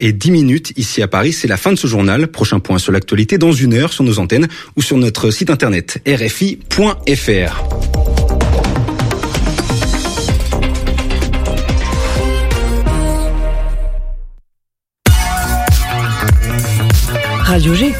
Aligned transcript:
et 0.00 0.12
10 0.12 0.30
minutes 0.30 0.72
ici 0.76 1.02
à 1.02 1.08
Paris. 1.08 1.32
C'est 1.32 1.48
la 1.48 1.56
fin 1.56 1.72
de 1.72 1.78
ce 1.78 1.86
journal. 1.86 2.28
Prochain 2.28 2.60
point 2.60 2.78
sur 2.78 2.92
l'actualité 2.92 3.38
dans 3.38 3.52
une 3.52 3.74
heure 3.74 3.92
sur 3.92 4.04
nos 4.04 4.18
antennes 4.18 4.48
ou 4.76 4.82
sur 4.82 4.96
notre 4.96 5.30
site 5.30 5.50
internet 5.50 6.02
rfi.fr. 6.06 7.62
Radio 17.44 17.74
G. 17.74 17.94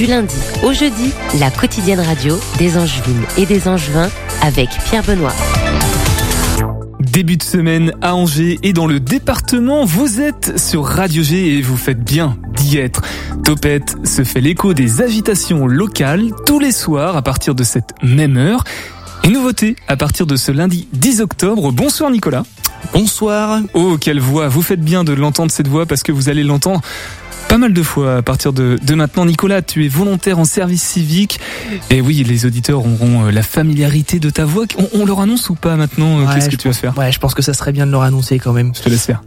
du 0.00 0.06
lundi 0.06 0.34
au 0.62 0.72
jeudi, 0.72 1.12
la 1.40 1.50
quotidienne 1.50 2.00
radio 2.00 2.40
des 2.56 2.78
Angevines 2.78 3.22
et 3.36 3.44
des 3.44 3.68
Angevins 3.68 4.08
avec 4.40 4.70
Pierre 4.86 5.02
Benoît. 5.02 5.34
Début 7.00 7.36
de 7.36 7.42
semaine 7.42 7.92
à 8.00 8.14
Angers 8.14 8.58
et 8.62 8.72
dans 8.72 8.86
le 8.86 8.98
département, 8.98 9.84
vous 9.84 10.22
êtes 10.22 10.58
sur 10.58 10.86
Radio 10.86 11.22
G 11.22 11.58
et 11.58 11.60
vous 11.60 11.76
faites 11.76 12.02
bien 12.02 12.38
d'y 12.56 12.78
être. 12.78 13.02
Topette 13.44 13.94
se 14.06 14.24
fait 14.24 14.40
l'écho 14.40 14.72
des 14.72 15.02
agitations 15.02 15.66
locales 15.66 16.30
tous 16.46 16.60
les 16.60 16.72
soirs 16.72 17.14
à 17.14 17.20
partir 17.20 17.54
de 17.54 17.62
cette 17.62 17.92
même 18.02 18.38
heure. 18.38 18.64
Et 19.24 19.28
nouveauté 19.28 19.76
à 19.86 19.98
partir 19.98 20.24
de 20.24 20.36
ce 20.36 20.50
lundi 20.50 20.88
10 20.94 21.20
octobre. 21.20 21.72
Bonsoir 21.72 22.10
Nicolas. 22.10 22.44
Bonsoir. 22.94 23.60
Oh, 23.74 23.98
quelle 24.00 24.18
voix. 24.18 24.48
Vous 24.48 24.62
faites 24.62 24.80
bien 24.80 25.04
de 25.04 25.12
l'entendre 25.12 25.50
cette 25.50 25.68
voix 25.68 25.84
parce 25.84 26.02
que 26.02 26.10
vous 26.10 26.30
allez 26.30 26.42
l'entendre 26.42 26.80
pas 27.50 27.58
mal 27.58 27.72
de 27.72 27.82
fois 27.82 28.18
à 28.18 28.22
partir 28.22 28.52
de, 28.52 28.78
maintenant. 28.94 29.26
Nicolas, 29.26 29.60
tu 29.60 29.84
es 29.84 29.88
volontaire 29.88 30.38
en 30.38 30.44
service 30.44 30.84
civique. 30.84 31.40
Et 31.90 32.00
oui, 32.00 32.22
les 32.22 32.46
auditeurs 32.46 32.78
auront 32.78 33.26
euh, 33.26 33.32
la 33.32 33.42
familiarité 33.42 34.20
de 34.20 34.30
ta 34.30 34.44
voix. 34.44 34.66
On, 34.94 35.04
leur 35.04 35.18
annonce 35.18 35.50
ou 35.50 35.56
pas 35.56 35.74
maintenant 35.74 36.20
euh, 36.20 36.32
Qu'est-ce 36.32 36.48
que 36.48 36.54
tu 36.54 36.68
vas 36.68 36.74
faire? 36.74 36.96
Ouais, 36.96 37.10
je 37.10 37.18
pense 37.18 37.34
que 37.34 37.42
ça 37.42 37.52
serait 37.52 37.72
bien 37.72 37.86
de 37.86 37.90
leur 37.90 38.02
annoncer 38.02 38.38
quand 38.38 38.52
même. 38.52 38.72
Je 38.72 38.82
te 38.82 38.88
laisse 38.88 39.04
faire. 39.04 39.24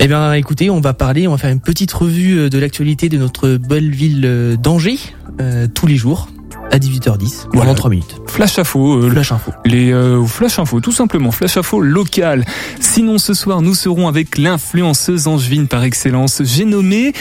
Eh 0.00 0.08
bien, 0.08 0.32
écoutez, 0.32 0.70
on 0.70 0.80
va 0.80 0.94
parler, 0.94 1.28
on 1.28 1.32
va 1.32 1.36
faire 1.36 1.50
une 1.50 1.60
petite 1.60 1.92
revue 1.92 2.38
euh, 2.38 2.48
de 2.48 2.58
l'actualité 2.58 3.10
de 3.10 3.18
notre 3.18 3.58
belle 3.58 3.90
ville 3.90 4.56
d'Angers 4.58 4.98
tous 5.74 5.86
les 5.86 5.96
jours 5.96 6.28
à 6.70 6.78
18h10 6.78 7.46
voilà. 7.52 7.66
pendant 7.66 7.74
3 7.74 7.90
minutes. 7.90 8.20
Flash 8.26 8.58
info. 8.58 8.96
Euh, 8.96 9.10
flash 9.10 9.32
info. 9.32 9.52
Les 9.64 9.92
euh, 9.92 10.24
flash 10.24 10.58
info, 10.58 10.80
tout 10.80 10.92
simplement. 10.92 11.30
Flash 11.30 11.56
info 11.56 11.80
local. 11.80 12.44
Sinon, 12.80 13.18
ce 13.18 13.34
soir, 13.34 13.62
nous 13.62 13.74
serons 13.74 14.08
avec 14.08 14.38
l'influenceuse 14.38 15.26
angevine 15.26 15.68
par 15.68 15.84
excellence. 15.84 16.42
J'ai 16.44 16.64
nommé 16.64 17.12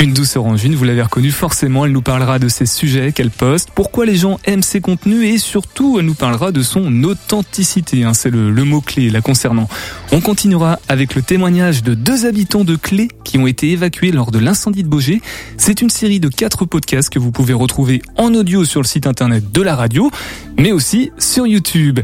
une 0.00 0.12
douce 0.12 0.36
orangine, 0.36 0.74
vous 0.74 0.84
l'avez 0.84 1.02
reconnue 1.02 1.30
forcément, 1.30 1.86
elle 1.86 1.92
nous 1.92 2.02
parlera 2.02 2.38
de 2.38 2.48
ses 2.48 2.66
sujets 2.66 3.12
qu'elle 3.12 3.30
poste, 3.30 3.70
pourquoi 3.74 4.04
les 4.04 4.16
gens 4.16 4.38
aiment 4.44 4.62
ses 4.62 4.80
contenus 4.80 5.34
et 5.34 5.38
surtout 5.38 5.98
elle 5.98 6.04
nous 6.04 6.14
parlera 6.14 6.52
de 6.52 6.62
son 6.62 7.02
authenticité, 7.04 8.04
hein, 8.04 8.12
c'est 8.12 8.30
le, 8.30 8.52
mot-clé 8.64 9.10
la 9.10 9.20
concernant. 9.20 9.68
On 10.12 10.20
continuera 10.20 10.78
avec 10.88 11.14
le 11.14 11.22
témoignage 11.22 11.82
de 11.82 11.94
deux 11.94 12.26
habitants 12.26 12.64
de 12.64 12.76
Clé 12.76 13.08
qui 13.24 13.38
ont 13.38 13.46
été 13.46 13.70
évacués 13.70 14.12
lors 14.12 14.30
de 14.30 14.38
l'incendie 14.38 14.82
de 14.82 14.88
Beaugé. 14.88 15.22
C'est 15.56 15.80
une 15.80 15.90
série 15.90 16.20
de 16.20 16.28
quatre 16.28 16.64
podcasts 16.64 17.10
que 17.10 17.18
vous 17.18 17.32
pouvez 17.32 17.54
retrouver 17.54 18.02
en 18.16 18.34
audio 18.34 18.64
sur 18.64 18.82
le 18.82 18.86
site 18.86 19.06
internet 19.06 19.50
de 19.52 19.62
la 19.62 19.76
radio, 19.76 20.10
mais 20.58 20.72
aussi 20.72 21.10
sur 21.18 21.46
YouTube. 21.46 22.00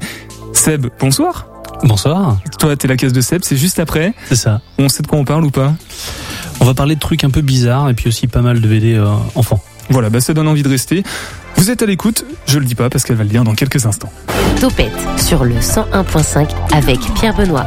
Seb, 0.54 0.86
bonsoir. 0.98 1.48
Bonsoir. 1.84 2.38
Toi, 2.58 2.76
t'es 2.76 2.86
la 2.86 2.96
case 2.96 3.12
de 3.12 3.20
Seb, 3.20 3.42
c'est 3.42 3.56
juste 3.56 3.80
après. 3.80 4.14
C'est 4.28 4.36
ça. 4.36 4.60
On 4.78 4.88
sait 4.88 5.02
de 5.02 5.08
quoi 5.08 5.18
on 5.18 5.24
parle 5.24 5.44
ou 5.44 5.50
pas? 5.50 5.74
On 6.62 6.64
va 6.64 6.74
parler 6.74 6.94
de 6.94 7.00
trucs 7.00 7.24
un 7.24 7.30
peu 7.30 7.40
bizarres 7.40 7.90
et 7.90 7.94
puis 7.94 8.06
aussi 8.06 8.28
pas 8.28 8.40
mal 8.40 8.60
de 8.60 8.68
BD 8.68 8.94
euh, 8.94 9.08
enfants. 9.34 9.60
Voilà, 9.90 10.10
bah 10.10 10.20
ça 10.20 10.32
donne 10.32 10.46
envie 10.46 10.62
de 10.62 10.68
rester. 10.68 11.02
Vous 11.56 11.70
êtes 11.70 11.82
à 11.82 11.86
l'écoute, 11.86 12.24
je 12.46 12.60
le 12.60 12.64
dis 12.64 12.76
pas 12.76 12.88
parce 12.88 13.04
qu'elle 13.04 13.16
va 13.16 13.24
le 13.24 13.30
dire 13.30 13.42
dans 13.42 13.56
quelques 13.56 13.84
instants. 13.84 14.12
Topette 14.60 14.92
sur 15.16 15.44
le 15.44 15.56
101.5 15.56 16.50
avec 16.72 17.00
Pierre 17.14 17.34
Benoît. 17.34 17.66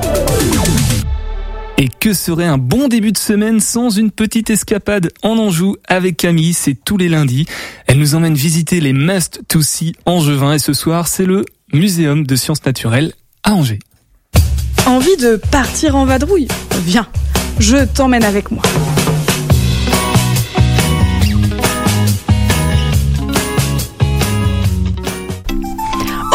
Et 1.77 1.89
que 1.89 2.14
serait 2.14 2.45
un 2.45 2.58
bon 2.58 2.87
début 2.87 3.11
de 3.11 3.17
semaine 3.17 3.59
sans 3.59 3.89
une 3.89 4.11
petite 4.11 4.49
escapade? 4.49 5.11
En 5.23 5.37
Anjou 5.37 5.75
avec 5.89 6.15
Camille, 6.15 6.53
c'est 6.53 6.77
tous 6.86 6.95
les 6.95 7.09
lundis. 7.09 7.47
Elle 7.87 7.99
nous 7.99 8.15
emmène 8.15 8.33
visiter 8.33 8.80
les 8.80 8.93
Must 8.93 9.41
to 9.49 9.61
See 9.61 9.93
angevins 10.05 10.53
et 10.53 10.59
ce 10.59 10.71
soir 10.71 11.09
c'est 11.09 11.25
le 11.25 11.43
Muséum 11.73 12.25
de 12.25 12.36
sciences 12.37 12.65
naturelles 12.65 13.11
à 13.43 13.52
Angers. 13.55 13.80
Envie 14.86 15.17
de 15.17 15.36
partir 15.36 15.97
en 15.97 16.05
vadrouille? 16.05 16.47
Viens 16.86 17.08
je 17.60 17.86
t'emmène 17.86 18.23
avec 18.23 18.52
moi. 18.52 18.64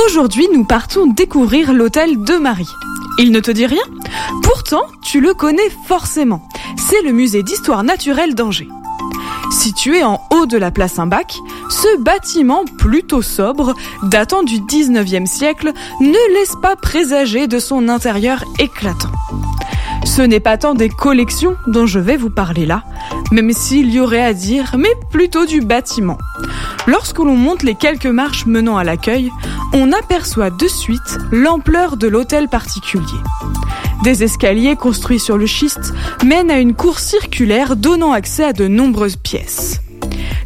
Aujourd'hui, 0.06 0.48
nous 0.52 0.64
partons 0.64 1.06
découvrir 1.06 1.72
l'hôtel 1.72 2.22
de 2.22 2.36
Marie. 2.36 2.68
Il 3.18 3.32
ne 3.32 3.40
te 3.40 3.50
dit 3.50 3.66
rien? 3.66 3.82
Pourtant, 4.42 4.82
tu 5.02 5.20
le 5.20 5.34
connais 5.34 5.70
forcément. 5.86 6.48
C'est 6.76 7.02
le 7.02 7.12
musée 7.12 7.42
d'histoire 7.42 7.84
naturelle 7.84 8.34
d'Angers. 8.34 8.68
Situé 9.50 10.02
en 10.04 10.20
haut 10.30 10.46
de 10.46 10.56
la 10.56 10.70
place 10.70 10.94
Saint-Bac, 10.94 11.36
ce 11.68 11.98
bâtiment 11.98 12.64
plutôt 12.78 13.22
sobre, 13.22 13.74
datant 14.04 14.42
du 14.42 14.60
19e 14.60 15.26
siècle, 15.26 15.72
ne 16.00 16.34
laisse 16.34 16.54
pas 16.60 16.76
présager 16.76 17.46
de 17.46 17.58
son 17.58 17.88
intérieur 17.88 18.44
éclatant. 18.58 19.10
Ce 20.04 20.22
n'est 20.22 20.40
pas 20.40 20.58
tant 20.58 20.74
des 20.74 20.88
collections 20.88 21.56
dont 21.66 21.86
je 21.86 21.98
vais 21.98 22.16
vous 22.16 22.30
parler 22.30 22.66
là, 22.66 22.84
même 23.32 23.52
s'il 23.52 23.90
y 23.90 24.00
aurait 24.00 24.22
à 24.22 24.32
dire, 24.32 24.74
mais 24.78 24.92
plutôt 25.10 25.46
du 25.46 25.60
bâtiment. 25.60 26.18
Lorsque 26.86 27.18
l'on 27.18 27.36
monte 27.36 27.62
les 27.62 27.74
quelques 27.74 28.06
marches 28.06 28.46
menant 28.46 28.76
à 28.76 28.84
l'accueil, 28.84 29.30
on 29.72 29.92
aperçoit 29.92 30.50
de 30.50 30.66
suite 30.66 31.18
l'ampleur 31.30 31.96
de 31.96 32.08
l'hôtel 32.08 32.48
particulier. 32.48 33.04
Des 34.02 34.24
escaliers 34.24 34.76
construits 34.76 35.20
sur 35.20 35.36
le 35.36 35.46
schiste 35.46 35.92
mènent 36.24 36.50
à 36.50 36.58
une 36.58 36.74
cour 36.74 36.98
circulaire 36.98 37.76
donnant 37.76 38.12
accès 38.12 38.44
à 38.44 38.52
de 38.52 38.66
nombreuses 38.66 39.16
pièces. 39.16 39.80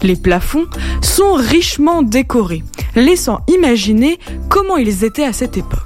Les 0.03 0.17
plafonds 0.17 0.67
sont 1.01 1.35
richement 1.35 2.03
décorés, 2.03 2.65
laissant 2.97 3.41
imaginer 3.49 4.19
comment 4.49 4.77
ils 4.77 5.05
étaient 5.05 5.25
à 5.25 5.33
cette 5.33 5.57
époque. 5.57 5.84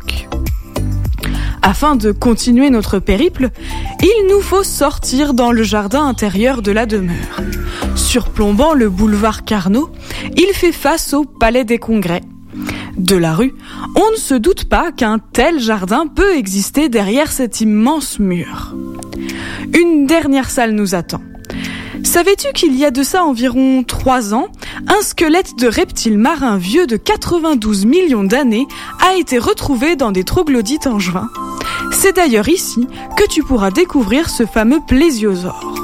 Afin 1.63 1.97
de 1.97 2.13
continuer 2.13 2.71
notre 2.71 2.99
périple, 2.99 3.51
il 4.01 4.27
nous 4.29 4.41
faut 4.41 4.63
sortir 4.63 5.35
dans 5.35 5.53
le 5.53 5.63
jardin 5.63 6.07
intérieur 6.07 6.63
de 6.63 6.73
la 6.73 6.87
demeure. 6.87 7.41
Surplombant 7.95 8.75
le 8.75 8.89
boulevard 8.89 9.45
Carnot, 9.45 9.91
il 10.37 10.53
fait 10.55 10.73
face 10.73 11.13
au 11.15 11.25
Palais 11.25 11.65
des 11.65 11.79
Congrès. 11.79 12.23
De 12.97 13.17
la 13.17 13.35
rue, 13.35 13.55
on 13.95 14.11
ne 14.11 14.17
se 14.17 14.35
doute 14.35 14.65
pas 14.65 14.93
qu'un 14.93 15.19
tel 15.19 15.61
jardin 15.61 16.07
peut 16.07 16.37
exister 16.37 16.89
derrière 16.89 17.31
cet 17.31 17.61
immense 17.61 18.19
mur. 18.19 18.75
Une 19.73 20.07
dernière 20.07 20.51
salle 20.51 20.73
nous 20.73 20.95
attend. 20.95 21.21
Savais-tu 22.05 22.53
qu'il 22.53 22.75
y 22.77 22.85
a 22.85 22.91
de 22.91 23.03
ça 23.03 23.25
environ 23.25 23.83
trois 23.83 24.33
ans, 24.33 24.49
un 24.87 25.03
squelette 25.03 25.59
de 25.59 25.67
reptile 25.67 26.19
marin 26.19 26.57
vieux 26.57 26.87
de 26.87 26.97
92 26.97 27.85
millions 27.87 28.25
d'années 28.25 28.67
a 29.01 29.17
été 29.17 29.39
retrouvé 29.39 29.97
dans 29.97 30.13
des 30.13 30.25
troglodytes 30.25 30.87
angevins 30.87 31.29
C'est 31.91 32.17
d'ailleurs 32.17 32.49
ici 32.49 32.87
que 33.17 33.27
tu 33.29 33.43
pourras 33.43 33.71
découvrir 33.71 34.31
ce 34.31 34.47
fameux 34.47 34.81
plésiosaure. 34.87 35.75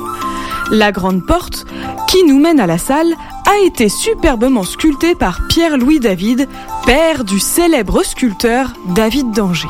La 0.71 0.93
grande 0.93 1.27
porte, 1.27 1.67
qui 2.09 2.25
nous 2.25 2.39
mène 2.39 2.61
à 2.61 2.67
la 2.67 2.79
salle, 2.79 3.15
a 3.47 3.59
été 3.67 3.89
superbement 3.89 4.63
sculptée 4.63 5.15
par 5.15 5.47
Pierre-Louis 5.49 6.01
David, 6.01 6.49
père 6.87 7.25
du 7.25 7.39
célèbre 7.39 8.03
sculpteur 8.03 8.73
David 8.95 9.33
d'Angers. 9.33 9.69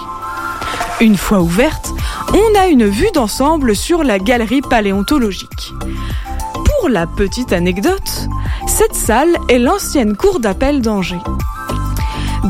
Une 1.01 1.17
fois 1.17 1.41
ouverte, 1.41 1.91
on 2.33 2.59
a 2.59 2.67
une 2.69 2.87
vue 2.87 3.11
d'ensemble 3.13 3.75
sur 3.75 4.05
la 4.05 4.19
galerie 4.19 4.61
paléontologique. 4.63 5.73
Pour 6.81 6.89
la 6.89 7.07
petite 7.07 7.53
anecdote, 7.53 8.29
cette 8.67 8.95
salle 8.95 9.37
est 9.49 9.59
l'ancienne 9.59 10.17
cour 10.17 10.39
d'appel 10.39 10.81
d'Angers. 10.81 11.21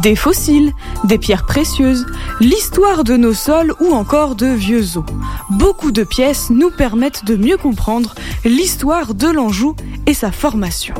Des 0.02 0.16
fossiles, 0.16 0.72
des 1.04 1.18
pierres 1.18 1.46
précieuses, 1.46 2.06
l'histoire 2.40 3.04
de 3.04 3.16
nos 3.16 3.32
sols 3.32 3.74
ou 3.80 3.92
encore 3.92 4.34
de 4.34 4.46
vieux 4.46 4.96
os. 4.96 5.04
Beaucoup 5.50 5.92
de 5.92 6.02
pièces 6.02 6.50
nous 6.50 6.70
permettent 6.70 7.24
de 7.24 7.36
mieux 7.36 7.56
comprendre 7.56 8.14
l'histoire 8.44 9.14
de 9.14 9.28
l'Anjou 9.28 9.76
et 10.06 10.14
sa 10.14 10.32
formation. 10.32 10.94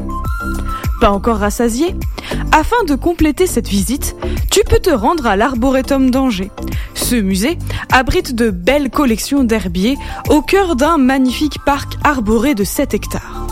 Pas 1.01 1.11
encore 1.11 1.39
rassasié? 1.39 1.97
Afin 2.53 2.85
de 2.87 2.95
compléter 2.95 3.47
cette 3.47 3.69
visite, 3.69 4.17
tu 4.51 4.61
peux 4.69 4.79
te 4.79 4.91
rendre 4.91 5.27
à 5.27 5.37
l'Arboretum 5.37 6.11
d'Angers. 6.11 6.51
Ce 6.95 7.17
musée 7.17 7.59
abrite 7.91 8.35
de 8.35 8.51
belles 8.51 8.91
collections 8.91 9.43
d'herbiers 9.43 9.99
au 10.31 10.41
cœur 10.41 10.77
d'un 10.77 10.99
magnifique 10.99 11.59
parc 11.67 11.95
arboré 12.05 12.55
de 12.55 12.65
7 12.65 12.95
hectares. 12.95 13.47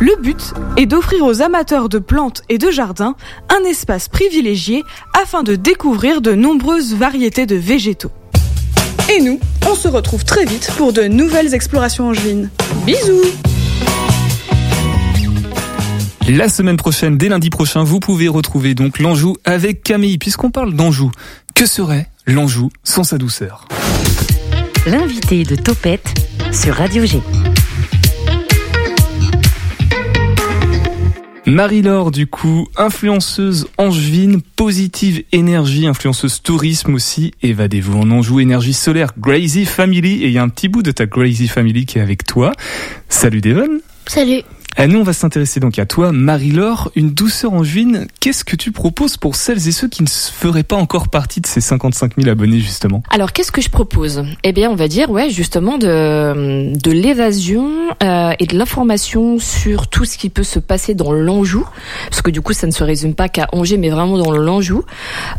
Le 0.00 0.20
but 0.20 0.54
est 0.76 0.86
d'offrir 0.86 1.24
aux 1.24 1.40
amateurs 1.40 1.88
de 1.88 1.98
plantes 1.98 2.42
et 2.48 2.58
de 2.58 2.70
jardins 2.70 3.14
un 3.48 3.64
espace 3.64 4.08
privilégié 4.08 4.82
afin 5.20 5.42
de 5.42 5.54
découvrir 5.54 6.20
de 6.20 6.32
nombreuses 6.32 6.94
variétés 6.94 7.46
de 7.46 7.56
végétaux. 7.56 8.10
Et 9.14 9.20
nous, 9.20 9.38
on 9.70 9.74
se 9.74 9.88
retrouve 9.88 10.24
très 10.24 10.44
vite 10.44 10.70
pour 10.76 10.92
de 10.92 11.02
nouvelles 11.02 11.54
explorations 11.54 12.08
angevines. 12.08 12.50
Bisous 12.84 13.22
La 16.28 16.48
semaine 16.48 16.76
prochaine, 16.76 17.16
dès 17.16 17.28
lundi 17.28 17.50
prochain, 17.50 17.84
vous 17.84 18.00
pouvez 18.00 18.28
retrouver 18.28 18.74
donc 18.74 18.98
l'Anjou 18.98 19.36
avec 19.44 19.82
Camille. 19.82 20.18
Puisqu'on 20.18 20.50
parle 20.50 20.74
d'Anjou, 20.74 21.10
que 21.54 21.66
serait 21.66 22.08
l'Anjou 22.26 22.70
sans 22.82 23.04
sa 23.04 23.18
douceur? 23.18 23.68
L'invité 24.86 25.44
de 25.44 25.54
Topette 25.54 26.14
sur 26.52 26.74
Radio 26.74 27.04
G. 27.06 27.22
Marie-Laure, 31.46 32.10
du 32.10 32.26
coup, 32.26 32.68
influenceuse 32.76 33.68
angevine, 33.76 34.40
positive 34.40 35.24
énergie, 35.32 35.86
influenceuse 35.86 36.40
tourisme 36.42 36.94
aussi, 36.94 37.32
évadez-vous 37.42 37.98
en 37.98 38.10
Anjou, 38.10 38.40
énergie 38.40 38.72
solaire, 38.72 39.10
Crazy 39.20 39.66
Family, 39.66 40.22
et 40.22 40.28
il 40.28 40.32
y 40.32 40.38
a 40.38 40.42
un 40.42 40.48
petit 40.48 40.68
bout 40.68 40.82
de 40.82 40.90
ta 40.90 41.06
Crazy 41.06 41.48
Family 41.48 41.84
qui 41.84 41.98
est 41.98 42.02
avec 42.02 42.24
toi. 42.24 42.52
Salut 43.10 43.42
Devon 43.42 43.80
Salut. 44.06 44.42
Et 44.76 44.86
nous, 44.88 44.98
on 44.98 45.02
va 45.04 45.12
s'intéresser 45.12 45.60
donc 45.60 45.78
à 45.78 45.86
toi, 45.86 46.10
Marie-Laure, 46.12 46.90
une 46.96 47.10
douceur 47.10 47.52
angevine. 47.52 48.06
Qu'est-ce 48.20 48.44
que 48.44 48.56
tu 48.56 48.72
proposes 48.72 49.16
pour 49.16 49.36
celles 49.36 49.68
et 49.68 49.72
ceux 49.72 49.88
qui 49.88 50.02
ne 50.02 50.08
feraient 50.08 50.64
pas 50.64 50.76
encore 50.76 51.08
partie 51.08 51.40
de 51.40 51.46
ces 51.46 51.60
55 51.60 52.14
000 52.18 52.28
abonnés, 52.28 52.58
justement? 52.58 53.02
Alors, 53.10 53.32
qu'est-ce 53.32 53.52
que 53.52 53.60
je 53.60 53.70
propose? 53.70 54.24
Eh 54.42 54.52
bien, 54.52 54.70
on 54.70 54.74
va 54.74 54.88
dire, 54.88 55.10
ouais, 55.10 55.30
justement, 55.30 55.78
de, 55.78 56.76
de 56.76 56.90
l'évasion 56.90 57.70
euh, 58.02 58.32
et 58.38 58.46
de 58.46 58.58
l'information 58.58 59.38
sur 59.38 59.86
tout 59.88 60.04
ce 60.04 60.18
qui 60.18 60.28
peut 60.28 60.42
se 60.42 60.58
passer 60.58 60.94
dans 60.94 61.12
l'Anjou. 61.12 61.64
Parce 62.10 62.22
que 62.22 62.30
du 62.30 62.40
coup, 62.40 62.52
ça 62.52 62.66
ne 62.66 62.72
se 62.72 62.82
résume 62.82 63.14
pas 63.14 63.28
qu'à 63.28 63.48
Angers, 63.52 63.78
mais 63.78 63.90
vraiment 63.90 64.18
dans 64.18 64.32
l'Anjou. 64.32 64.84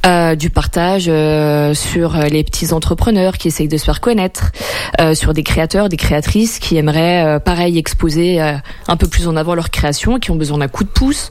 Euh, 0.06 0.36
du 0.36 0.50
partage 0.50 1.06
euh, 1.08 1.74
sur 1.74 2.16
les 2.18 2.44
petits 2.44 2.72
entrepreneurs 2.72 3.38
qui 3.38 3.50
essayent 3.50 3.68
de 3.68 3.78
se 3.78 3.86
faire 3.86 4.00
connaître, 4.00 4.52
euh, 5.00 5.14
sur 5.14 5.34
des 5.34 5.44
créateurs, 5.44 5.90
des 5.90 5.98
créatrices 5.98 6.60
qui 6.60 6.78
aimeraient, 6.78 7.26
euh, 7.26 7.40
pareil, 7.40 7.78
exposer 7.78 8.42
euh, 8.42 8.54
un 8.88 8.98
peu 8.98 9.08
plus 9.08 9.25
en 9.28 9.36
avant 9.36 9.56
leur 9.56 9.70
création, 9.70 10.20
qui 10.20 10.32
ont 10.32 10.36
besoin 10.36 10.60
d'un 10.60 10.68
coup 10.68 10.84
de 10.84 10.90
pouce, 10.90 11.30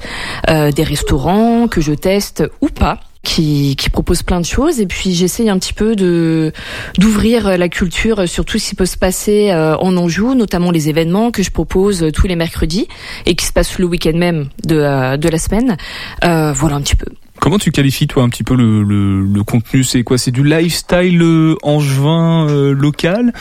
euh, 0.49 0.71
des 0.71 0.83
restaurants 0.83 1.69
que 1.69 1.81
je 1.81 1.93
teste 1.93 2.45
ou 2.61 2.69
pas. 2.69 3.01
Qui, 3.23 3.75
qui 3.77 3.89
proposent 3.89 4.23
plein 4.23 4.39
de 4.39 4.45
choses 4.45 4.81
et 4.81 4.87
puis 4.87 5.15
j'essaye 5.15 5.49
un 5.49 5.59
petit 5.59 5.73
peu 5.73 5.97
de 5.97 6.53
d'ouvrir 6.99 7.57
la 7.57 7.71
culture 7.71 8.29
sur 8.29 8.45
tout 8.45 8.59
ce 8.59 8.69
qui 8.69 8.75
peut 8.75 8.85
se 8.85 8.99
passer 8.99 9.51
euh, 9.51 9.79
en 9.79 9.97
Anjou, 9.97 10.35
notamment 10.35 10.71
les 10.71 10.91
événements 10.91 11.31
que 11.31 11.43
je 11.43 11.51
propose 11.51 12.05
tous 12.13 12.27
les 12.27 12.37
mercredis 12.37 12.87
et 13.25 13.35
qui 13.35 13.47
se 13.47 13.53
passent 13.55 13.79
le 13.79 13.87
week-end 13.87 14.13
même 14.15 14.51
de, 14.67 14.77
euh, 14.77 15.17
de 15.17 15.29
la 15.31 15.39
semaine. 15.39 15.79
Euh, 16.23 16.53
voilà 16.53 16.77
un 16.77 16.83
petit 16.83 16.97
peu. 16.97 17.07
Comment 17.45 17.59
tu 17.59 17.73
qualifies 17.73 18.07
toi 18.07 18.23
un 18.23 18.31
petit 18.31 18.43
peu 18.43 18.55
le, 18.55 18.83
le, 18.83 19.27
le 19.27 19.45
contenu? 19.45 19.85
C'est 19.85 20.03
quoi? 20.03 20.17
C'est 20.17 20.31
du 20.31 20.43
lifestyle 20.43 21.21
euh, 21.21 21.57
angevin 21.63 22.47
euh, 22.49 22.73
local? 22.73 23.35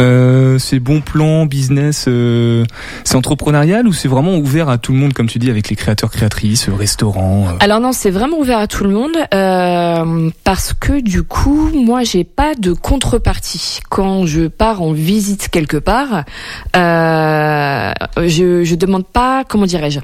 Euh, 0.00 0.58
C'est 0.58 0.80
bon 0.80 1.00
plan, 1.00 1.46
business 1.46 2.06
euh, 2.08 2.64
C'est 3.04 3.14
entrepreneurial 3.14 3.86
ou 3.86 3.92
c'est 3.92 4.08
vraiment 4.08 4.38
ouvert 4.38 4.68
à 4.68 4.76
tout 4.78 4.92
le 4.92 4.98
monde 4.98 5.12
comme 5.12 5.28
tu 5.28 5.38
dis 5.38 5.50
avec 5.50 5.68
les 5.68 5.76
créateurs, 5.76 6.10
créatrices, 6.10 6.68
euh, 6.68 6.74
restaurants 6.74 7.46
Alors 7.60 7.78
non, 7.78 7.92
c'est 7.92 8.10
vraiment 8.10 8.40
ouvert 8.40 8.58
à 8.58 8.66
tout 8.66 8.82
le 8.82 8.90
monde 8.90 9.16
parce 10.42 10.72
que 10.72 11.00
du 11.00 11.22
coup, 11.22 11.70
moi, 11.72 12.02
j'ai 12.02 12.24
pas 12.24 12.56
de 12.56 12.72
contrepartie. 12.72 13.78
Quand 13.88 14.26
je 14.26 14.48
pars 14.48 14.82
en 14.82 14.90
visite 14.90 15.48
quelque 15.48 15.76
part. 15.76 16.24
Je 16.74 18.64
je 18.64 18.74
demande 18.74 19.06
pas, 19.06 19.44
comment 19.48 19.66
dirais-je 19.66 20.00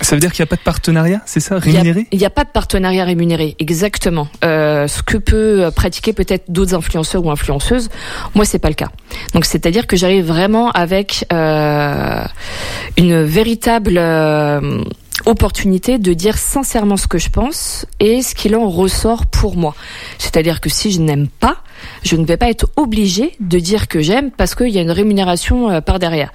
Ça 0.00 0.16
veut 0.16 0.20
dire 0.20 0.32
qu'il 0.32 0.42
n'y 0.42 0.48
a 0.48 0.50
pas 0.50 0.56
de 0.56 0.62
partenariat, 0.62 1.22
c'est 1.24 1.40
ça 1.40 1.58
Rémunéré? 1.58 2.06
Il 2.10 2.18
n'y 2.18 2.24
a, 2.24 2.30
pas 2.30 2.44
de 2.44 2.50
partenariat 2.50 3.04
rémunéré, 3.04 3.54
exactement. 3.58 4.28
Euh, 4.44 4.88
ce 4.88 5.02
que 5.02 5.16
peut 5.16 5.70
pratiquer 5.74 6.12
peut-être 6.12 6.50
d'autres 6.50 6.74
influenceurs 6.74 7.24
ou 7.24 7.30
influenceuses, 7.30 7.88
moi 8.34 8.44
c'est 8.44 8.58
pas 8.58 8.68
le 8.68 8.74
cas. 8.74 8.90
Donc 9.34 9.44
c'est-à-dire 9.44 9.86
que 9.86 9.96
j'arrive 9.96 10.26
vraiment 10.26 10.70
avec 10.70 11.26
euh, 11.32 12.24
une 12.96 13.22
véritable 13.22 13.96
euh, 13.98 14.82
opportunité 15.26 15.98
de 15.98 16.12
dire 16.12 16.38
sincèrement 16.38 16.96
ce 16.96 17.06
que 17.06 17.18
je 17.18 17.30
pense 17.30 17.86
et 18.00 18.22
ce 18.22 18.34
qu'il 18.34 18.56
en 18.56 18.68
ressort 18.68 19.26
pour 19.26 19.56
moi. 19.56 19.74
C'est-à-dire 20.18 20.60
que 20.60 20.68
si 20.68 20.90
je 20.90 21.00
n'aime 21.00 21.28
pas, 21.28 21.58
je 22.02 22.16
ne 22.16 22.24
vais 22.24 22.36
pas 22.36 22.50
être 22.50 22.66
obligée 22.76 23.32
de 23.40 23.58
dire 23.58 23.88
que 23.88 24.00
j'aime 24.00 24.30
parce 24.30 24.54
qu'il 24.54 24.68
y 24.68 24.78
a 24.78 24.82
une 24.82 24.90
rémunération 24.90 25.70
euh, 25.70 25.80
par 25.80 25.98
derrière. 25.98 26.32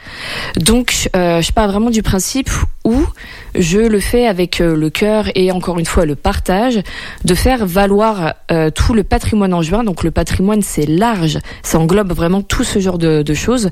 Donc, 0.57 1.09
euh, 1.15 1.41
je 1.41 1.51
pars 1.51 1.67
vraiment 1.69 1.89
du 1.89 2.01
principe 2.03 2.49
où 2.85 3.05
je 3.55 3.79
le 3.79 3.99
fais 3.99 4.25
avec 4.27 4.61
euh, 4.61 4.75
le 4.75 4.89
cœur 4.89 5.25
et 5.35 5.51
encore 5.51 5.79
une 5.79 5.85
fois 5.85 6.05
le 6.05 6.15
partage, 6.15 6.79
de 7.23 7.35
faire 7.35 7.65
valoir 7.65 8.35
euh, 8.51 8.69
tout 8.69 8.93
le 8.93 9.03
patrimoine 9.03 9.53
en 9.53 9.61
juin. 9.61 9.83
Donc, 9.83 10.03
le 10.03 10.11
patrimoine, 10.11 10.61
c'est 10.61 10.85
large, 10.85 11.39
ça 11.63 11.79
englobe 11.79 12.13
vraiment 12.13 12.41
tout 12.41 12.63
ce 12.63 12.79
genre 12.79 12.97
de, 12.97 13.21
de 13.21 13.33
choses. 13.33 13.69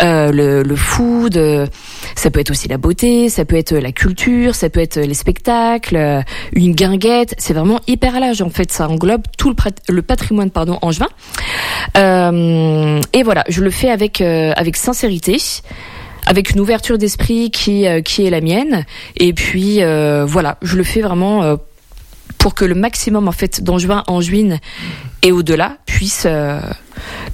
Euh, 0.00 0.32
le, 0.32 0.62
le 0.62 0.76
food, 0.76 1.36
euh, 1.36 1.66
ça 2.14 2.30
peut 2.30 2.40
être 2.40 2.50
aussi 2.50 2.68
la 2.68 2.78
beauté, 2.78 3.28
ça 3.28 3.44
peut 3.44 3.56
être 3.56 3.74
la 3.74 3.92
culture, 3.92 4.54
ça 4.54 4.70
peut 4.70 4.80
être 4.80 4.98
les 4.98 5.14
spectacles, 5.14 6.22
une 6.52 6.74
guinguette. 6.74 7.34
C'est 7.38 7.54
vraiment 7.54 7.80
hyper 7.86 8.18
large 8.20 8.42
en 8.42 8.50
fait. 8.50 8.72
Ça 8.72 8.88
englobe 8.88 9.22
tout 9.38 9.50
le, 9.50 9.56
le 9.88 10.02
patrimoine 10.02 10.50
pardon 10.50 10.78
en 10.82 10.90
juin. 10.92 11.08
Euh, 11.96 13.00
et 13.12 13.22
voilà, 13.22 13.44
je 13.48 13.62
le 13.62 13.70
fais 13.70 13.90
avec 13.90 14.20
euh, 14.20 14.52
avec 14.56 14.76
sincérité 14.76 15.36
avec 16.26 16.50
une 16.50 16.60
ouverture 16.60 16.98
d'esprit 16.98 17.50
qui 17.50 17.86
euh, 17.86 18.02
qui 18.02 18.26
est 18.26 18.30
la 18.30 18.40
mienne 18.40 18.84
et 19.16 19.32
puis 19.32 19.80
voilà 20.26 20.58
je 20.62 20.76
le 20.76 20.82
fais 20.82 21.00
vraiment 21.00 21.56
pour 22.38 22.54
que 22.54 22.64
le 22.64 22.74
maximum 22.74 23.28
en 23.28 23.32
fait 23.32 23.62
d'Angevin, 23.62 24.04
Angevines 24.08 24.58
et 25.22 25.32
au-delà 25.32 25.78
puisse 25.86 26.26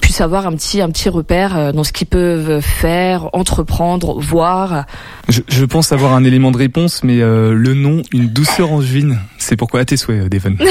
puisse 0.01 0.21
avoir 0.21 0.47
un 0.47 0.53
petit 0.53 0.81
un 0.81 0.91
petit 0.91 1.09
repère 1.09 1.73
dans 1.73 1.85
ce 1.85 1.93
qu'ils 1.93 2.07
peuvent 2.07 2.61
faire, 2.61 3.31
entreprendre, 3.33 4.21
voir. 4.21 4.85
je, 5.29 5.41
je 5.49 5.65
pense 5.65 5.93
avoir 5.93 6.13
un 6.13 6.25
élément 6.25 6.51
de 6.51 6.59
réponse, 6.59 7.03
mais 7.03 7.21
euh, 7.21 7.55
le 7.55 7.75
nom, 7.75 8.03
une 8.13 8.29
douceur 8.29 8.73
angevine, 8.73 9.19
c'est 9.39 9.57
pourquoi 9.57 9.81
à 9.81 9.85
tes 9.85 9.97
souhaits, 9.97 10.29
Devon. 10.29 10.57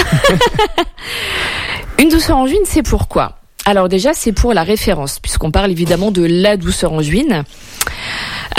Une 1.99 2.09
douceur 2.09 2.37
angevine, 2.37 2.61
c'est 2.65 2.83
pourquoi 2.83 3.37
Alors 3.65 3.89
déjà, 3.89 4.13
c'est 4.13 4.31
pour 4.31 4.53
la 4.53 4.63
référence, 4.63 5.19
puisqu'on 5.19 5.51
parle 5.51 5.71
évidemment 5.71 6.11
de 6.11 6.23
la 6.23 6.57
douceur 6.57 6.93
angevine. 6.93 7.43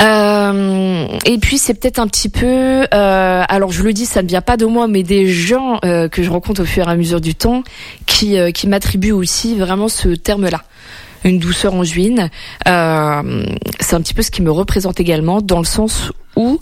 Euh, 0.01 1.07
et 1.27 1.39
puis 1.39 1.59
c'est 1.59 1.75
peut-être 1.75 1.99
un 1.99 2.07
petit 2.07 2.29
peu, 2.29 2.87
euh, 2.93 3.45
alors 3.49 3.73
je 3.73 3.83
le 3.83 3.93
dis, 3.93 4.07
ça 4.07 4.23
ne 4.23 4.29
vient 4.29 4.41
pas 4.41 4.57
de 4.57 4.65
moi, 4.65 4.89
mais 4.89 5.03
des 5.03 5.29
gens 5.29 5.79
euh, 5.85 6.09
que 6.09 6.23
je 6.23 6.31
rencontre 6.31 6.63
au 6.63 6.65
fur 6.65 6.89
et 6.89 6.91
à 6.91 6.97
mesure 6.97 7.21
du 7.21 7.35
temps 7.35 7.63
qui, 8.07 8.37
qui 8.53 8.69
m'attribuent 8.69 9.13
aussi 9.13 9.57
vraiment 9.57 9.89
ce 9.89 10.09
terme-là, 10.09 10.63
une 11.25 11.39
douceur 11.39 11.75
angevine. 11.75 12.31
Euh, 12.67 13.45
c'est 13.81 13.95
un 13.95 14.01
petit 14.01 14.15
peu 14.15 14.23
ce 14.23 14.31
qui 14.31 14.43
me 14.43 14.51
représente 14.51 15.01
également, 15.01 15.41
dans 15.41 15.59
le 15.59 15.65
sens 15.65 16.13
où, 16.37 16.61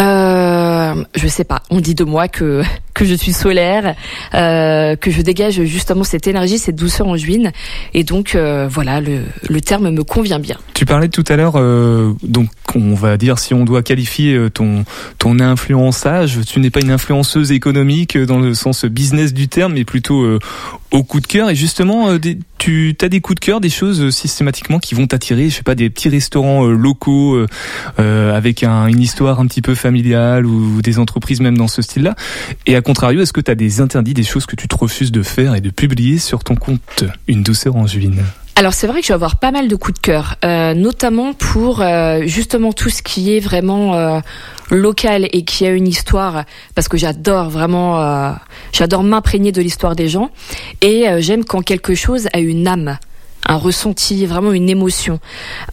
euh, 0.00 1.04
je 1.14 1.28
sais 1.28 1.44
pas, 1.44 1.62
on 1.70 1.80
dit 1.80 1.94
de 1.94 2.04
moi 2.04 2.28
que 2.28 2.62
que 2.94 3.04
je 3.04 3.14
suis 3.14 3.32
solaire, 3.32 3.96
euh, 4.34 4.94
que 4.96 5.10
je 5.10 5.20
dégage 5.20 5.62
justement 5.64 6.04
cette 6.04 6.28
énergie, 6.28 6.58
cette 6.58 6.76
douceur 6.76 7.08
angevine, 7.08 7.50
et 7.92 8.04
donc 8.04 8.34
euh, 8.34 8.68
voilà, 8.70 9.00
le, 9.00 9.22
le 9.48 9.60
terme 9.60 9.90
me 9.90 10.04
convient 10.04 10.38
bien. 10.38 10.56
Tu 10.74 10.86
parlais 10.86 11.08
tout 11.08 11.24
à 11.28 11.36
l'heure, 11.36 11.54
euh, 11.56 12.12
donc 12.22 12.48
on 12.76 12.94
va 12.94 13.16
dire 13.16 13.38
si 13.38 13.52
on 13.52 13.64
doit 13.64 13.82
qualifier 13.82 14.48
ton 14.52 14.84
ton 15.18 15.40
influençage, 15.40 16.38
tu 16.46 16.60
n'es 16.60 16.70
pas 16.70 16.80
une 16.80 16.92
influenceuse 16.92 17.50
économique 17.50 18.16
dans 18.16 18.38
le 18.38 18.54
sens 18.54 18.84
business 18.84 19.34
du 19.34 19.48
terme, 19.48 19.74
mais 19.74 19.84
plutôt 19.84 20.38
au 20.92 21.02
coup 21.02 21.20
de 21.20 21.26
cœur. 21.26 21.50
Et 21.50 21.54
justement, 21.54 22.16
tu 22.58 22.96
as 23.00 23.08
des 23.08 23.20
coups 23.20 23.40
de 23.40 23.44
cœur, 23.44 23.60
des 23.60 23.70
choses 23.70 24.10
systématiquement 24.10 24.78
qui 24.78 24.94
vont 24.94 25.06
t'attirer. 25.06 25.50
Je 25.50 25.56
sais 25.56 25.62
pas, 25.62 25.74
des 25.74 25.90
petits 25.90 26.08
restaurants 26.08 26.64
locaux 26.64 27.38
avec 27.96 28.64
un, 28.64 28.83
une 28.86 29.00
histoire 29.00 29.40
un 29.40 29.46
petit 29.46 29.62
peu 29.62 29.74
familiale 29.74 30.46
ou, 30.46 30.82
des 30.82 30.98
entreprises 30.98 31.40
même 31.40 31.56
dans 31.56 31.68
ce 31.68 31.82
style-là. 31.82 32.14
Et 32.66 32.76
à 32.76 32.82
contrario, 32.82 33.22
est-ce 33.22 33.32
que 33.32 33.40
tu 33.40 33.50
as 33.50 33.54
des 33.54 33.80
interdits, 33.80 34.14
des 34.14 34.22
choses 34.22 34.46
que 34.46 34.56
tu 34.56 34.68
te 34.68 34.76
refuses 34.76 35.12
de 35.12 35.22
faire 35.22 35.54
et 35.54 35.60
de 35.60 35.70
publier 35.70 36.18
sur 36.18 36.44
ton 36.44 36.54
compte 36.54 37.04
Une 37.28 37.42
douceur 37.42 37.76
angevine 37.76 38.22
Alors 38.56 38.74
c'est 38.74 38.86
vrai 38.86 39.00
que 39.00 39.06
je 39.06 39.08
vais 39.08 39.14
avoir 39.14 39.36
pas 39.38 39.50
mal 39.50 39.68
de 39.68 39.76
coups 39.76 39.94
de 39.94 40.02
cœur, 40.02 40.36
euh, 40.44 40.74
notamment 40.74 41.32
pour 41.32 41.80
euh, 41.80 42.22
justement 42.26 42.72
tout 42.72 42.90
ce 42.90 43.02
qui 43.02 43.36
est 43.36 43.40
vraiment 43.40 43.94
euh, 43.94 44.20
local 44.70 45.28
et 45.32 45.44
qui 45.44 45.66
a 45.66 45.70
une 45.70 45.88
histoire, 45.88 46.44
parce 46.74 46.88
que 46.88 46.96
j'adore 46.96 47.50
vraiment, 47.50 48.34
j'adore 48.72 49.02
m'imprégner 49.02 49.52
de 49.52 49.60
l'histoire 49.60 49.94
des 49.96 50.08
gens, 50.08 50.30
et 50.80 51.06
j'aime 51.18 51.44
quand 51.44 51.62
quelque 51.62 51.94
chose 51.94 52.28
a 52.32 52.40
une 52.40 52.66
âme 52.66 52.98
un 53.46 53.56
ressenti, 53.56 54.26
vraiment 54.26 54.52
une 54.52 54.70
émotion. 54.70 55.20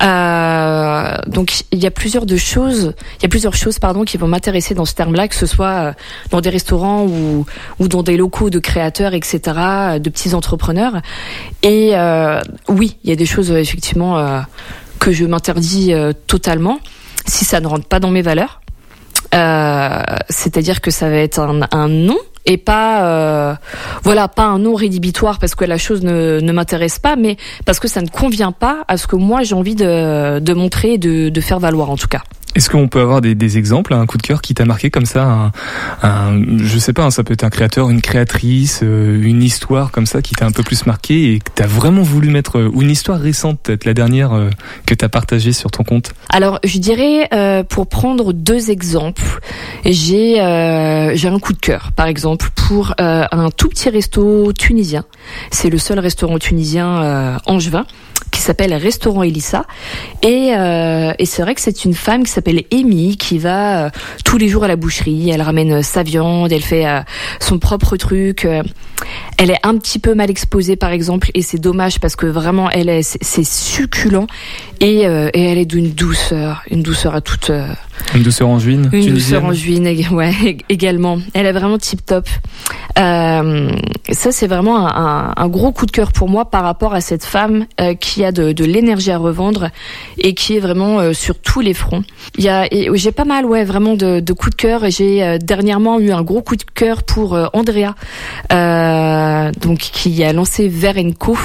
Euh, 0.01 1.15
donc 1.27 1.63
il 1.71 1.79
y 1.79 1.85
a 1.85 1.91
plusieurs 1.91 2.25
de 2.25 2.37
choses, 2.37 2.93
il 3.19 3.23
y 3.23 3.25
a 3.25 3.29
plusieurs 3.29 3.55
choses 3.55 3.79
pardon 3.79 4.03
qui 4.03 4.17
vont 4.17 4.27
m'intéresser 4.27 4.73
dans 4.73 4.85
ce 4.85 4.93
terme-là, 4.93 5.27
que 5.27 5.35
ce 5.35 5.45
soit 5.45 5.67
euh, 5.67 5.93
dans 6.29 6.41
des 6.41 6.49
restaurants 6.49 7.03
ou 7.05 7.45
ou 7.79 7.87
dans 7.87 8.03
des 8.03 8.17
locaux 8.17 8.49
de 8.49 8.59
créateurs, 8.59 9.13
etc., 9.13 9.39
de 9.99 10.09
petits 10.09 10.33
entrepreneurs. 10.33 11.01
Et 11.63 11.91
euh, 11.93 12.41
oui, 12.67 12.97
il 13.03 13.09
y 13.09 13.13
a 13.13 13.15
des 13.15 13.25
choses 13.25 13.51
euh, 13.51 13.57
effectivement 13.57 14.17
euh, 14.17 14.41
que 14.99 15.11
je 15.11 15.25
m'interdis 15.25 15.93
totalement 16.27 16.79
si 17.25 17.45
ça 17.45 17.59
ne 17.59 17.67
rentre 17.67 17.85
pas 17.87 17.99
dans 17.99 18.11
mes 18.11 18.21
valeurs. 18.21 18.61
Euh, 19.33 20.03
C'est-à-dire 20.29 20.81
que 20.81 20.91
ça 20.91 21.09
va 21.09 21.15
être 21.15 21.39
un, 21.39 21.61
un 21.71 21.87
non 21.87 22.19
et 22.45 22.57
pas 22.57 23.05
euh, 23.05 23.55
voilà 24.03 24.27
pas 24.27 24.45
un 24.45 24.59
non 24.59 24.75
rédhibitoire 24.75 25.39
parce 25.39 25.55
que 25.55 25.65
la 25.65 25.77
chose 25.77 26.01
ne, 26.03 26.39
ne 26.39 26.51
m'intéresse 26.51 26.99
pas 26.99 27.15
mais 27.15 27.37
parce 27.65 27.79
que 27.79 27.87
ça 27.87 28.01
ne 28.01 28.07
convient 28.07 28.51
pas 28.51 28.83
à 28.87 28.97
ce 28.97 29.07
que 29.07 29.15
moi 29.15 29.43
j'ai 29.43 29.55
envie 29.55 29.75
de, 29.75 30.39
de 30.39 30.53
montrer 30.53 30.93
et 30.93 30.97
de, 30.97 31.29
de 31.29 31.41
faire 31.41 31.59
valoir 31.59 31.89
en 31.89 31.97
tout 31.97 32.07
cas 32.07 32.21
Est-ce 32.55 32.69
qu'on 32.69 32.87
peut 32.87 32.99
avoir 32.99 33.21
des, 33.21 33.33
des, 33.33 33.57
exemples, 33.57 33.93
un 33.93 34.05
coup 34.05 34.17
de 34.17 34.23
cœur 34.23 34.41
qui 34.41 34.53
t'a 34.53 34.65
marqué 34.65 34.89
comme 34.89 35.05
ça, 35.05 35.23
un, 35.23 35.51
un, 36.03 36.57
je 36.57 36.77
sais 36.79 36.91
pas, 36.91 37.03
hein, 37.03 37.11
ça 37.11 37.23
peut 37.23 37.33
être 37.33 37.45
un 37.45 37.49
créateur, 37.49 37.89
une 37.89 38.01
créatrice, 38.01 38.81
euh, 38.83 39.21
une 39.23 39.41
histoire 39.41 39.91
comme 39.91 40.05
ça 40.05 40.21
qui 40.21 40.33
t'a 40.33 40.45
un 40.45 40.51
peu 40.51 40.63
plus 40.63 40.85
marqué 40.85 41.33
et 41.33 41.39
que 41.39 41.49
t'as 41.55 41.67
vraiment 41.67 42.01
voulu 42.01 42.29
mettre, 42.29 42.59
euh, 42.59 42.71
ou 42.73 42.81
une 42.81 42.89
histoire 42.89 43.19
récente, 43.19 43.59
peut-être 43.61 43.85
la 43.85 43.93
dernière 43.93 44.33
euh, 44.33 44.49
que 44.85 44.93
t'as 44.93 45.07
partagée 45.07 45.53
sur 45.53 45.71
ton 45.71 45.83
compte? 45.83 46.11
Alors, 46.29 46.59
je 46.65 46.77
dirais, 46.77 47.29
euh, 47.33 47.63
pour 47.63 47.87
prendre 47.87 48.33
deux 48.33 48.69
exemples, 48.69 49.39
j'ai 49.85 50.41
euh, 50.41 51.15
j'ai 51.15 51.27
un 51.29 51.39
coup 51.39 51.53
de 51.53 51.59
cœur, 51.59 51.91
par 51.95 52.07
exemple, 52.07 52.49
pour 52.55 52.93
un 52.97 53.49
tout 53.55 53.69
petit 53.69 53.89
resto 53.89 54.51
tunisien. 54.53 55.03
C'est 55.51 55.69
le 55.69 55.77
seul 55.77 55.99
restaurant 55.99 56.37
tunisien 56.37 57.37
angevin 57.45 57.85
qui 58.31 58.41
s'appelle 58.41 58.73
Restaurant 58.73 59.23
Elissa. 59.23 59.65
Et, 60.21 60.53
euh, 60.55 61.13
et 61.19 61.25
c'est 61.25 61.41
vrai 61.41 61.55
que 61.55 61.61
c'est 61.61 61.85
une 61.85 61.93
femme 61.93 62.23
qui 62.23 62.31
s'appelle 62.31 62.63
Amy 62.71 63.17
qui 63.17 63.37
va 63.37 63.85
euh, 63.85 63.89
tous 64.25 64.37
les 64.37 64.47
jours 64.47 64.63
à 64.63 64.67
la 64.67 64.75
boucherie. 64.75 65.29
Elle 65.29 65.41
ramène 65.41 65.81
sa 65.83 66.03
viande, 66.03 66.51
elle 66.51 66.61
fait 66.61 66.87
euh, 66.87 67.01
son 67.39 67.59
propre 67.59 67.97
truc. 67.97 68.47
elle 69.37 69.51
est 69.51 69.59
un 69.63 69.77
petit 69.77 69.99
peu 69.99 70.13
mal 70.13 70.29
exposée 70.29 70.75
par 70.75 70.91
exemple 70.91 71.31
et 71.33 71.41
c'est 71.41 71.59
dommage 71.59 71.99
parce 71.99 72.15
que 72.15 72.27
vraiment 72.27 72.69
elle 72.69 72.89
est 72.89 73.01
c'est 73.03 73.43
succulent 73.43 74.27
et, 74.79 75.01
et 75.01 75.43
elle 75.43 75.57
est 75.57 75.65
d'une 75.65 75.91
douceur, 75.91 76.61
une 76.69 76.83
douceur 76.83 77.15
à 77.15 77.21
toute. 77.21 77.51
Une 78.15 78.23
douceur 78.23 78.49
en 78.49 78.59
juin. 78.59 78.83
Une 78.91 79.13
douceur 79.13 79.45
en 79.45 79.53
juin, 79.53 79.83
ouais, 80.11 80.57
également. 80.69 81.19
Elle 81.33 81.45
est 81.45 81.51
vraiment 81.51 81.77
tip 81.77 82.05
top. 82.05 82.27
ça 82.95 84.31
c'est 84.31 84.47
vraiment 84.47 84.87
un, 84.87 85.33
un, 85.35 85.47
gros 85.47 85.71
coup 85.71 85.85
de 85.85 85.91
cœur 85.91 86.11
pour 86.11 86.29
moi 86.29 86.49
par 86.49 86.63
rapport 86.63 86.93
à 86.93 87.01
cette 87.01 87.23
femme 87.23 87.65
qui 87.99 88.23
a 88.23 88.31
de, 88.31 88.51
de 88.51 88.65
l'énergie 88.65 89.11
à 89.11 89.17
revendre 89.17 89.69
et 90.17 90.33
qui 90.33 90.57
est 90.57 90.59
vraiment 90.59 90.99
euh, 90.99 91.13
sur 91.13 91.39
tous 91.39 91.61
les 91.61 91.73
fronts. 91.73 92.03
Il 92.37 92.43
y 92.43 92.49
a, 92.49 92.67
j'ai 92.93 93.11
pas 93.11 93.25
mal, 93.25 93.45
ouais, 93.45 93.63
vraiment 93.63 93.95
de, 93.95 94.19
de 94.19 94.33
coups 94.33 94.55
de 94.55 94.61
cœur. 94.61 94.89
J'ai 94.89 95.23
euh, 95.23 95.37
dernièrement 95.37 95.99
eu 95.99 96.11
un 96.11 96.21
gros 96.21 96.41
coup 96.41 96.55
de 96.55 96.63
cœur 96.63 97.03
pour 97.03 97.35
euh, 97.35 97.47
Andrea, 97.53 97.95
donc 99.61 99.79
qui 99.79 100.23
a 100.23 100.33
lancé 100.33 100.67
Ver 100.67 100.95
Co. 101.17 101.37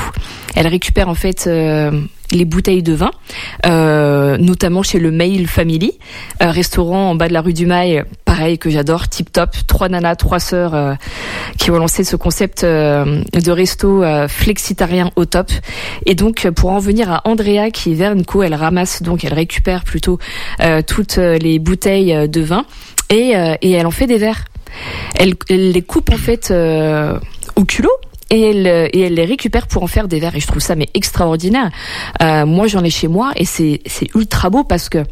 Elle 0.55 0.67
récupère 0.67 1.09
en 1.09 1.15
fait 1.15 1.49
les 2.33 2.45
bouteilles 2.45 2.83
de 2.83 2.93
vin, 2.93 3.11
euh, 3.67 4.37
notamment 4.39 4.83
chez 4.83 4.99
le 4.99 5.11
Mail 5.11 5.47
Family, 5.47 5.99
un 6.41 6.51
restaurant 6.51 7.11
en 7.11 7.15
bas 7.15 7.29
de 7.29 7.33
la 7.33 7.41
rue 7.41 7.53
du 7.53 7.67
Mail, 7.67 8.05
pareil 8.25 8.59
que 8.59 8.69
j'adore, 8.69 9.09
tip 9.09 9.33
top, 9.33 9.51
trois 9.67 9.89
nanas, 9.89 10.17
trois 10.17 10.41
sœurs 10.41 10.75
euh, 10.75 10.95
qui 11.59 11.71
ont 11.71 11.79
lancé 11.79 12.05
ce 12.05 12.17
concept 12.17 12.65
euh, 12.65 13.23
de 13.33 13.51
resto 13.51 14.03
euh, 14.03 14.29
flexitarien 14.29 15.11
au 15.17 15.25
top. 15.25 15.51
Et 16.05 16.15
donc 16.15 16.49
pour 16.51 16.71
en 16.71 16.79
venir 16.79 17.11
à 17.11 17.23
Andrea 17.27 17.71
qui 17.73 17.93
est 17.93 17.95
Vernco, 17.95 18.43
elle 18.43 18.55
ramasse 18.55 19.03
donc, 19.03 19.25
elle 19.25 19.35
récupère 19.35 19.85
plutôt 19.85 20.19
toutes 20.87 21.17
les 21.17 21.59
bouteilles 21.59 22.29
de 22.29 22.41
vin 22.41 22.65
et, 23.11 23.33
et 23.63 23.71
elle 23.73 23.87
en 23.87 23.91
fait 23.91 24.07
des 24.07 24.19
verres. 24.19 24.45
Elle, 25.15 25.35
elle 25.49 25.73
les 25.73 25.83
coupe 25.83 26.11
en 26.11 26.17
fait 26.17 26.53
au 27.57 27.65
culot 27.65 27.91
et 28.31 28.51
elle, 28.51 28.67
et 28.67 29.01
elle 29.01 29.15
les 29.15 29.25
récupère 29.25 29.67
pour 29.67 29.83
en 29.83 29.87
faire 29.87 30.09
des 30.09 30.21
verres 30.21 30.37
et 30.37 30.41
je 30.41 30.47
trouve 30.47 30.63
ça 30.63 30.75
mais 30.75 30.89
extraordinaire. 30.95 31.71
Euh, 32.23 32.47
moi 32.47 32.67
j'en 32.67 32.83
ai 32.85 32.91
chez 32.91 33.09
moi 33.09 33.33
et 33.37 33.45
c'est 33.45 33.81
ultra 34.15 34.51
beau 34.51 34.65
parce 34.65 34.89
que 34.89 35.05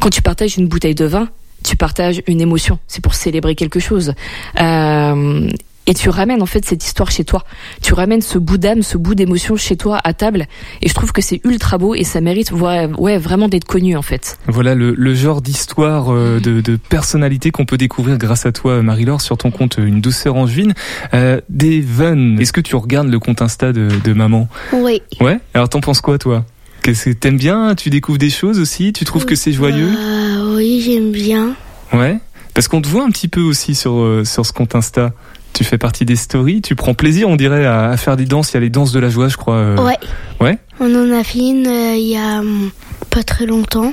quand 0.00 0.10
tu 0.10 0.22
partages 0.22 0.56
une 0.56 0.68
bouteille 0.68 0.94
de 0.94 1.04
vin, 1.04 1.28
tu 1.64 1.76
partages 1.76 2.22
une 2.26 2.40
émotion. 2.40 2.78
C'est 2.86 3.02
pour 3.02 3.14
célébrer 3.14 3.54
quelque 3.54 3.80
chose. 3.80 4.14
Euh, 4.60 5.48
et 5.86 5.94
tu 5.94 6.08
ramènes 6.08 6.42
en 6.42 6.46
fait 6.46 6.64
cette 6.64 6.84
histoire 6.84 7.10
chez 7.10 7.24
toi. 7.24 7.44
Tu 7.82 7.94
ramènes 7.94 8.20
ce 8.20 8.38
bout 8.38 8.58
d'âme, 8.58 8.82
ce 8.82 8.96
bout 8.98 9.14
d'émotion 9.14 9.56
chez 9.56 9.76
toi 9.76 9.98
à 10.04 10.12
table. 10.12 10.46
Et 10.82 10.88
je 10.88 10.94
trouve 10.94 11.12
que 11.12 11.22
c'est 11.22 11.40
ultra 11.44 11.78
beau 11.78 11.94
et 11.94 12.04
ça 12.04 12.20
mérite 12.20 12.52
ouais, 12.52 12.86
ouais 12.98 13.18
vraiment 13.18 13.48
d'être 13.48 13.64
connu 13.64 13.96
en 13.96 14.02
fait. 14.02 14.38
Voilà 14.46 14.74
le, 14.74 14.94
le 14.96 15.14
genre 15.14 15.42
d'histoire, 15.42 16.12
euh, 16.12 16.38
de, 16.40 16.60
de, 16.60 16.76
personnalité 16.76 17.50
qu'on 17.50 17.64
peut 17.64 17.78
découvrir 17.78 18.18
grâce 18.18 18.46
à 18.46 18.52
toi 18.52 18.82
Marie-Laure 18.82 19.20
sur 19.20 19.36
ton 19.36 19.50
compte 19.50 19.78
Une 19.78 20.00
douceur 20.00 20.36
en 20.36 20.46
juin. 20.46 20.72
Euh, 21.14 21.40
Devon, 21.48 22.36
est-ce 22.38 22.52
que 22.52 22.60
tu 22.60 22.76
regardes 22.76 23.08
le 23.08 23.18
compte 23.18 23.42
Insta 23.42 23.72
de, 23.72 23.88
de 24.04 24.12
maman? 24.12 24.48
Oui. 24.72 25.02
Ouais? 25.20 25.38
Alors 25.54 25.68
t'en 25.68 25.80
penses 25.80 26.00
quoi 26.00 26.18
toi? 26.18 26.44
Qu'est-ce 26.82 27.10
que 27.10 27.14
t'aimes 27.14 27.36
bien? 27.36 27.74
Tu 27.74 27.90
découvres 27.90 28.18
des 28.18 28.30
choses 28.30 28.58
aussi? 28.58 28.92
Tu 28.92 29.04
trouves 29.04 29.26
que 29.26 29.34
c'est 29.34 29.52
joyeux? 29.52 29.90
Euh, 29.96 30.56
Oui, 30.56 30.82
j'aime 30.84 31.10
bien. 31.12 31.54
Ouais? 31.92 32.18
Parce 32.54 32.68
qu'on 32.68 32.80
te 32.80 32.88
voit 32.88 33.04
un 33.04 33.10
petit 33.10 33.28
peu 33.28 33.40
aussi 33.40 33.74
sur, 33.74 33.98
euh, 34.00 34.24
sur 34.24 34.44
ce 34.46 34.52
compte 34.52 34.74
Insta. 34.74 35.12
Tu 35.52 35.64
fais 35.64 35.78
partie 35.78 36.04
des 36.04 36.16
stories, 36.16 36.62
tu 36.62 36.74
prends 36.74 36.94
plaisir, 36.94 37.28
on 37.28 37.36
dirait, 37.36 37.66
à, 37.66 37.96
faire 37.96 38.16
des 38.16 38.24
danses. 38.24 38.52
Il 38.52 38.54
y 38.54 38.56
a 38.58 38.60
les 38.60 38.70
danses 38.70 38.92
de 38.92 39.00
la 39.00 39.10
joie, 39.10 39.28
je 39.28 39.36
crois. 39.36 39.56
Euh. 39.56 39.76
Ouais. 39.76 39.98
Ouais. 40.40 40.58
On 40.78 40.94
en 40.94 41.18
a 41.18 41.24
fait 41.24 41.38
une 41.38 41.66
euh, 41.66 41.96
il 41.96 42.08
y 42.08 42.16
a 42.16 42.40
hum, 42.40 42.70
pas 43.10 43.22
très 43.22 43.46
longtemps. 43.46 43.92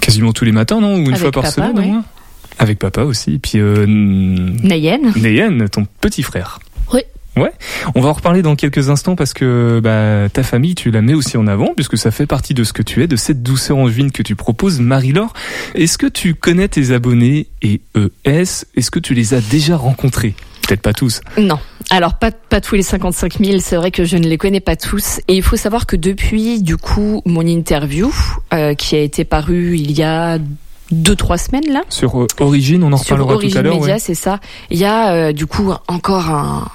Quasiment 0.00 0.32
tous 0.32 0.44
les 0.44 0.52
matins, 0.52 0.80
non? 0.80 0.94
Ou 0.94 1.10
une 1.10 1.16
fois 1.16 1.30
par 1.30 1.46
semaine, 1.46 1.78
au 1.78 1.82
moins? 1.82 2.04
Avec 2.58 2.78
papa 2.78 3.02
aussi. 3.02 3.34
Et 3.34 3.38
puis 3.38 3.58
euh, 3.58 3.86
Nayen. 3.86 5.12
Nayen, 5.16 5.68
ton 5.68 5.86
petit 6.00 6.22
frère. 6.22 6.58
Oui. 6.92 7.00
Ouais, 7.38 7.52
on 7.94 8.00
va 8.00 8.08
en 8.08 8.12
reparler 8.12 8.42
dans 8.42 8.56
quelques 8.56 8.90
instants 8.90 9.14
parce 9.14 9.32
que 9.32 9.80
bah, 9.82 10.28
ta 10.28 10.42
famille, 10.42 10.74
tu 10.74 10.90
la 10.90 11.02
mets 11.02 11.14
aussi 11.14 11.36
en 11.36 11.46
avant 11.46 11.72
puisque 11.74 11.96
ça 11.96 12.10
fait 12.10 12.26
partie 12.26 12.52
de 12.52 12.64
ce 12.64 12.72
que 12.72 12.82
tu 12.82 13.02
es, 13.02 13.06
de 13.06 13.16
cette 13.16 13.42
douceur 13.42 13.76
angevine 13.76 14.10
que 14.10 14.22
tu 14.22 14.34
proposes. 14.34 14.80
Marie-Laure, 14.80 15.32
est-ce 15.74 15.98
que 15.98 16.06
tu 16.06 16.34
connais 16.34 16.68
tes 16.68 16.90
abonnés? 16.90 17.46
Et 17.62 17.80
ES 18.24 18.64
Est-ce 18.74 18.90
que 18.90 18.98
tu 18.98 19.14
les 19.14 19.34
as 19.34 19.40
déjà 19.40 19.76
rencontrés? 19.76 20.34
Peut-être 20.68 20.82
pas 20.82 20.92
tous. 20.92 21.22
Non. 21.38 21.58
Alors 21.88 22.14
pas 22.14 22.30
pas 22.30 22.60
tous 22.60 22.74
les 22.74 22.82
55 22.82 23.38
000. 23.42 23.58
C'est 23.60 23.76
vrai 23.76 23.90
que 23.90 24.04
je 24.04 24.18
ne 24.18 24.28
les 24.28 24.36
connais 24.36 24.60
pas 24.60 24.76
tous. 24.76 25.20
Et 25.26 25.34
il 25.34 25.42
faut 25.42 25.56
savoir 25.56 25.86
que 25.86 25.96
depuis 25.96 26.62
du 26.62 26.76
coup 26.76 27.22
mon 27.24 27.40
interview 27.40 28.14
euh, 28.52 28.74
qui 28.74 28.94
a 28.94 29.00
été 29.00 29.24
parue 29.24 29.78
il 29.78 29.92
y 29.92 30.02
a 30.02 30.38
deux 30.90 31.16
trois 31.16 31.38
semaines 31.38 31.72
là. 31.72 31.80
Sur 31.88 32.20
euh, 32.20 32.26
Origine, 32.40 32.84
on 32.84 32.92
en 32.92 32.96
reparlera 32.96 33.38
tout 33.38 33.56
à 33.56 33.62
l'heure. 33.62 33.80
Ouais. 33.80 33.98
c'est 33.98 34.14
ça. 34.14 34.40
Il 34.70 34.78
y 34.78 34.84
a 34.84 35.12
euh, 35.14 35.32
du 35.32 35.46
coup 35.46 35.72
encore 35.88 36.28
un 36.28 36.68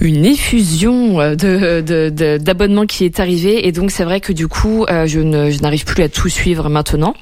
une 0.00 0.24
effusion 0.24 1.18
de, 1.34 2.38
d'abonnements 2.38 2.86
qui 2.86 3.04
est 3.04 3.20
arrivée. 3.20 3.66
Et 3.66 3.72
donc 3.72 3.90
c'est 3.90 4.04
vrai 4.04 4.20
que 4.20 4.32
du 4.32 4.48
coup 4.48 4.86
je, 4.88 5.20
ne, 5.20 5.50
je 5.50 5.60
n'arrive 5.60 5.84
plus 5.84 6.02
à 6.02 6.08
tout 6.08 6.28
suivre 6.28 6.68
maintenant. 6.68 7.14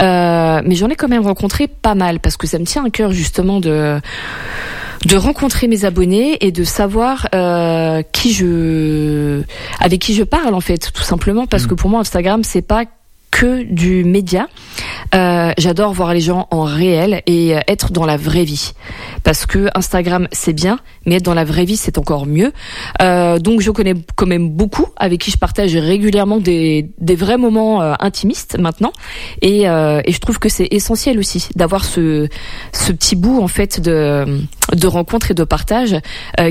Euh, 0.00 0.62
mais 0.64 0.74
j'en 0.76 0.88
ai 0.88 0.94
quand 0.94 1.08
même 1.08 1.26
rencontré 1.26 1.66
pas 1.66 1.94
mal 1.94 2.20
parce 2.20 2.36
que 2.36 2.46
ça 2.46 2.58
me 2.58 2.64
tient 2.64 2.84
à 2.84 2.90
cœur 2.90 3.12
justement 3.12 3.60
de 3.60 4.00
de 5.06 5.16
rencontrer 5.16 5.68
mes 5.68 5.84
abonnés 5.84 6.44
et 6.44 6.50
de 6.50 6.64
savoir 6.64 7.28
euh, 7.32 8.02
qui 8.12 8.32
je 8.32 9.42
avec 9.78 10.00
qui 10.00 10.14
je 10.14 10.24
parle 10.24 10.54
en 10.54 10.60
fait 10.60 10.92
tout 10.92 11.02
simplement. 11.02 11.46
Parce 11.46 11.64
mmh. 11.64 11.68
que 11.68 11.74
pour 11.74 11.90
moi 11.90 12.00
Instagram 12.00 12.44
c'est 12.44 12.62
pas 12.62 12.84
que 13.30 13.62
du 13.62 14.04
média. 14.04 14.48
Euh, 15.14 15.52
J'adore 15.58 15.92
voir 15.92 16.12
les 16.12 16.20
gens 16.20 16.48
en 16.50 16.64
réel 16.64 17.22
et 17.26 17.56
euh, 17.56 17.60
être 17.66 17.92
dans 17.92 18.04
la 18.04 18.16
vraie 18.16 18.44
vie. 18.44 18.72
Parce 19.24 19.46
que 19.46 19.68
Instagram, 19.74 20.28
c'est 20.32 20.52
bien, 20.52 20.78
mais 21.06 21.16
être 21.16 21.22
dans 21.22 21.34
la 21.34 21.44
vraie 21.44 21.64
vie, 21.64 21.76
c'est 21.76 21.98
encore 21.98 22.26
mieux. 22.26 22.52
Euh, 23.00 23.38
donc 23.38 23.60
je 23.60 23.70
connais 23.70 23.94
quand 24.16 24.26
même 24.26 24.50
beaucoup 24.50 24.86
avec 24.96 25.20
qui 25.20 25.30
je 25.30 25.38
partage 25.38 25.76
régulièrement 25.76 26.38
des, 26.38 26.90
des 26.98 27.16
vrais 27.16 27.38
moments 27.38 27.80
euh, 27.82 27.94
intimistes 28.00 28.58
maintenant. 28.58 28.92
Et, 29.42 29.68
euh, 29.68 30.00
et 30.04 30.12
je 30.12 30.20
trouve 30.20 30.38
que 30.38 30.48
c'est 30.48 30.68
essentiel 30.70 31.18
aussi 31.18 31.48
d'avoir 31.56 31.84
ce, 31.84 32.28
ce 32.72 32.92
petit 32.92 33.16
bout 33.16 33.40
en 33.40 33.48
fait 33.48 33.80
de, 33.80 34.40
de 34.74 34.86
rencontre 34.86 35.30
et 35.30 35.34
de 35.34 35.44
partage 35.44 35.96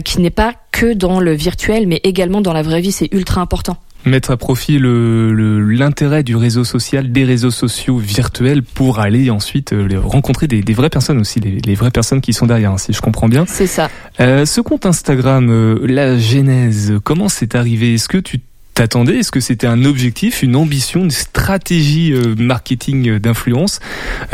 qui 0.04 0.20
n'est 0.22 0.30
pas 0.30 0.54
que 0.72 0.94
dans 0.94 1.20
le 1.20 1.34
virtuel, 1.34 1.88
mais 1.88 2.00
également 2.04 2.42
dans 2.42 2.54
la 2.54 2.62
vraie 2.62 2.82
vie. 2.82 2.92
C'est 2.92 3.10
ultra 3.14 3.42
important 3.42 3.78
mettre 4.08 4.32
à 4.32 4.38
profit 4.38 4.80
l'intérêt 4.80 6.18
le, 6.18 6.24
du 6.24 6.36
réseau 6.36 6.64
social, 6.64 7.12
des 7.12 7.24
réseaux 7.24 7.52
sociaux 7.52 7.98
virtuels 7.98 8.64
pour 8.64 9.00
aller 9.00 9.30
ensuite 9.30 9.74
euh, 9.74 10.00
rencontrer 10.02 10.48
des, 10.48 10.62
des, 10.62 10.74
vraies 10.74 10.90
personnes 10.90 11.20
aussi, 11.20 11.40
les, 11.40 11.60
les, 11.60 11.76
vraies 11.76 11.92
personnes 11.92 12.22
qui 12.22 12.34
sont 12.34 12.48
derrière, 12.48 12.72
hein, 12.72 12.78
si 12.78 12.94
je 12.94 13.02
comprends 13.02 13.30
bien. 13.30 13.46
C'est 13.48 13.68
ça. 13.68 13.90
Euh, 14.20 14.46
ce 14.46 14.62
compte 14.62 14.86
Instagram, 14.86 15.50
euh, 15.50 15.80
la 15.88 16.18
genèse, 16.18 16.94
comment 17.04 17.30
c'est 17.30 17.56
arrivé? 17.56 17.94
Est-ce 17.94 18.10
que 18.10 18.18
tu 18.18 18.42
t'attendais? 18.78 19.18
Est-ce 19.18 19.32
que 19.32 19.40
c'était 19.40 19.66
un 19.66 19.86
objectif, 19.86 20.44
une 20.44 20.56
ambition, 20.56 21.00
une 21.00 21.10
stratégie 21.10 22.14
euh, 22.14 22.36
marketing 22.38 23.10
euh, 23.10 23.20
d'influence 23.20 23.80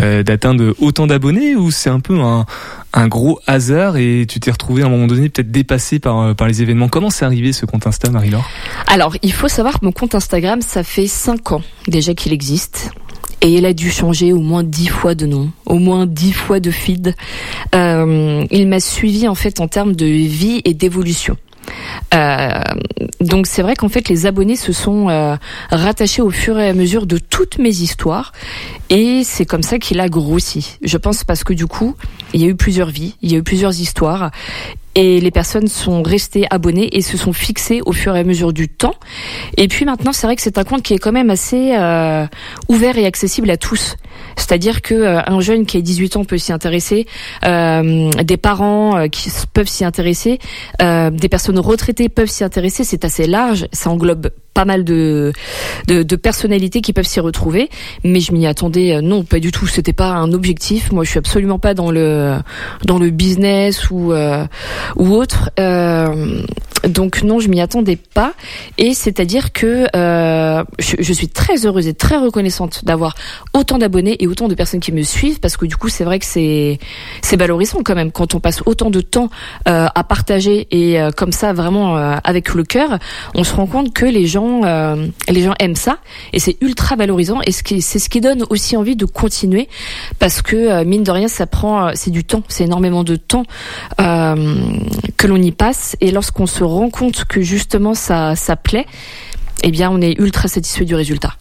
euh, 0.01 0.21
d'atteindre 0.21 0.75
autant 0.79 1.07
d'abonnés 1.07 1.55
ou 1.55 1.71
c'est 1.71 1.89
un 1.89 2.01
peu 2.01 2.19
un, 2.19 2.45
un, 2.93 3.07
gros 3.07 3.39
hasard 3.47 3.97
et 3.97 4.25
tu 4.27 4.39
t'es 4.39 4.51
retrouvé 4.51 4.83
à 4.83 4.85
un 4.85 4.89
moment 4.89 5.07
donné 5.07 5.29
peut-être 5.29 5.51
dépassé 5.51 5.99
par, 5.99 6.35
par 6.35 6.47
les 6.47 6.61
événements 6.61 6.89
Comment 6.89 7.09
c'est 7.09 7.25
arrivé 7.25 7.53
ce 7.53 7.65
compte 7.65 7.87
Insta, 7.87 8.09
Marie-Laure? 8.09 8.47
Alors, 8.87 9.15
il 9.21 9.33
faut 9.33 9.47
savoir 9.47 9.79
que 9.79 9.85
mon 9.85 9.91
compte 9.91 10.15
Instagram, 10.15 10.61
ça 10.61 10.83
fait 10.83 11.07
5 11.07 11.51
ans 11.53 11.61
déjà 11.87 12.13
qu'il 12.13 12.33
existe. 12.33 12.91
Et 13.41 13.55
il 13.55 13.65
a 13.65 13.73
dû 13.73 13.91
changer 13.91 14.31
au 14.31 14.39
moins 14.39 14.63
dix 14.63 14.87
fois 14.87 15.15
de 15.15 15.25
nom, 15.25 15.51
au 15.65 15.77
moins 15.77 16.05
dix 16.05 16.31
fois 16.31 16.61
de 16.61 16.71
feed. 16.71 17.13
Euh, 17.75 18.45
il 18.51 18.67
m'a 18.69 18.79
suivi 18.79 19.27
en 19.27 19.35
fait 19.35 19.59
en 19.59 19.67
termes 19.67 19.95
de 19.95 20.05
vie 20.05 20.61
et 20.63 20.73
d'évolution. 20.73 21.35
Euh, 22.13 22.61
donc 23.21 23.47
c'est 23.47 23.61
vrai 23.61 23.75
qu'en 23.75 23.89
fait 23.89 24.09
les 24.09 24.25
abonnés 24.25 24.55
se 24.55 24.73
sont 24.73 25.09
euh, 25.09 25.35
rattachés 25.71 26.21
au 26.21 26.29
fur 26.29 26.59
et 26.59 26.69
à 26.69 26.73
mesure 26.73 27.05
de 27.05 27.17
toutes 27.17 27.57
mes 27.57 27.69
histoires 27.69 28.31
et 28.89 29.23
c'est 29.23 29.45
comme 29.45 29.63
ça 29.63 29.79
qu'il 29.79 29.99
a 29.99 30.09
grossi. 30.09 30.77
Je 30.83 30.97
pense 30.97 31.23
parce 31.23 31.43
que 31.43 31.53
du 31.53 31.67
coup 31.67 31.95
il 32.33 32.41
y 32.41 32.45
a 32.45 32.47
eu 32.47 32.55
plusieurs 32.55 32.89
vies, 32.89 33.15
il 33.21 33.31
y 33.31 33.35
a 33.35 33.37
eu 33.37 33.43
plusieurs 33.43 33.79
histoires 33.79 34.31
et 34.95 35.19
les 35.19 35.31
personnes 35.31 35.67
sont 35.67 36.03
restées 36.03 36.45
abonnées 36.49 36.95
et 36.95 37.01
se 37.01 37.17
sont 37.17 37.33
fixées 37.33 37.81
au 37.85 37.93
fur 37.93 38.15
et 38.15 38.19
à 38.19 38.23
mesure 38.23 38.53
du 38.53 38.69
temps. 38.69 38.95
Et 39.57 39.67
puis 39.67 39.85
maintenant, 39.85 40.13
c'est 40.13 40.27
vrai 40.27 40.35
que 40.35 40.41
c'est 40.41 40.57
un 40.57 40.63
compte 40.63 40.83
qui 40.83 40.93
est 40.93 40.99
quand 40.99 41.11
même 41.11 41.29
assez 41.29 41.75
euh, 41.75 42.25
ouvert 42.69 42.97
et 42.97 43.05
accessible 43.05 43.49
à 43.49 43.57
tous. 43.57 43.95
C'est-à-dire 44.35 44.81
que 44.81 44.93
euh, 44.93 45.21
un 45.25 45.39
jeune 45.41 45.65
qui 45.65 45.77
a 45.77 45.81
18 45.81 46.17
ans 46.17 46.25
peut 46.25 46.37
s'y 46.37 46.53
intéresser, 46.53 47.07
euh, 47.45 48.09
des 48.23 48.37
parents 48.37 48.97
euh, 48.97 49.07
qui 49.07 49.31
peuvent 49.53 49.67
s'y 49.67 49.85
intéresser, 49.85 50.39
euh, 50.81 51.09
des 51.09 51.29
personnes 51.29 51.59
retraitées 51.59 52.09
peuvent 52.09 52.29
s'y 52.29 52.43
intéresser. 52.43 52.83
C'est 52.83 53.05
assez 53.05 53.27
large, 53.27 53.67
ça 53.71 53.89
englobe 53.89 54.29
pas 54.53 54.65
mal 54.65 54.83
de, 54.83 55.33
de, 55.87 56.03
de 56.03 56.15
personnalités 56.15 56.81
qui 56.81 56.93
peuvent 56.93 57.07
s'y 57.07 57.19
retrouver. 57.19 57.69
Mais 58.03 58.19
je 58.19 58.31
m'y 58.33 58.45
attendais, 58.45 58.95
euh, 58.95 59.01
non, 59.01 59.23
pas 59.23 59.39
du 59.39 59.51
tout. 59.51 59.67
C'était 59.67 59.93
pas 59.93 60.09
un 60.09 60.31
objectif. 60.33 60.91
Moi, 60.91 61.03
je 61.03 61.09
suis 61.09 61.19
absolument 61.19 61.59
pas 61.59 61.73
dans 61.73 61.91
le 61.91 62.37
dans 62.85 62.99
le 62.99 63.09
business 63.09 63.89
ou 63.89 64.13
euh, 64.13 64.45
ou 64.95 65.13
autre. 65.13 65.51
Euh, 65.59 66.43
donc 66.87 67.23
non, 67.23 67.39
je 67.39 67.49
m'y 67.49 67.61
attendais 67.61 67.95
pas. 67.95 68.33
Et 68.77 68.93
c'est-à-dire 68.93 69.53
que 69.53 69.87
euh, 69.95 70.63
je, 70.79 71.13
suis 71.13 71.29
très 71.29 71.65
heureuse 71.65 71.87
et 71.87 71.93
très 71.93 72.17
reconnaissante 72.17 72.83
d'avoir 72.85 73.15
autant 73.53 73.77
d'abonnés 73.77 74.17
et 74.19 74.27
autant 74.27 74.47
de 74.47 74.55
personnes 74.55 74.79
qui 74.79 74.91
me 74.91 75.03
suivent 75.03 75.39
parce 75.39 75.57
que 75.57 75.65
du 75.65 75.75
coup, 75.77 75.89
c'est 75.89 76.03
vrai 76.03 76.19
que 76.19 76.25
c'est 76.25 76.79
c'est 77.21 77.37
valorisant 77.37 77.79
quand 77.83 77.95
même 77.95 78.11
quand 78.11 78.35
on 78.35 78.39
passe 78.39 78.61
autant 78.65 78.89
de 78.89 79.01
temps 79.01 79.29
euh, 79.67 79.87
à 79.93 80.03
partager 80.03 80.67
et 80.71 80.99
euh, 80.99 81.11
comme 81.11 81.31
ça 81.31 81.53
vraiment 81.53 81.97
euh, 81.97 82.15
avec 82.23 82.53
le 82.53 82.63
cœur, 82.63 82.99
on 83.33 83.43
se 83.43 83.53
rend 83.53 83.65
compte 83.65 83.93
que 83.93 84.05
les 84.05 84.27
gens 84.27 84.61
euh, 84.63 85.07
les 85.29 85.41
gens 85.41 85.53
aiment 85.59 85.75
ça 85.75 85.97
et 86.31 86.39
c'est 86.39 86.57
ultra 86.61 86.95
valorisant 86.95 87.39
et 87.45 87.51
ce 87.51 87.63
qui 87.63 87.81
c'est 87.81 87.99
ce 87.99 88.09
qui 88.09 88.21
donne 88.21 88.43
aussi 88.49 88.77
envie 88.77 88.95
de 88.95 89.05
continuer 89.05 89.67
parce 90.19 90.41
que 90.41 90.55
euh, 90.55 90.85
mine 90.85 91.03
de 91.03 91.11
rien, 91.11 91.27
ça 91.27 91.47
prend 91.47 91.91
c'est 91.95 92.11
du 92.11 92.23
temps, 92.23 92.43
c'est 92.47 92.65
énormément 92.65 93.03
de 93.03 93.15
temps 93.15 93.43
que 93.97 95.27
l'on 95.27 95.41
y 95.41 95.51
passe 95.51 95.95
et 96.01 96.11
lorsqu'on 96.11 96.45
se 96.45 96.63
rend 96.73 96.89
compte 96.89 97.25
que 97.25 97.41
justement 97.41 97.93
ça 97.93 98.35
ça 98.35 98.55
plaît, 98.55 98.85
eh 99.63 99.71
bien 99.71 99.89
on 99.89 100.01
est 100.01 100.13
ultra 100.19 100.47
satisfait 100.47 100.85
du 100.85 100.95
résultat. 100.95 101.35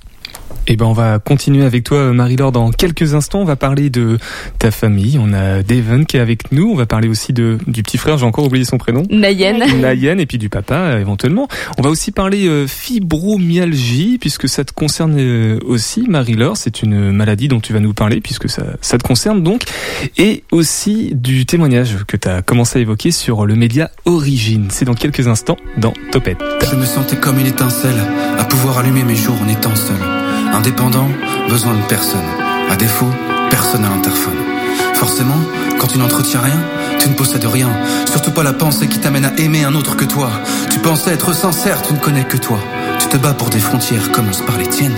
Eh 0.66 0.76
ben, 0.76 0.86
on 0.86 0.92
va 0.92 1.18
continuer 1.18 1.64
avec 1.64 1.84
toi, 1.84 2.12
Marie-Laure, 2.12 2.52
dans 2.52 2.70
quelques 2.70 3.14
instants. 3.14 3.40
On 3.40 3.44
va 3.44 3.56
parler 3.56 3.90
de 3.90 4.18
ta 4.58 4.70
famille. 4.70 5.18
On 5.20 5.32
a 5.32 5.62
Devon 5.62 6.04
qui 6.04 6.16
est 6.16 6.20
avec 6.20 6.52
nous. 6.52 6.70
On 6.70 6.76
va 6.76 6.86
parler 6.86 7.08
aussi 7.08 7.32
de, 7.32 7.58
du 7.66 7.82
petit 7.82 7.98
frère, 7.98 8.18
j'ai 8.18 8.26
encore 8.26 8.46
oublié 8.46 8.64
son 8.64 8.78
prénom. 8.78 9.02
Mayenne. 9.10 9.64
Nayen 9.80 10.18
et 10.18 10.26
puis 10.26 10.38
du 10.38 10.48
papa 10.48 10.74
euh, 10.74 11.00
éventuellement. 11.00 11.48
On 11.78 11.82
va 11.82 11.90
aussi 11.90 12.12
parler 12.12 12.46
euh, 12.46 12.66
fibromyalgie 12.66 14.18
puisque 14.18 14.48
ça 14.48 14.64
te 14.64 14.72
concerne 14.72 15.16
euh, 15.18 15.58
aussi 15.64 16.02
Marie-Laure, 16.08 16.56
c'est 16.56 16.82
une 16.82 17.12
maladie 17.12 17.48
dont 17.48 17.60
tu 17.60 17.72
vas 17.72 17.80
nous 17.80 17.94
parler 17.94 18.20
puisque 18.20 18.48
ça, 18.48 18.62
ça 18.80 18.98
te 18.98 19.02
concerne 19.02 19.42
donc 19.42 19.64
et 20.18 20.44
aussi 20.52 21.12
du 21.14 21.46
témoignage 21.46 21.96
que 22.06 22.16
tu 22.16 22.28
as 22.28 22.42
commencé 22.42 22.78
à 22.78 22.82
évoquer 22.82 23.10
sur 23.10 23.46
le 23.46 23.54
média 23.54 23.90
Origine. 24.04 24.68
C'est 24.70 24.84
dans 24.84 24.94
quelques 24.94 25.28
instants 25.28 25.56
dans 25.76 25.92
Topette. 26.10 26.38
Je 26.70 26.76
me 26.76 26.84
sentais 26.84 27.16
comme 27.16 27.38
une 27.38 27.46
étincelle, 27.46 28.00
à 28.38 28.44
pouvoir 28.44 28.78
allumer 28.78 29.04
mes 29.04 29.16
jours 29.16 29.36
en 29.42 29.48
étant 29.48 29.74
seul. 29.74 30.21
Indépendant, 30.52 31.08
besoin 31.48 31.74
de 31.74 31.82
personne. 31.88 32.20
À 32.70 32.76
défaut, 32.76 33.10
personne 33.50 33.84
à 33.84 33.88
l'interphone. 33.88 34.36
Forcément, 34.94 35.40
quand 35.78 35.86
tu 35.86 35.98
n'entretiens 35.98 36.40
rien, 36.40 36.60
tu 36.98 37.08
ne 37.08 37.14
possèdes 37.14 37.46
rien. 37.46 37.70
Surtout 38.08 38.30
pas 38.30 38.42
la 38.42 38.52
pensée 38.52 38.86
qui 38.86 38.98
t'amène 38.98 39.24
à 39.24 39.32
aimer 39.38 39.64
un 39.64 39.74
autre 39.74 39.96
que 39.96 40.04
toi. 40.04 40.30
Tu 40.70 40.78
pensais 40.78 41.12
être 41.12 41.32
sincère, 41.32 41.82
tu 41.82 41.94
ne 41.94 41.98
connais 41.98 42.24
que 42.24 42.36
toi. 42.36 42.58
Tu 43.00 43.08
te 43.08 43.16
bats 43.16 43.32
pour 43.32 43.50
des 43.50 43.58
frontières, 43.58 44.12
commence 44.12 44.42
par 44.42 44.58
les 44.58 44.68
tiennes. 44.68 44.96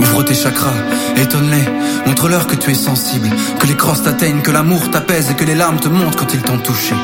Ouvre 0.00 0.22
tes 0.22 0.34
chakras, 0.34 0.74
étonne-les, 1.16 1.64
montre-leur 2.06 2.46
que 2.46 2.56
tu 2.56 2.70
es 2.70 2.74
sensible, 2.74 3.30
que 3.58 3.66
les 3.66 3.76
crosses 3.76 4.02
t'atteignent, 4.02 4.42
que 4.42 4.50
l'amour 4.50 4.90
t'apaise 4.90 5.30
et 5.30 5.34
que 5.34 5.44
les 5.44 5.54
larmes 5.54 5.78
te 5.78 5.88
montent 5.88 6.16
quand 6.16 6.32
ils 6.34 6.42
t'ont 6.42 6.58
touché. 6.58 6.94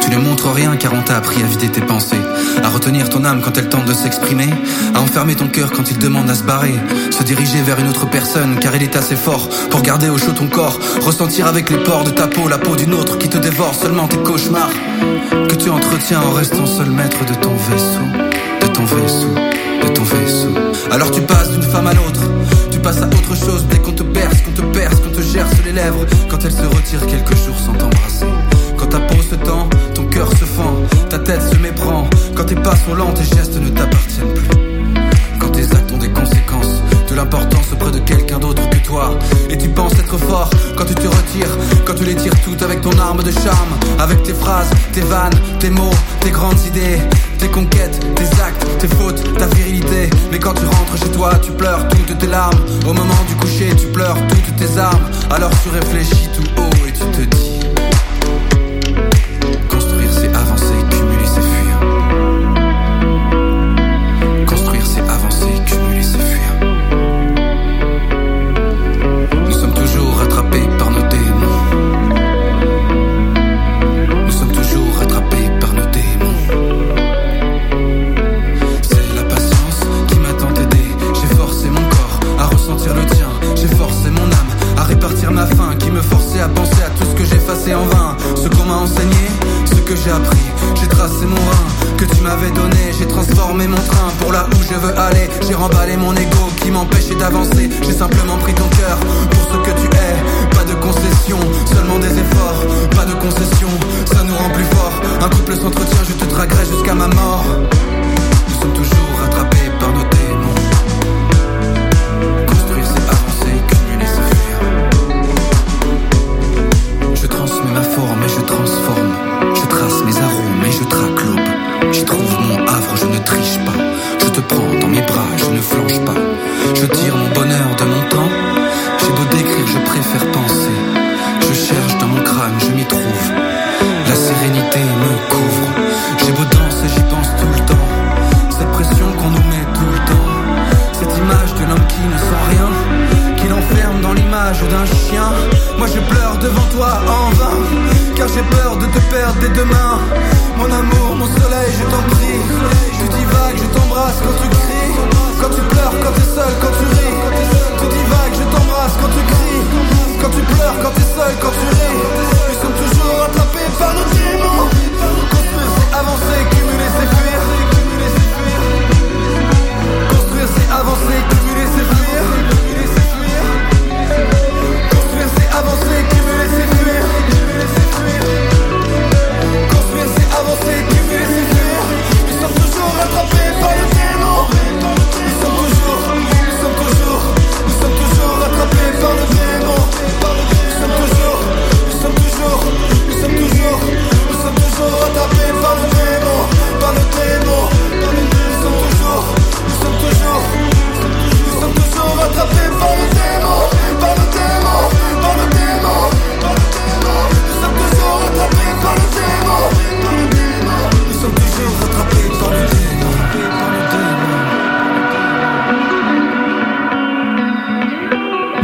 Tu 0.00 0.10
ne 0.10 0.18
montres 0.18 0.52
rien 0.52 0.76
car 0.76 0.92
on 0.92 1.00
t'a 1.00 1.16
appris 1.16 1.42
à 1.42 1.46
vider 1.46 1.68
tes 1.68 1.80
pensées, 1.80 2.20
à 2.62 2.68
retenir 2.68 3.08
ton 3.08 3.24
âme 3.24 3.40
quand 3.42 3.56
elle 3.56 3.68
tente 3.70 3.86
de 3.86 3.94
s'exprimer, 3.94 4.50
à 4.94 5.00
enfermer 5.00 5.34
ton 5.34 5.48
cœur 5.48 5.72
quand 5.72 5.90
il 5.90 5.98
demande 5.98 6.28
à 6.28 6.34
se 6.34 6.42
barrer, 6.42 6.74
se 7.10 7.22
diriger 7.22 7.62
vers 7.62 7.78
une 7.78 7.88
autre 7.88 8.06
personne 8.08 8.58
car 8.60 8.76
il 8.76 8.82
est 8.82 8.96
assez 8.96 9.16
fort 9.16 9.48
pour 9.70 9.80
garder 9.80 10.10
au 10.10 10.18
chaud 10.18 10.32
ton 10.32 10.46
corps, 10.46 10.78
ressentir 11.00 11.46
avec 11.46 11.70
les 11.70 11.78
pores 11.78 12.04
de 12.04 12.10
ta 12.10 12.26
peau 12.26 12.48
la 12.48 12.58
peau 12.58 12.76
d'une 12.76 12.92
autre 12.92 13.16
qui 13.16 13.28
te 13.30 13.38
dévore 13.38 13.74
seulement 13.74 14.06
tes 14.06 14.18
cauchemars, 14.18 14.72
que 15.48 15.54
tu 15.54 15.70
entretiens 15.70 16.20
en 16.20 16.32
restant 16.32 16.66
seul 16.66 16.90
maître 16.90 17.24
de 17.24 17.34
ton 17.34 17.54
vaisseau, 17.54 18.06
de 18.60 18.66
ton 18.66 18.84
vaisseau, 18.84 19.34
de 19.82 19.88
ton 19.88 20.02
vaisseau. 20.02 20.54
Alors 20.90 21.10
tu 21.10 21.22
passes 21.22 21.50
d'une 21.50 21.62
femme 21.62 21.86
à 21.86 21.94
l'autre, 21.94 22.20
passes 22.84 23.00
à 23.00 23.06
autre 23.06 23.34
chose 23.34 23.64
dès 23.70 23.78
qu'on 23.78 23.92
te 23.92 24.02
perce, 24.02 24.42
qu'on 24.42 24.50
te 24.50 24.60
perce, 24.76 25.00
qu'on 25.00 25.10
te 25.10 25.22
gerce 25.22 25.54
les 25.64 25.72
lèvres, 25.72 26.04
quand 26.28 26.44
elle 26.44 26.52
se 26.52 26.66
retire 26.66 27.06
quelques 27.06 27.34
jours 27.34 27.58
sans 27.58 27.72
t'embrasser. 27.72 28.26
Quand 28.76 28.86
ta 28.88 29.00
peau 29.00 29.22
se 29.22 29.36
tend, 29.36 29.70
ton 29.94 30.04
cœur 30.04 30.30
se 30.32 30.44
fend, 30.44 30.76
ta 31.08 31.18
tête 31.18 31.40
se 31.50 31.56
méprend. 31.56 32.06
Quand 32.34 32.44
tes 32.44 32.56
pas 32.56 32.76
sont 32.76 32.94
lents, 32.94 33.12
tes 33.12 33.24
gestes 33.24 33.58
ne 33.58 33.70
t'appartiennent 33.70 34.34
plus. 34.34 34.48
Quand 35.38 35.48
tes 35.48 35.64
actes 35.64 35.92
ont 35.92 35.98
des 35.98 36.10
conséquences, 36.10 36.82
de 37.08 37.14
l'importance 37.14 37.72
auprès 37.72 37.90
de 37.90 38.00
quelqu'un 38.00 38.38
d'autre 38.38 38.68
que 38.68 38.78
toi. 38.84 39.18
Et 39.48 39.56
tu 39.56 39.70
penses 39.70 39.94
être 39.94 40.18
fort 40.18 40.50
quand 40.76 40.84
tu 40.84 40.94
te 40.94 41.06
retires, 41.06 41.56
quand 41.86 41.94
tu 41.94 42.04
les 42.04 42.16
tires 42.16 42.38
toutes 42.44 42.60
avec 42.60 42.82
ton 42.82 42.96
arme 42.98 43.22
de 43.22 43.30
charme, 43.30 43.74
avec 43.98 44.22
tes 44.24 44.34
phrases, 44.34 44.68
tes 44.92 45.00
vannes, 45.00 45.38
tes 45.58 45.70
mots, 45.70 45.94
tes 46.20 46.30
grandes 46.30 46.60
idées, 46.66 46.98
tes 47.44 47.50
conquêtes, 47.50 48.00
tes 48.14 48.40
actes, 48.40 48.66
tes 48.78 48.88
fautes, 48.88 49.22
ta 49.38 49.46
virilité. 49.46 50.08
Mais 50.30 50.38
quand 50.38 50.54
tu 50.54 50.64
rentres 50.64 50.96
chez 50.96 51.10
toi, 51.10 51.34
tu 51.42 51.52
pleures 51.52 51.86
toutes 51.88 52.18
tes 52.18 52.26
larmes. 52.26 52.58
Au 52.88 52.92
moment 52.92 53.22
du 53.28 53.34
coucher, 53.36 53.68
tu 53.76 53.86
pleures 53.88 54.16
toutes 54.28 54.56
tes 54.56 54.78
armes. 54.78 55.04
Alors 55.30 55.50
tu 55.62 55.68
réfléchis 55.68 56.28
tout 56.34 56.60
haut 56.60 56.86
et 56.86 56.92
tu 56.92 57.04
te 57.04 57.36
dis. 57.36 57.53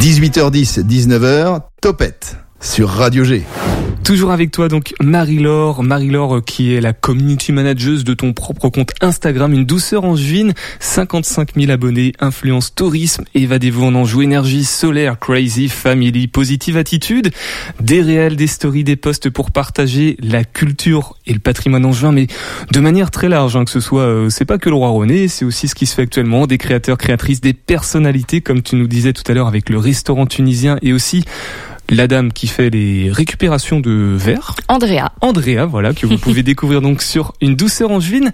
18h10, 0.01 0.83
19h, 0.83 1.61
Topette 1.79 2.37
sur 2.59 2.89
Radio 2.89 3.23
G. 3.23 3.43
Toujours 4.03 4.31
avec 4.31 4.49
toi 4.49 4.67
donc 4.67 4.93
Marie-Laure, 4.99 5.83
Marie-Laure 5.83 6.37
euh, 6.37 6.41
qui 6.41 6.73
est 6.73 6.81
la 6.81 6.91
community 6.91 7.51
manager 7.51 8.03
de 8.03 8.13
ton 8.13 8.33
propre 8.33 8.69
compte 8.69 8.91
Instagram, 8.99 9.53
une 9.53 9.65
douceur 9.65 10.05
en 10.05 10.15
juin, 10.15 10.51
55 10.79 11.51
000 11.55 11.71
abonnés, 11.71 12.13
influence 12.19 12.73
tourisme, 12.73 13.25
évadez-vous 13.35 13.83
en 13.83 13.95
Anjou, 13.95 14.23
énergie 14.23 14.63
solaire, 14.63 15.19
crazy, 15.19 15.69
family, 15.69 16.27
positive 16.27 16.77
attitude, 16.77 17.31
des 17.79 18.01
réels, 18.01 18.35
des 18.35 18.47
stories, 18.47 18.83
des 18.83 18.95
posts 18.95 19.29
pour 19.29 19.51
partager 19.51 20.17
la 20.19 20.43
culture 20.43 21.17
et 21.27 21.33
le 21.33 21.39
patrimoine 21.39 21.85
en 21.85 21.91
juin, 21.91 22.11
mais 22.11 22.27
de 22.71 22.79
manière 22.79 23.11
très 23.11 23.29
large, 23.29 23.55
hein, 23.55 23.65
que 23.65 23.71
ce 23.71 23.79
soit, 23.79 24.03
euh, 24.03 24.29
c'est 24.29 24.45
pas 24.45 24.57
que 24.57 24.69
le 24.69 24.75
roi 24.75 24.89
René, 24.89 25.27
c'est 25.27 25.45
aussi 25.45 25.67
ce 25.67 25.75
qui 25.75 25.85
se 25.85 25.93
fait 25.93 26.03
actuellement, 26.03 26.47
des 26.47 26.57
créateurs, 26.57 26.97
créatrices, 26.97 27.41
des 27.41 27.53
personnalités, 27.53 28.41
comme 28.41 28.63
tu 28.63 28.75
nous 28.75 28.87
disais 28.87 29.13
tout 29.13 29.23
à 29.27 29.33
l'heure 29.33 29.47
avec 29.47 29.69
le 29.69 29.77
restaurant 29.77 30.25
tunisien 30.25 30.77
et 30.81 30.91
aussi 30.91 31.23
la 31.95 32.07
dame 32.07 32.31
qui 32.31 32.47
fait 32.47 32.69
les 32.69 33.11
récupérations 33.11 33.79
de 33.79 34.15
verre. 34.17 34.55
Andrea. 34.67 35.11
Andrea, 35.21 35.65
voilà, 35.65 35.93
que 35.93 36.05
vous 36.05 36.17
pouvez 36.17 36.43
découvrir 36.51 36.81
donc 36.81 37.01
sur 37.01 37.33
Une 37.41 37.55
douceur 37.55 37.91
angevine. 37.91 38.31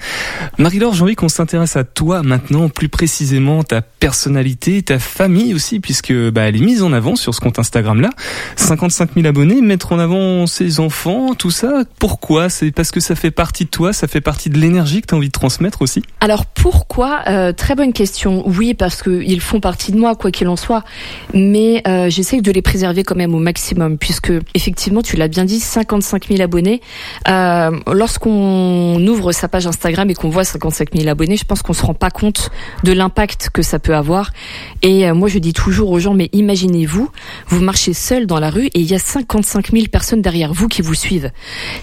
Marie-Laure, 0.58 0.94
j'ai 0.94 1.04
envie 1.04 1.16
qu'on 1.16 1.30
s'intéresse 1.30 1.76
à 1.76 1.84
toi 1.84 2.24
maintenant, 2.24 2.70
plus 2.70 2.90
précisément 2.90 3.64
ta 3.64 3.82
personnalité, 3.82 4.82
ta 4.82 5.00
famille 5.00 5.54
aussi, 5.54 5.80
puisque 5.80 6.14
bah, 6.14 6.44
elle 6.44 6.56
est 6.56 6.66
mise 6.66 6.84
en 6.84 6.94
avant 6.94 7.16
sur 7.16 7.34
ce 7.34 7.40
compte 7.40 7.60
Instagram 7.60 8.02
là. 8.02 8.10
55 8.56 9.12
000 9.16 9.28
abonnés, 9.28 9.62
mettre 9.62 9.92
en 9.92 10.00
avant 10.00 10.48
ses 10.48 10.80
enfants, 10.80 11.34
tout 11.34 11.52
ça. 11.52 11.84
Pourquoi? 12.00 12.50
C'est 12.50 12.72
parce 12.72 12.92
que 12.92 13.00
ça 13.00 13.16
fait 13.16 13.32
partie 13.32 13.66
de 13.66 13.70
toi, 13.70 13.94
ça 13.94 14.08
fait 14.08 14.22
partie 14.22 14.50
de 14.50 14.58
l'énergie 14.58 15.02
que 15.02 15.08
tu 15.08 15.14
as 15.16 15.18
envie 15.18 15.28
de 15.28 15.34
transmettre 15.34 15.82
aussi? 15.82 16.04
Alors 16.20 16.46
pourquoi? 16.46 17.22
Euh, 17.28 17.54
Très 17.54 17.76
bonne 17.76 17.94
question. 17.94 18.44
Oui, 18.48 18.74
parce 18.74 19.02
qu'ils 19.02 19.42
font 19.42 19.60
partie 19.60 19.92
de 19.92 19.98
moi, 19.98 20.16
quoi 20.16 20.32
qu'il 20.32 20.48
en 20.48 20.56
soit. 20.56 20.84
Mais 21.34 21.82
euh, 21.88 22.10
j'essaie 22.10 22.42
de 22.42 22.52
les 22.52 22.62
préserver 22.62 23.04
quand 23.04 23.16
même 23.16 23.34
au 23.34 23.40
puisque 23.54 24.32
effectivement, 24.54 25.02
tu 25.02 25.16
l'as 25.16 25.28
bien 25.28 25.46
dit, 25.46 25.60
55 25.60 26.28
000 26.28 26.42
abonnés. 26.42 26.82
Euh, 27.28 27.72
Lorsqu'on 27.92 29.06
ouvre 29.08 29.32
sa 29.32 29.48
page 29.48 29.68
Instagram 29.68 30.10
et 30.10 30.14
qu'on 30.14 30.30
voit 30.30 30.44
55 30.44 30.90
000 30.96 31.10
abonnés, 31.10 31.38
je 31.38 31.46
pense 31.46 31.62
qu'on 31.62 31.74
se 31.74 31.84
rend 31.84 31.94
pas 31.94 32.10
compte 32.10 32.50
de 32.84 32.92
l'impact 32.92 33.50
que 33.52 33.62
ça 33.62 33.80
peut 33.80 33.96
avoir. 33.96 34.32
Et 34.82 35.08
euh, 35.08 35.14
moi, 35.14 35.30
je 35.30 35.40
dis 35.40 35.54
toujours 35.54 35.92
aux 35.92 36.00
gens, 36.00 36.14
mais 36.14 36.30
imaginez-vous, 36.34 37.10
vous 37.48 37.62
marchez 37.62 37.94
seul 37.94 38.28
dans 38.28 38.40
la 38.40 38.50
rue 38.50 38.68
et 38.68 38.80
il 38.80 38.90
y 38.90 38.96
a 38.96 39.00
55 39.00 39.72
000 39.72 39.86
personnes 39.92 40.22
derrière 40.22 40.54
vous 40.54 40.68
qui 40.68 40.82
vous 40.82 40.96
suivent. 40.96 41.32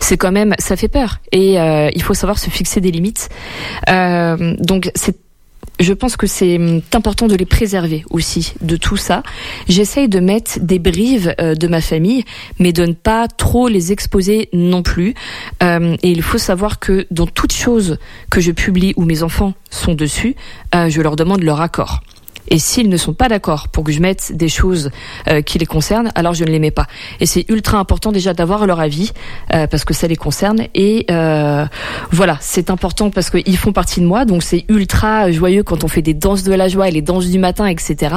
C'est 0.00 0.16
quand 0.16 0.32
même, 0.32 0.54
ça 0.58 0.76
fait 0.76 0.88
peur. 0.88 1.18
Et 1.32 1.60
euh, 1.60 1.90
il 1.94 2.02
faut 2.02 2.14
savoir 2.14 2.38
se 2.38 2.50
fixer 2.50 2.80
des 2.80 2.90
limites. 2.90 3.28
Donc 3.88 4.90
c'est 4.94 5.23
je 5.80 5.92
pense 5.92 6.16
que 6.16 6.26
c'est 6.26 6.56
hum, 6.56 6.80
important 6.92 7.26
de 7.26 7.34
les 7.34 7.46
préserver 7.46 8.04
aussi 8.10 8.54
de 8.60 8.76
tout 8.76 8.96
ça. 8.96 9.22
J'essaye 9.68 10.08
de 10.08 10.20
mettre 10.20 10.60
des 10.60 10.78
brives 10.78 11.34
euh, 11.40 11.54
de 11.54 11.68
ma 11.68 11.80
famille, 11.80 12.24
mais 12.58 12.72
de 12.72 12.84
ne 12.86 12.92
pas 12.92 13.28
trop 13.28 13.68
les 13.68 13.92
exposer 13.92 14.48
non 14.52 14.82
plus. 14.82 15.14
Euh, 15.62 15.96
et 16.02 16.10
il 16.10 16.22
faut 16.22 16.38
savoir 16.38 16.78
que 16.78 17.06
dans 17.10 17.26
toute 17.26 17.52
chose 17.52 17.98
que 18.30 18.40
je 18.40 18.52
publie 18.52 18.94
où 18.96 19.04
mes 19.04 19.22
enfants 19.22 19.54
sont 19.70 19.94
dessus, 19.94 20.36
euh, 20.74 20.88
je 20.88 21.00
leur 21.00 21.16
demande 21.16 21.42
leur 21.42 21.60
accord. 21.60 22.02
Et 22.48 22.58
s'ils 22.58 22.88
ne 22.88 22.96
sont 22.96 23.14
pas 23.14 23.28
d'accord 23.28 23.68
pour 23.68 23.84
que 23.84 23.92
je 23.92 24.00
mette 24.00 24.32
des 24.34 24.48
choses 24.48 24.90
euh, 25.28 25.42
qui 25.42 25.58
les 25.58 25.66
concernent, 25.66 26.10
alors 26.14 26.34
je 26.34 26.44
ne 26.44 26.50
les 26.50 26.58
mets 26.58 26.70
pas. 26.70 26.86
Et 27.20 27.26
c'est 27.26 27.44
ultra 27.48 27.78
important 27.78 28.12
déjà 28.12 28.34
d'avoir 28.34 28.66
leur 28.66 28.80
avis 28.80 29.12
euh, 29.52 29.66
parce 29.66 29.84
que 29.84 29.94
ça 29.94 30.06
les 30.06 30.16
concerne. 30.16 30.66
Et 30.74 31.06
euh, 31.10 31.64
voilà, 32.10 32.38
c'est 32.40 32.70
important 32.70 33.10
parce 33.10 33.30
qu'ils 33.30 33.56
font 33.56 33.72
partie 33.72 34.00
de 34.00 34.06
moi, 34.06 34.24
donc 34.24 34.42
c'est 34.42 34.64
ultra 34.68 35.30
joyeux 35.30 35.62
quand 35.62 35.84
on 35.84 35.88
fait 35.88 36.02
des 36.02 36.14
danses 36.14 36.42
de 36.42 36.52
la 36.52 36.68
joie 36.68 36.88
et 36.88 36.90
les 36.90 37.02
danses 37.02 37.26
du 37.26 37.38
matin, 37.38 37.66
etc. 37.66 38.16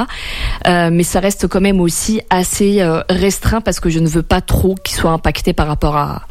Euh, 0.67 0.89
mais 0.91 1.03
ça 1.03 1.19
reste 1.19 1.47
quand 1.47 1.61
même 1.61 1.79
aussi 1.79 2.21
assez 2.29 2.81
euh, 2.81 3.01
restreint 3.09 3.61
parce 3.61 3.79
que 3.79 3.89
je 3.89 3.99
ne 3.99 4.07
veux 4.07 4.23
pas 4.23 4.41
trop 4.41 4.75
qu'ils 4.83 4.97
soient 4.97 5.11
impactés 5.11 5.53
par 5.53 5.67
rapport 5.67 5.95
à 5.95 6.23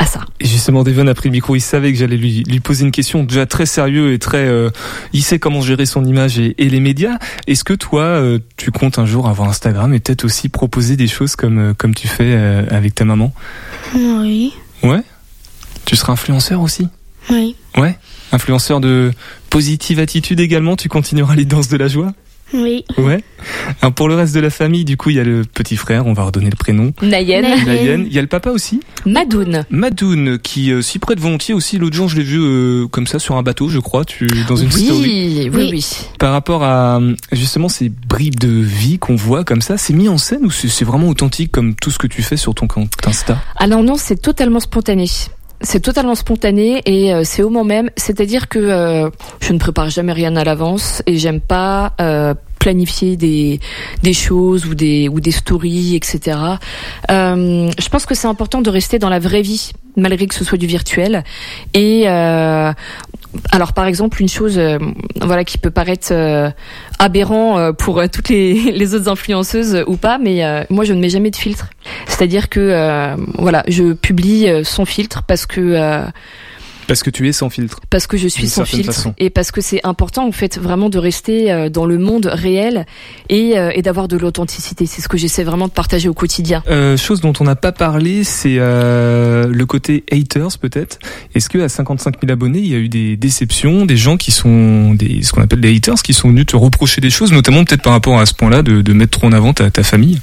à 0.00 0.06
ça. 0.06 0.20
Et 0.40 0.46
justement, 0.46 0.82
Devon 0.82 1.06
a 1.06 1.14
pris 1.14 1.28
le 1.28 1.32
micro, 1.32 1.54
il 1.54 1.60
savait 1.60 1.92
que 1.92 1.98
j'allais 1.98 2.16
lui, 2.16 2.42
lui 2.44 2.58
poser 2.60 2.84
une 2.86 2.90
question 2.90 3.22
déjà 3.22 3.44
très 3.44 3.66
sérieux 3.66 4.14
et 4.14 4.18
très... 4.18 4.48
Euh, 4.48 4.70
il 5.12 5.22
sait 5.22 5.38
comment 5.38 5.60
gérer 5.60 5.84
son 5.84 6.04
image 6.04 6.38
et, 6.38 6.54
et 6.56 6.70
les 6.70 6.80
médias. 6.80 7.18
Est-ce 7.46 7.64
que 7.64 7.74
toi, 7.74 8.02
euh, 8.02 8.38
tu 8.56 8.70
comptes 8.70 8.98
un 8.98 9.04
jour 9.04 9.28
avoir 9.28 9.48
Instagram 9.50 9.92
et 9.92 10.00
peut-être 10.00 10.24
aussi 10.24 10.48
proposer 10.48 10.96
des 10.96 11.06
choses 11.06 11.36
comme, 11.36 11.58
euh, 11.58 11.74
comme 11.74 11.94
tu 11.94 12.08
fais 12.08 12.32
euh, 12.34 12.64
avec 12.70 12.94
ta 12.94 13.04
maman? 13.04 13.34
Oui. 13.94 14.54
Ouais 14.82 15.02
Tu 15.84 15.96
seras 15.96 16.14
influenceur 16.14 16.62
aussi? 16.62 16.88
Oui. 17.28 17.54
Ouais 17.76 17.98
Influenceur 18.32 18.80
de 18.80 19.12
positive 19.50 19.98
attitude 19.98 20.40
également, 20.40 20.76
tu 20.76 20.88
continueras 20.88 21.34
les 21.34 21.44
danses 21.44 21.68
de 21.68 21.76
la 21.76 21.88
joie? 21.88 22.12
Oui. 22.52 22.84
Ouais. 22.98 23.22
Alors 23.80 23.92
pour 23.92 24.08
le 24.08 24.14
reste 24.14 24.34
de 24.34 24.40
la 24.40 24.50
famille, 24.50 24.84
du 24.84 24.96
coup, 24.96 25.10
il 25.10 25.16
y 25.16 25.20
a 25.20 25.24
le 25.24 25.44
petit 25.44 25.76
frère, 25.76 26.06
on 26.06 26.12
va 26.12 26.24
redonner 26.24 26.50
le 26.50 26.56
prénom. 26.56 26.92
Nayen. 27.02 27.42
Nayen. 27.42 28.04
Il 28.06 28.12
y 28.12 28.18
a 28.18 28.22
le 28.22 28.26
papa 28.26 28.50
aussi. 28.50 28.80
Madoun. 29.06 29.64
Madoun, 29.70 30.38
qui 30.38 30.72
euh, 30.72 30.82
s'y 30.82 30.98
prête 30.98 31.20
volontiers 31.20 31.54
aussi. 31.54 31.78
L'autre 31.78 31.96
jour, 31.96 32.08
je 32.08 32.16
l'ai 32.16 32.22
vu 32.22 32.38
euh, 32.40 32.86
comme 32.88 33.06
ça 33.06 33.18
sur 33.18 33.36
un 33.36 33.42
bateau, 33.42 33.68
je 33.68 33.78
crois, 33.78 34.04
tu 34.04 34.26
dans 34.48 34.56
une 34.56 34.70
story. 34.70 35.00
Oui, 35.00 35.50
oui, 35.52 35.68
oui. 35.70 35.86
Par 36.18 36.32
rapport 36.32 36.64
à 36.64 37.00
justement 37.32 37.68
ces 37.68 37.88
bribes 37.88 38.38
de 38.38 38.48
vie 38.48 38.98
qu'on 38.98 39.16
voit 39.16 39.44
comme 39.44 39.62
ça, 39.62 39.76
c'est 39.76 39.92
mis 39.92 40.08
en 40.08 40.18
scène 40.18 40.44
ou 40.44 40.50
c'est 40.50 40.68
c'est 40.68 40.84
vraiment 40.84 41.08
authentique 41.08 41.52
comme 41.52 41.74
tout 41.74 41.90
ce 41.90 41.98
que 41.98 42.06
tu 42.06 42.22
fais 42.22 42.38
sur 42.38 42.54
ton 42.54 42.66
compte 42.66 42.92
Insta? 43.06 43.38
Non, 43.68 43.82
non, 43.82 43.96
c'est 43.96 44.20
totalement 44.20 44.60
spontané. 44.60 45.06
C'est 45.62 45.80
totalement 45.80 46.14
spontané 46.14 46.80
et 46.86 47.12
euh, 47.12 47.22
c'est 47.24 47.42
au 47.42 47.50
moment 47.50 47.64
même. 47.64 47.90
C'est-à-dire 47.96 48.48
que 48.48 48.58
euh, 48.58 49.10
je 49.40 49.52
ne 49.52 49.58
prépare 49.58 49.90
jamais 49.90 50.12
rien 50.12 50.34
à 50.36 50.44
l'avance 50.44 51.02
et 51.06 51.18
j'aime 51.18 51.40
pas 51.40 51.92
euh, 52.00 52.34
planifier 52.60 53.16
des 53.16 53.58
des 54.04 54.12
choses 54.12 54.66
ou 54.66 54.76
des 54.76 55.08
ou 55.08 55.18
des 55.18 55.32
stories, 55.32 55.96
etc. 55.96 56.38
Euh, 57.10 57.70
je 57.76 57.88
pense 57.88 58.06
que 58.06 58.14
c'est 58.14 58.28
important 58.28 58.60
de 58.62 58.70
rester 58.70 59.00
dans 59.00 59.08
la 59.08 59.18
vraie 59.18 59.42
vie 59.42 59.72
malgré 59.96 60.26
que 60.26 60.34
ce 60.34 60.44
soit 60.44 60.58
du 60.58 60.66
virtuel. 60.66 61.24
Et 61.74 62.04
euh, 62.06 62.72
alors 63.50 63.72
par 63.72 63.86
exemple 63.86 64.20
une 64.20 64.28
chose 64.28 64.58
euh, 64.58 64.78
voilà 65.20 65.44
qui 65.44 65.58
peut 65.58 65.70
paraître 65.70 66.08
euh, 66.12 66.50
aberrant 66.98 67.58
euh, 67.58 67.72
pour 67.72 67.98
euh, 67.98 68.06
toutes 68.12 68.28
les, 68.28 68.54
les 68.72 68.94
autres 68.94 69.08
influenceuses 69.08 69.84
ou 69.86 69.96
pas, 69.96 70.18
mais 70.18 70.44
euh, 70.44 70.64
moi 70.70 70.84
je 70.84 70.92
ne 70.92 71.00
mets 71.00 71.08
jamais 71.08 71.30
de 71.30 71.36
filtre. 71.36 71.70
C'est-à-dire 72.06 72.48
que 72.48 73.16
voilà, 73.38 73.64
je 73.68 73.94
publie 73.94 74.46
sans 74.64 74.84
filtre 74.84 75.22
parce 75.22 75.46
que 75.46 76.04
Parce 76.90 77.04
que 77.04 77.10
tu 77.10 77.28
es 77.28 77.32
sans 77.32 77.50
filtre. 77.50 77.78
parce 77.88 78.08
que 78.08 78.16
je 78.16 78.26
suis 78.26 78.48
sans 78.48 78.64
filtre 78.64 78.92
façon. 78.92 79.14
et 79.16 79.30
parce 79.30 79.52
que 79.52 79.60
c'est 79.60 79.80
important 79.84 80.26
en 80.26 80.32
fait 80.32 80.58
vraiment 80.58 80.88
de 80.90 80.98
rester 80.98 81.52
euh, 81.52 81.68
dans 81.68 81.86
le 81.86 81.98
monde 81.98 82.26
réel 82.26 82.84
et, 83.28 83.56
euh, 83.56 83.70
et 83.72 83.80
d'avoir 83.82 84.08
de 84.08 84.16
l'authenticité. 84.16 84.86
C'est 84.86 85.00
ce 85.00 85.08
que 85.08 85.16
j'essaie 85.16 85.44
vraiment 85.44 85.68
de 85.68 85.72
partager 85.72 86.08
au 86.08 86.14
quotidien. 86.14 86.64
Euh, 86.68 86.96
chose 86.96 87.20
dont 87.20 87.32
on 87.38 87.44
n'a 87.44 87.54
pas 87.54 87.70
parlé, 87.70 88.24
c'est 88.24 88.56
euh, 88.58 89.46
le 89.46 89.66
côté 89.66 90.02
haters 90.10 90.58
peut-être. 90.58 90.98
Est-ce 91.36 91.48
que 91.48 91.58
à 91.58 91.68
55 91.68 92.16
000 92.22 92.32
abonnés, 92.32 92.58
il 92.58 92.66
y 92.66 92.74
a 92.74 92.78
eu 92.78 92.88
des 92.88 93.16
déceptions, 93.16 93.86
des 93.86 93.96
gens 93.96 94.16
qui 94.16 94.32
sont 94.32 94.92
des 94.94 95.22
ce 95.22 95.32
qu'on 95.32 95.42
appelle 95.42 95.60
des 95.60 95.72
haters, 95.76 96.02
qui 96.02 96.12
sont 96.12 96.28
venus 96.30 96.46
te 96.46 96.56
reprocher 96.56 97.00
des 97.00 97.10
choses, 97.10 97.30
notamment 97.32 97.62
peut-être 97.64 97.82
par 97.82 97.92
rapport 97.92 98.18
à 98.18 98.26
ce 98.26 98.34
point-là 98.34 98.62
de, 98.62 98.82
de 98.82 98.92
mettre 98.92 99.16
trop 99.18 99.28
en 99.28 99.32
avant 99.32 99.52
ta, 99.52 99.70
ta 99.70 99.84
famille? 99.84 100.18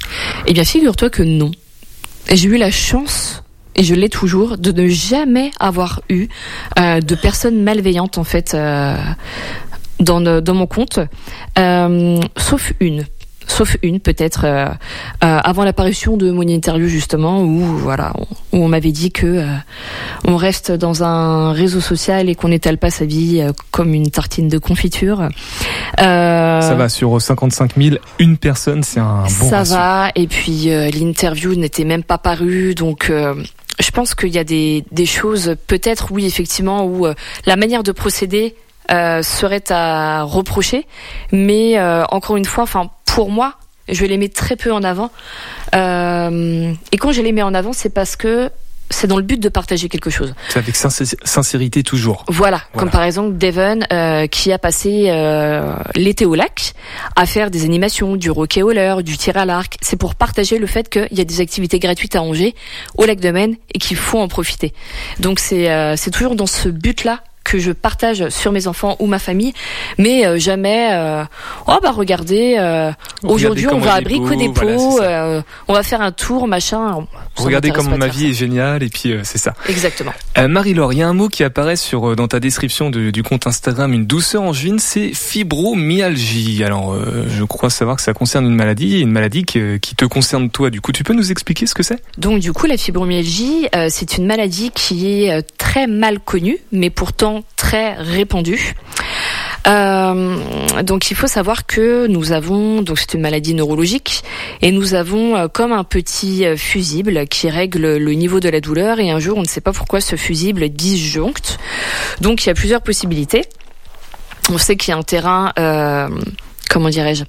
Eh 0.46 0.52
bien, 0.52 0.64
figure-toi 0.64 1.08
que 1.08 1.22
non. 1.22 1.50
J'ai 2.30 2.48
eu 2.48 2.58
la 2.58 2.70
chance, 2.70 3.42
et 3.78 3.82
je 3.84 3.94
l'ai 3.94 4.10
toujours, 4.10 4.58
de 4.58 4.70
ne 4.72 4.88
jamais 4.88 5.50
avoir 5.60 6.02
eu 6.10 6.28
euh, 6.78 7.00
de 7.00 7.14
personnes 7.14 7.62
malveillantes 7.62 8.18
en 8.18 8.24
fait 8.24 8.52
euh, 8.54 8.96
dans, 10.00 10.20
le- 10.20 10.40
dans 10.42 10.54
mon 10.54 10.66
compte, 10.66 10.98
Euh, 11.58 12.20
sauf 12.36 12.72
une. 12.80 13.04
Sauf 13.50 13.78
une, 13.82 13.98
peut-être 13.98 14.42
euh, 14.44 14.66
euh, 14.66 14.70
avant 15.42 15.64
l'apparition 15.64 16.18
de 16.18 16.30
mon 16.30 16.42
interview 16.46 16.86
justement, 16.86 17.40
où 17.42 17.60
voilà, 17.78 18.12
on, 18.14 18.26
où 18.58 18.64
on 18.64 18.68
m'avait 18.68 18.92
dit 18.92 19.10
que 19.10 19.26
euh, 19.26 19.46
on 20.26 20.36
reste 20.36 20.70
dans 20.70 21.02
un 21.02 21.52
réseau 21.52 21.80
social 21.80 22.28
et 22.28 22.34
qu'on 22.34 22.48
n'étale 22.48 22.76
pas 22.76 22.90
sa 22.90 23.06
vie 23.06 23.40
euh, 23.40 23.52
comme 23.70 23.94
une 23.94 24.10
tartine 24.10 24.48
de 24.48 24.58
confiture. 24.58 25.22
Euh, 26.00 26.60
Ça 26.60 26.74
va 26.74 26.88
sur 26.90 27.20
55 27.20 27.72
000, 27.76 27.96
une 28.18 28.36
personne, 28.36 28.82
c'est 28.82 29.00
un 29.00 29.22
bon 29.22 29.48
ça 29.48 29.58
ratio. 29.60 29.76
va. 29.76 30.10
Et 30.14 30.26
puis 30.26 30.70
euh, 30.70 30.90
l'interview 30.90 31.54
n'était 31.54 31.84
même 31.84 32.02
pas 32.04 32.18
parue, 32.18 32.74
donc 32.74 33.08
euh, 33.08 33.34
je 33.78 33.90
pense 33.90 34.14
qu'il 34.14 34.30
y 34.30 34.38
a 34.38 34.44
des, 34.44 34.84
des 34.90 35.06
choses, 35.06 35.56
peut-être 35.66 36.12
oui 36.12 36.26
effectivement, 36.26 36.84
où 36.84 37.06
euh, 37.06 37.14
la 37.46 37.56
manière 37.56 37.82
de 37.82 37.92
procéder 37.92 38.54
euh, 38.90 39.22
serait 39.22 39.70
à 39.70 40.22
reprocher. 40.22 40.86
Mais 41.32 41.78
euh, 41.78 42.04
encore 42.10 42.36
une 42.36 42.44
fois, 42.44 42.64
enfin 42.64 42.90
pour 43.04 43.30
moi, 43.30 43.54
je 43.88 44.04
les 44.04 44.16
mets 44.18 44.28
très 44.28 44.56
peu 44.56 44.72
en 44.72 44.82
avant. 44.82 45.10
Et 45.72 46.96
quand 46.98 47.12
je 47.12 47.22
les 47.22 47.32
mets 47.32 47.42
en 47.42 47.54
avant, 47.54 47.72
c'est 47.72 47.92
parce 47.92 48.16
que 48.16 48.50
c'est 48.90 49.06
dans 49.06 49.16
le 49.16 49.22
but 49.22 49.40
de 49.40 49.48
partager 49.48 49.88
quelque 49.88 50.10
chose. 50.10 50.34
C'est 50.48 50.58
avec 50.58 50.74
sincé- 50.74 51.16
sincérité 51.24 51.82
toujours. 51.82 52.24
Voilà, 52.28 52.62
Voilà. 52.72 52.80
comme 52.80 52.90
par 52.90 53.02
exemple 53.02 53.36
Devon 53.36 53.80
euh, 53.92 54.26
qui 54.26 54.52
a 54.52 54.58
passé 54.58 55.06
euh, 55.08 55.74
l'été 55.94 56.24
au 56.26 56.34
lac 56.34 56.72
à 57.16 57.26
faire 57.26 57.50
des 57.50 57.64
animations, 57.64 58.16
du 58.16 58.30
roquet 58.30 58.62
au 58.62 58.72
leurre, 58.72 59.02
du 59.02 59.16
tir 59.18 59.36
à 59.36 59.44
l'arc. 59.44 59.76
C'est 59.82 59.96
pour 59.98 60.14
partager 60.14 60.58
le 60.58 60.66
fait 60.66 60.88
qu'il 60.88 61.08
y 61.12 61.20
a 61.20 61.24
des 61.24 61.40
activités 61.40 61.78
gratuites 61.78 62.16
à 62.16 62.22
Angers, 62.22 62.54
au 62.96 63.04
lac 63.04 63.20
de 63.20 63.30
Maine, 63.30 63.56
et 63.74 63.78
qu'il 63.78 63.96
faut 63.96 64.18
en 64.18 64.28
profiter. 64.28 64.72
Donc 65.20 65.38
c'est 65.38 65.70
euh, 65.70 65.94
c'est 65.96 66.10
toujours 66.10 66.34
dans 66.36 66.46
ce 66.46 66.68
but-là 66.68 67.20
que 67.50 67.58
je 67.58 67.72
partage 67.72 68.28
sur 68.28 68.52
mes 68.52 68.66
enfants 68.66 68.96
ou 68.98 69.06
ma 69.06 69.18
famille, 69.18 69.52
mais 69.96 70.26
euh, 70.26 70.38
jamais. 70.38 70.88
euh, 70.92 71.24
oh 71.66 71.78
bah 71.82 71.90
regardez, 71.92 72.56
euh, 72.58 72.90
aujourd'hui 73.22 73.66
on 73.68 73.78
va 73.78 73.94
à 73.94 74.00
Brico 74.00 74.34
Dépôt, 74.34 74.90
voilà, 74.90 75.42
on 75.66 75.72
va 75.72 75.82
faire 75.82 76.00
un 76.02 76.12
tour, 76.12 76.46
machin. 76.46 77.06
Regardez 77.36 77.70
comment 77.70 77.96
ma 77.96 78.08
vie 78.08 78.26
est 78.30 78.32
géniale 78.34 78.82
et 78.82 78.88
puis 78.88 79.14
c'est 79.22 79.38
ça. 79.38 79.54
Exactement. 79.68 80.12
Marie-Laure, 80.36 80.92
il 80.92 80.98
y 80.98 81.02
a 81.02 81.08
un 81.08 81.14
mot 81.14 81.28
qui 81.28 81.42
apparaît 81.44 81.76
sur 81.76 82.14
dans 82.16 82.28
ta 82.28 82.40
description 82.40 82.90
de- 82.90 83.10
du 83.10 83.22
compte 83.22 83.46
Instagram 83.46 83.92
une 83.92 84.06
douceur 84.06 84.42
angevine, 84.42 84.78
c'est 84.78 85.12
fibromyalgie. 85.14 86.62
Alors 86.64 86.96
je 87.28 87.44
crois 87.44 87.70
savoir 87.70 87.96
que 87.96 88.02
ça 88.02 88.12
concerne 88.12 88.44
une 88.46 88.54
maladie, 88.54 89.00
une 89.00 89.10
maladie 89.12 89.44
qui 89.44 89.78
te 89.96 90.04
concerne 90.04 90.50
toi. 90.50 90.70
Du 90.70 90.80
coup, 90.80 90.92
tu 90.92 91.04
peux 91.04 91.14
nous 91.14 91.30
expliquer 91.30 91.66
ce 91.66 91.74
que 91.74 91.82
c'est? 91.82 92.02
Donc 92.18 92.40
du 92.40 92.52
coup, 92.52 92.66
la 92.66 92.76
fibromyalgie, 92.76 93.68
euh, 93.74 93.86
c'est 93.90 94.18
une 94.18 94.26
maladie 94.26 94.70
qui 94.74 95.24
est 95.24 95.42
très 95.56 95.86
mal 95.86 96.18
connue, 96.20 96.58
mais 96.72 96.90
pourtant 96.90 97.37
très 97.56 97.94
répandue. 97.94 98.74
Euh, 99.66 100.82
donc 100.82 101.10
il 101.10 101.16
faut 101.16 101.26
savoir 101.26 101.66
que 101.66 102.06
nous 102.06 102.32
avons, 102.32 102.80
donc 102.80 102.98
c'est 102.98 103.14
une 103.14 103.20
maladie 103.20 103.54
neurologique, 103.54 104.22
et 104.62 104.72
nous 104.72 104.94
avons 104.94 105.36
euh, 105.36 105.48
comme 105.48 105.72
un 105.72 105.84
petit 105.84 106.46
euh, 106.46 106.56
fusible 106.56 107.26
qui 107.26 107.50
règle 107.50 107.96
le 107.96 108.12
niveau 108.12 108.40
de 108.40 108.48
la 108.48 108.60
douleur, 108.60 109.00
et 109.00 109.10
un 109.10 109.18
jour 109.18 109.36
on 109.36 109.42
ne 109.42 109.46
sait 109.46 109.60
pas 109.60 109.72
pourquoi 109.72 110.00
ce 110.00 110.16
fusible 110.16 110.68
disjoncte. 110.70 111.58
Donc 112.20 112.44
il 112.44 112.48
y 112.48 112.50
a 112.50 112.54
plusieurs 112.54 112.80
possibilités. 112.80 113.44
On 114.50 114.56
sait 114.56 114.76
qu'il 114.76 114.92
y 114.92 114.94
a 114.94 114.96
un 114.96 115.02
terrain, 115.02 115.52
comment 116.68 116.88
dirais-je, 116.88 117.24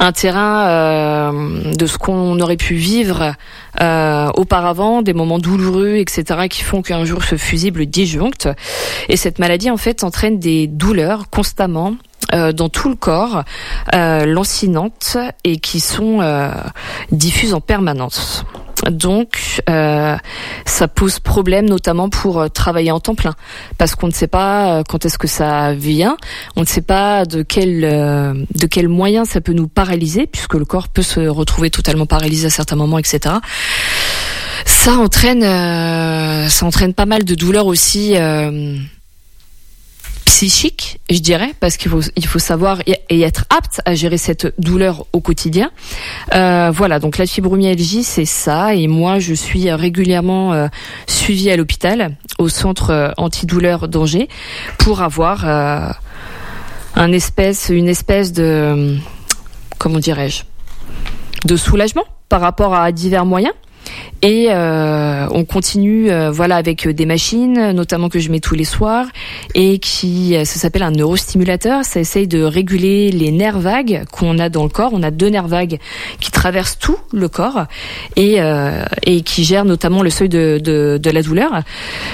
un 0.00 0.12
terrain 0.12 0.66
euh, 0.68 1.74
de 1.74 1.86
ce 1.86 1.98
qu'on 1.98 2.38
aurait 2.40 2.56
pu 2.56 2.74
vivre 2.74 3.32
euh, 3.80 4.28
auparavant, 4.36 5.02
des 5.02 5.14
moments 5.14 5.38
douloureux, 5.38 5.96
etc., 5.96 6.48
qui 6.48 6.62
font 6.62 6.82
qu'un 6.82 7.04
jour 7.04 7.24
ce 7.24 7.36
fusible 7.36 7.86
disjoncte. 7.86 8.48
Et 9.08 9.16
cette 9.16 9.38
maladie, 9.38 9.70
en 9.70 9.76
fait, 9.76 10.04
entraîne 10.04 10.38
des 10.38 10.66
douleurs 10.66 11.30
constamment. 11.30 11.94
euh, 12.32 12.52
dans 12.52 12.70
tout 12.70 12.88
le 12.88 12.94
corps, 12.94 13.44
euh, 13.94 14.24
lancinantes 14.24 15.18
et 15.44 15.58
qui 15.58 15.78
sont 15.78 16.20
diffuses 17.12 17.52
en 17.52 17.60
permanence. 17.60 18.44
Donc, 18.90 19.62
euh, 19.68 20.16
ça 20.66 20.88
pose 20.88 21.18
problème 21.20 21.66
notamment 21.66 22.08
pour 22.08 22.40
euh, 22.40 22.48
travailler 22.48 22.90
en 22.90 23.00
temps 23.00 23.14
plein, 23.14 23.34
parce 23.78 23.94
qu'on 23.94 24.08
ne 24.08 24.12
sait 24.12 24.26
pas 24.26 24.78
euh, 24.78 24.82
quand 24.88 25.04
est-ce 25.04 25.18
que 25.18 25.28
ça 25.28 25.72
vient, 25.72 26.16
on 26.56 26.62
ne 26.62 26.66
sait 26.66 26.82
pas 26.82 27.24
de 27.24 27.42
quel 27.42 27.84
euh, 27.84 28.34
de 28.54 28.66
quel 28.66 28.88
moyen 28.88 29.24
ça 29.24 29.40
peut 29.40 29.52
nous 29.52 29.68
paralyser, 29.68 30.26
puisque 30.26 30.54
le 30.54 30.64
corps 30.64 30.88
peut 30.88 31.02
se 31.02 31.20
retrouver 31.20 31.70
totalement 31.70 32.06
paralysé 32.06 32.46
à 32.46 32.50
certains 32.50 32.76
moments, 32.76 32.98
etc. 32.98 33.36
Ça 34.66 34.92
entraîne, 34.92 35.42
ça 35.42 36.66
entraîne 36.66 36.94
pas 36.94 37.06
mal 37.06 37.24
de 37.24 37.34
douleurs 37.34 37.66
aussi. 37.66 38.14
Euh, 40.26 40.30
psychique, 40.30 41.00
je 41.10 41.18
dirais, 41.18 41.52
parce 41.60 41.76
qu'il 41.76 41.90
faut 41.90 42.00
il 42.16 42.26
faut 42.26 42.38
savoir 42.38 42.80
et 42.86 43.20
être 43.20 43.44
apte 43.50 43.80
à 43.84 43.94
gérer 43.94 44.18
cette 44.18 44.54
douleur 44.58 45.06
au 45.12 45.20
quotidien. 45.20 45.70
Euh, 46.34 46.70
voilà, 46.72 46.98
donc 46.98 47.18
la 47.18 47.26
fibromyalgie, 47.26 48.04
c'est 48.04 48.24
ça. 48.24 48.74
Et 48.74 48.88
moi, 48.88 49.18
je 49.18 49.34
suis 49.34 49.70
régulièrement 49.70 50.52
euh, 50.52 50.68
suivie 51.06 51.50
à 51.50 51.56
l'hôpital, 51.56 52.16
au 52.38 52.48
centre 52.48 52.90
euh, 52.90 53.10
antidouleur 53.16 53.88
d'Angers, 53.88 54.28
pour 54.78 55.02
avoir 55.02 55.44
euh, 55.46 55.90
un 56.96 57.12
espèce, 57.12 57.68
une 57.68 57.88
espèce 57.88 58.32
de, 58.32 58.96
comment 59.78 59.98
dirais-je, 59.98 60.42
de 61.46 61.56
soulagement 61.56 62.04
par 62.28 62.40
rapport 62.40 62.74
à 62.74 62.90
divers 62.92 63.26
moyens. 63.26 63.54
Et 64.22 64.46
euh, 64.50 65.26
on 65.32 65.44
continue, 65.44 66.10
euh, 66.10 66.30
voilà, 66.30 66.56
avec 66.56 66.88
des 66.88 67.06
machines, 67.06 67.72
notamment 67.72 68.08
que 68.08 68.18
je 68.18 68.30
mets 68.30 68.40
tous 68.40 68.54
les 68.54 68.64
soirs, 68.64 69.06
et 69.54 69.78
qui, 69.78 70.34
euh, 70.34 70.44
ça 70.44 70.58
s'appelle 70.58 70.82
un 70.82 70.92
neurostimulateur. 70.92 71.84
Ça 71.84 72.00
essaye 72.00 72.26
de 72.26 72.42
réguler 72.42 73.10
les 73.10 73.30
nerfs 73.30 73.58
vagues 73.58 74.04
qu'on 74.10 74.38
a 74.38 74.48
dans 74.48 74.62
le 74.62 74.70
corps. 74.70 74.90
On 74.94 75.02
a 75.02 75.10
deux 75.10 75.28
nerfs 75.28 75.48
vagues 75.48 75.78
qui 76.20 76.30
traversent 76.30 76.78
tout 76.78 76.98
le 77.12 77.28
corps 77.28 77.64
et 78.16 78.40
euh, 78.40 78.84
et 79.02 79.22
qui 79.22 79.44
gèrent 79.44 79.64
notamment 79.64 80.02
le 80.02 80.10
seuil 80.10 80.28
de 80.28 80.60
de, 80.62 80.98
de 81.02 81.10
la 81.10 81.22
douleur. 81.22 81.62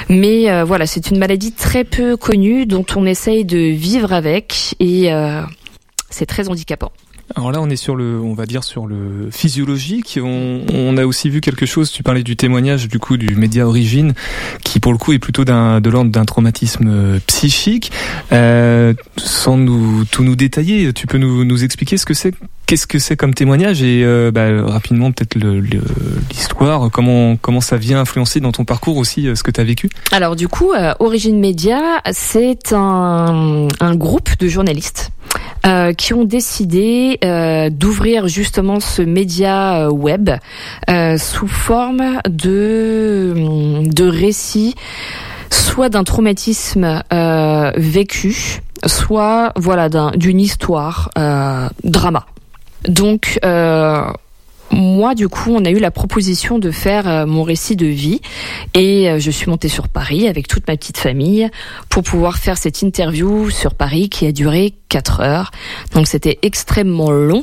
Mais 0.09 0.51
euh, 0.51 0.65
voilà, 0.65 0.87
c'est 0.87 1.11
une 1.11 1.19
maladie 1.19 1.53
très 1.53 1.85
peu 1.85 2.17
connue 2.17 2.67
dont 2.67 2.87
on 2.97 3.07
essaye 3.07 3.45
de 3.45 3.59
vivre 3.59 4.13
avec 4.13 4.75
et 4.81 5.13
euh, 5.13 5.43
c'est 6.11 6.27
très 6.27 6.49
handicapant. 6.49 6.93
Alors 7.37 7.53
là, 7.53 7.61
on 7.63 7.71
est 7.71 7.77
sur 7.77 7.95
le, 7.97 8.21
on 8.21 8.35
va 8.35 8.45
dire 8.45 8.65
sur 8.65 8.87
le 8.87 9.29
physiologique. 9.31 10.19
On, 10.23 10.63
on 10.75 10.97
a 10.97 11.07
aussi 11.07 11.31
vu 11.31 11.41
quelque 11.41 11.65
chose. 11.65 11.91
Tu 11.93 12.03
parlais 12.03 12.23
du 12.25 12.37
témoignage 12.37 12.89
du 12.89 12.99
coup 12.99 13.17
du 13.17 13.37
média 13.37 13.67
Origine, 13.67 14.15
qui 14.65 14.81
pour 14.81 14.93
le 14.93 14.99
coup 14.99 15.13
est 15.13 15.19
plutôt 15.21 15.45
de 15.45 15.89
l'ordre 15.89 16.11
d'un 16.11 16.25
traumatisme 16.25 16.89
euh, 16.89 17.19
psychique. 17.27 17.93
Euh, 18.33 18.95
sans 19.17 19.57
nous 19.57 20.05
tout 20.07 20.25
nous 20.25 20.37
détailler, 20.37 20.93
tu 20.93 21.07
peux 21.07 21.19
nous, 21.19 21.45
nous 21.45 21.63
expliquer 21.65 21.97
ce 21.99 22.05
que 22.05 22.15
c'est, 22.15 22.35
qu'est-ce 22.67 22.87
que 22.87 22.99
c'est 22.99 23.17
comme 23.17 23.33
témoignage 23.35 23.83
et 23.83 24.03
euh, 24.05 24.31
bah, 24.33 24.49
rapidement 24.65 25.13
peut-être 25.13 25.37
le, 25.37 25.61
le- 25.61 25.81
l'histoire, 26.31 26.91
comment 26.91 27.37
comment 27.37 27.61
ça 27.61 27.77
vient 27.77 28.01
influencer 28.01 28.41
dans 28.41 28.53
ton 28.53 28.65
parcours 28.65 28.97
aussi 28.97 29.29
euh, 29.29 29.35
ce 29.37 29.43
que 29.45 29.51
tu 29.53 29.61
as 29.61 29.65
vécu. 29.65 29.89
Alors 30.13 30.35
du 30.37 30.49
coup, 30.49 30.73
euh, 30.73 30.93
Origine 30.99 31.39
Média, 31.39 31.81
c'est 32.13 32.73
un, 32.73 33.69
un 33.81 33.95
groupe 33.95 34.31
de 34.39 34.49
journalistes 34.49 35.11
euh, 35.67 35.93
qui 35.93 36.15
ont 36.15 36.25
décidé 36.25 37.19
euh, 37.25 37.71
d'ouvrir 37.71 38.29
justement 38.29 38.81
ce 38.81 39.03
média 39.03 39.87
euh, 39.87 39.91
web 39.91 40.31
euh, 40.89 41.19
sous 41.19 41.49
forme 41.49 42.19
de, 42.29 43.35
de 43.85 44.07
récits, 44.09 44.75
soit 45.51 45.89
d'un 45.89 46.05
traumatisme 46.05 47.03
euh, 47.13 47.73
vécu, 47.77 48.63
soit 48.87 49.53
voilà 49.57 49.89
d'un- 49.89 50.13
d'une 50.13 50.41
histoire 50.41 51.11
euh, 51.19 51.69
drama. 51.85 52.25
Donc 52.89 53.39
euh, 53.45 54.03
moi, 54.73 55.15
du 55.15 55.29
coup, 55.29 55.51
on 55.53 55.65
a 55.65 55.71
eu 55.71 55.79
la 55.79 55.91
proposition 55.91 56.59
de 56.59 56.71
faire 56.71 57.09
euh, 57.09 57.27
mon 57.27 57.43
récit 57.43 57.77
de 57.77 57.87
vie 57.87 58.21
et 58.75 59.11
euh, 59.11 59.19
je 59.19 59.31
suis 59.31 59.51
montée 59.51 59.69
sur 59.69 59.89
Paris 59.89 60.29
avec 60.29 60.47
toute 60.49 60.67
ma 60.69 60.77
petite 60.77 60.99
famille 60.99 61.49
pour 61.89 62.03
pouvoir 62.03 62.39
faire 62.39 62.57
cette 62.57 62.83
interview 62.83 63.51
sur 63.51 63.75
Paris 63.75 64.09
qui 64.09 64.27
a 64.27 64.33
duré 64.33 64.75
4 64.91 65.21
heures. 65.21 65.51
Donc 65.95 66.07
c'était 66.07 66.39
extrêmement 66.43 67.11
long. 67.11 67.43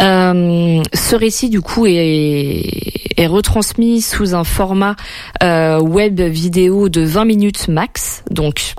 Euh, 0.00 0.82
ce 0.92 1.16
récit, 1.16 1.48
du 1.48 1.60
coup, 1.60 1.86
est, 1.86 3.26
retransmis 3.26 4.02
sous 4.02 4.34
un 4.34 4.42
format 4.42 4.96
euh, 5.44 5.80
web 5.80 6.20
vidéo 6.20 6.88
de 6.88 7.02
20 7.02 7.24
minutes 7.24 7.68
max. 7.68 8.24
Donc 8.30 8.74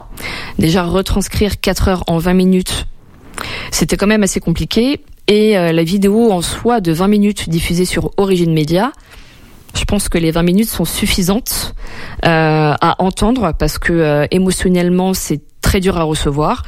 déjà 0.60 0.84
retranscrire 0.84 1.62
4 1.62 1.88
heures 1.88 2.04
en 2.08 2.18
20 2.18 2.34
minutes, 2.34 2.86
c'était 3.72 3.96
quand 3.96 4.08
même 4.08 4.24
assez 4.24 4.42
compliqué. 4.42 5.00
Et 5.28 5.58
euh, 5.58 5.72
la 5.72 5.84
vidéo 5.84 6.32
en 6.32 6.42
soi 6.42 6.82
de 6.82 6.92
20 6.92 7.08
minutes 7.08 7.50
diffusée 7.50 7.86
sur 7.86 8.12
Origine 8.18 8.54
Média, 8.54 8.92
je 9.74 9.86
pense 9.86 10.10
que 10.10 10.18
les 10.18 10.32
20 10.32 10.44
minutes 10.44 10.70
sont 10.70 10.86
suffisantes 10.86 11.74
euh, 12.26 12.74
à 12.80 12.96
entendre 13.00 13.54
parce 13.58 13.80
que 13.80 13.94
euh, 13.94 14.28
émotionnellement 14.32 15.14
c'est 15.14 15.42
très 15.62 15.80
dur 15.80 15.98
à 15.98 16.04
recevoir. 16.04 16.64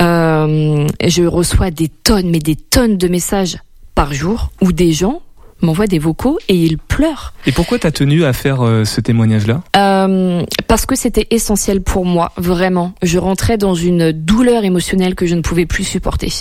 Euh, 0.00 0.86
je 1.04 1.24
reçois 1.24 1.70
des 1.70 1.88
tonnes, 1.88 2.30
mais 2.30 2.38
des 2.38 2.56
tonnes 2.56 2.96
de 2.96 3.08
messages 3.08 3.58
par 3.94 4.12
jour 4.12 4.50
où 4.62 4.72
des 4.72 4.92
gens 4.92 5.22
m'envoient 5.62 5.86
des 5.86 5.98
vocaux 5.98 6.38
et 6.48 6.54
ils 6.54 6.78
pleurent. 6.78 7.32
Et 7.46 7.52
pourquoi 7.52 7.78
t'as 7.78 7.90
tenu 7.90 8.24
à 8.24 8.32
faire 8.32 8.64
euh, 8.64 8.84
ce 8.84 9.00
témoignage-là? 9.00 9.62
Euh, 9.76 10.42
parce 10.66 10.86
que 10.86 10.96
c'était 10.96 11.26
essentiel 11.30 11.82
pour 11.82 12.04
moi, 12.04 12.32
vraiment. 12.36 12.92
Je 13.02 13.18
rentrais 13.18 13.58
dans 13.58 13.74
une 13.74 14.12
douleur 14.12 14.64
émotionnelle 14.64 15.14
que 15.14 15.26
je 15.26 15.34
ne 15.34 15.40
pouvais 15.40 15.66
plus 15.66 15.84
supporter. 15.84 16.32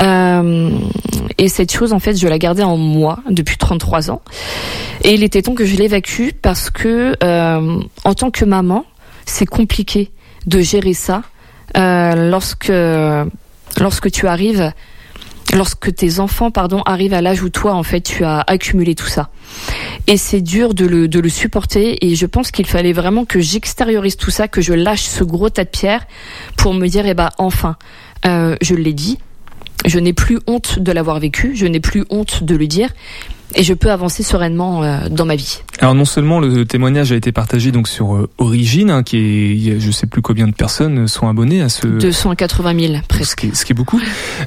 Euh, 0.00 0.70
et 1.38 1.48
cette 1.48 1.72
chose, 1.72 1.92
en 1.92 1.98
fait, 1.98 2.16
je 2.16 2.26
la 2.28 2.38
gardais 2.38 2.62
en 2.62 2.76
moi 2.76 3.20
depuis 3.28 3.56
33 3.56 4.10
ans. 4.10 4.22
Et 5.04 5.14
il 5.14 5.22
était 5.22 5.42
temps 5.42 5.54
que 5.54 5.64
je 5.64 5.76
l'évacue 5.76 6.30
parce 6.42 6.70
que, 6.70 7.14
en 8.04 8.14
tant 8.14 8.30
que 8.30 8.44
maman, 8.44 8.84
c'est 9.26 9.46
compliqué 9.46 10.10
de 10.46 10.60
gérer 10.60 10.94
ça 10.94 11.22
lorsque 11.74 12.72
lorsque 13.78 14.10
tu 14.10 14.26
arrives 14.26 14.72
lorsque 15.54 15.94
tes 15.94 16.20
enfants 16.20 16.50
pardon 16.50 16.82
arrivent 16.82 17.14
à 17.14 17.22
l'âge 17.22 17.42
où 17.42 17.48
toi 17.48 17.74
en 17.74 17.82
fait 17.82 18.00
tu 18.00 18.24
as 18.24 18.40
accumulé 18.46 18.94
tout 18.94 19.06
ça. 19.06 19.30
Et 20.06 20.16
c'est 20.16 20.40
dur 20.40 20.74
de 20.74 20.86
le 20.86 21.08
de 21.08 21.20
le 21.20 21.28
supporter 21.28 22.04
et 22.04 22.14
je 22.14 22.26
pense 22.26 22.50
qu'il 22.50 22.66
fallait 22.66 22.92
vraiment 22.92 23.24
que 23.24 23.40
j'extériorise 23.40 24.16
tout 24.16 24.30
ça 24.30 24.48
que 24.48 24.60
je 24.60 24.72
lâche 24.72 25.02
ce 25.02 25.24
gros 25.24 25.50
tas 25.50 25.64
de 25.64 25.70
pierres 25.70 26.06
pour 26.56 26.74
me 26.74 26.86
dire 26.86 27.06
eh 27.06 27.14
ben 27.14 27.30
enfin 27.38 27.76
euh, 28.26 28.56
je 28.62 28.74
l'ai 28.74 28.92
dit 28.92 29.18
je 29.86 29.98
n'ai 29.98 30.12
plus 30.12 30.38
honte 30.46 30.78
de 30.78 30.92
l'avoir 30.92 31.18
vécu 31.20 31.52
je 31.54 31.66
n'ai 31.66 31.80
plus 31.80 32.04
honte 32.10 32.44
de 32.44 32.54
le 32.54 32.66
dire 32.66 32.90
et 33.54 33.62
je 33.62 33.74
peux 33.74 33.90
avancer 33.90 34.22
sereinement 34.22 34.82
euh, 34.82 35.08
dans 35.10 35.26
ma 35.26 35.36
vie 35.36 35.60
Alors 35.80 35.94
non 35.94 36.04
seulement 36.04 36.40
le 36.40 36.64
témoignage 36.64 37.12
a 37.12 37.16
été 37.16 37.32
partagé 37.32 37.72
donc 37.72 37.88
sur 37.88 38.14
euh, 38.14 38.28
Origine, 38.38 38.90
hein, 38.90 39.02
qui 39.02 39.70
est, 39.70 39.80
je 39.80 39.90
sais 39.90 40.06
plus 40.06 40.22
combien 40.22 40.46
de 40.46 40.54
personnes 40.54 41.08
sont 41.08 41.28
abonnées 41.28 41.62
à 41.62 41.68
ce, 41.68 41.86
280 41.86 42.78
000 42.78 42.94
ce 42.94 43.06
presque 43.06 43.40
qui, 43.40 43.46
est, 43.48 43.54
ce 43.54 43.64
qui 43.64 43.72
est 43.72 43.74
beaucoup. 43.74 44.00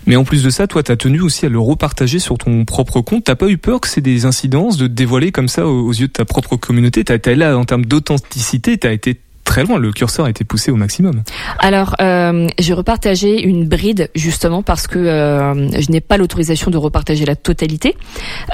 Mais 0.05 0.15
en 0.15 0.23
plus 0.23 0.43
de 0.43 0.49
ça, 0.49 0.67
toi, 0.67 0.83
t'as 0.83 0.95
tenu 0.95 1.21
aussi 1.21 1.45
à 1.45 1.49
le 1.49 1.59
repartager 1.59 2.19
sur 2.19 2.37
ton 2.37 2.65
propre 2.65 3.01
compte. 3.01 3.25
T'as 3.25 3.35
pas 3.35 3.49
eu 3.49 3.57
peur 3.57 3.81
que 3.81 3.87
c'est 3.87 4.01
des 4.01 4.25
incidences 4.25 4.77
de 4.77 4.87
te 4.87 4.93
dévoiler 4.93 5.31
comme 5.31 5.47
ça 5.47 5.65
aux, 5.67 5.87
aux 5.87 5.93
yeux 5.93 6.07
de 6.07 6.13
ta 6.13 6.25
propre 6.25 6.55
communauté? 6.55 7.03
T'as 7.03 7.15
été 7.15 7.35
là 7.35 7.57
en 7.57 7.65
termes 7.65 7.85
d'authenticité, 7.85 8.77
t'as 8.77 8.91
été 8.91 9.19
très 9.43 9.63
loin. 9.63 9.77
Le 9.77 9.91
curseur 9.91 10.25
a 10.25 10.29
été 10.29 10.43
poussé 10.43 10.71
au 10.71 10.75
maximum. 10.75 11.23
Alors, 11.59 11.95
euh, 12.01 12.47
j'ai 12.59 12.73
repartagé 12.73 13.41
une 13.41 13.67
bride 13.67 14.09
justement 14.15 14.63
parce 14.63 14.87
que 14.87 14.99
euh, 14.99 15.79
je 15.79 15.91
n'ai 15.91 16.01
pas 16.01 16.17
l'autorisation 16.17 16.71
de 16.71 16.77
repartager 16.77 17.25
la 17.25 17.35
totalité, 17.35 17.95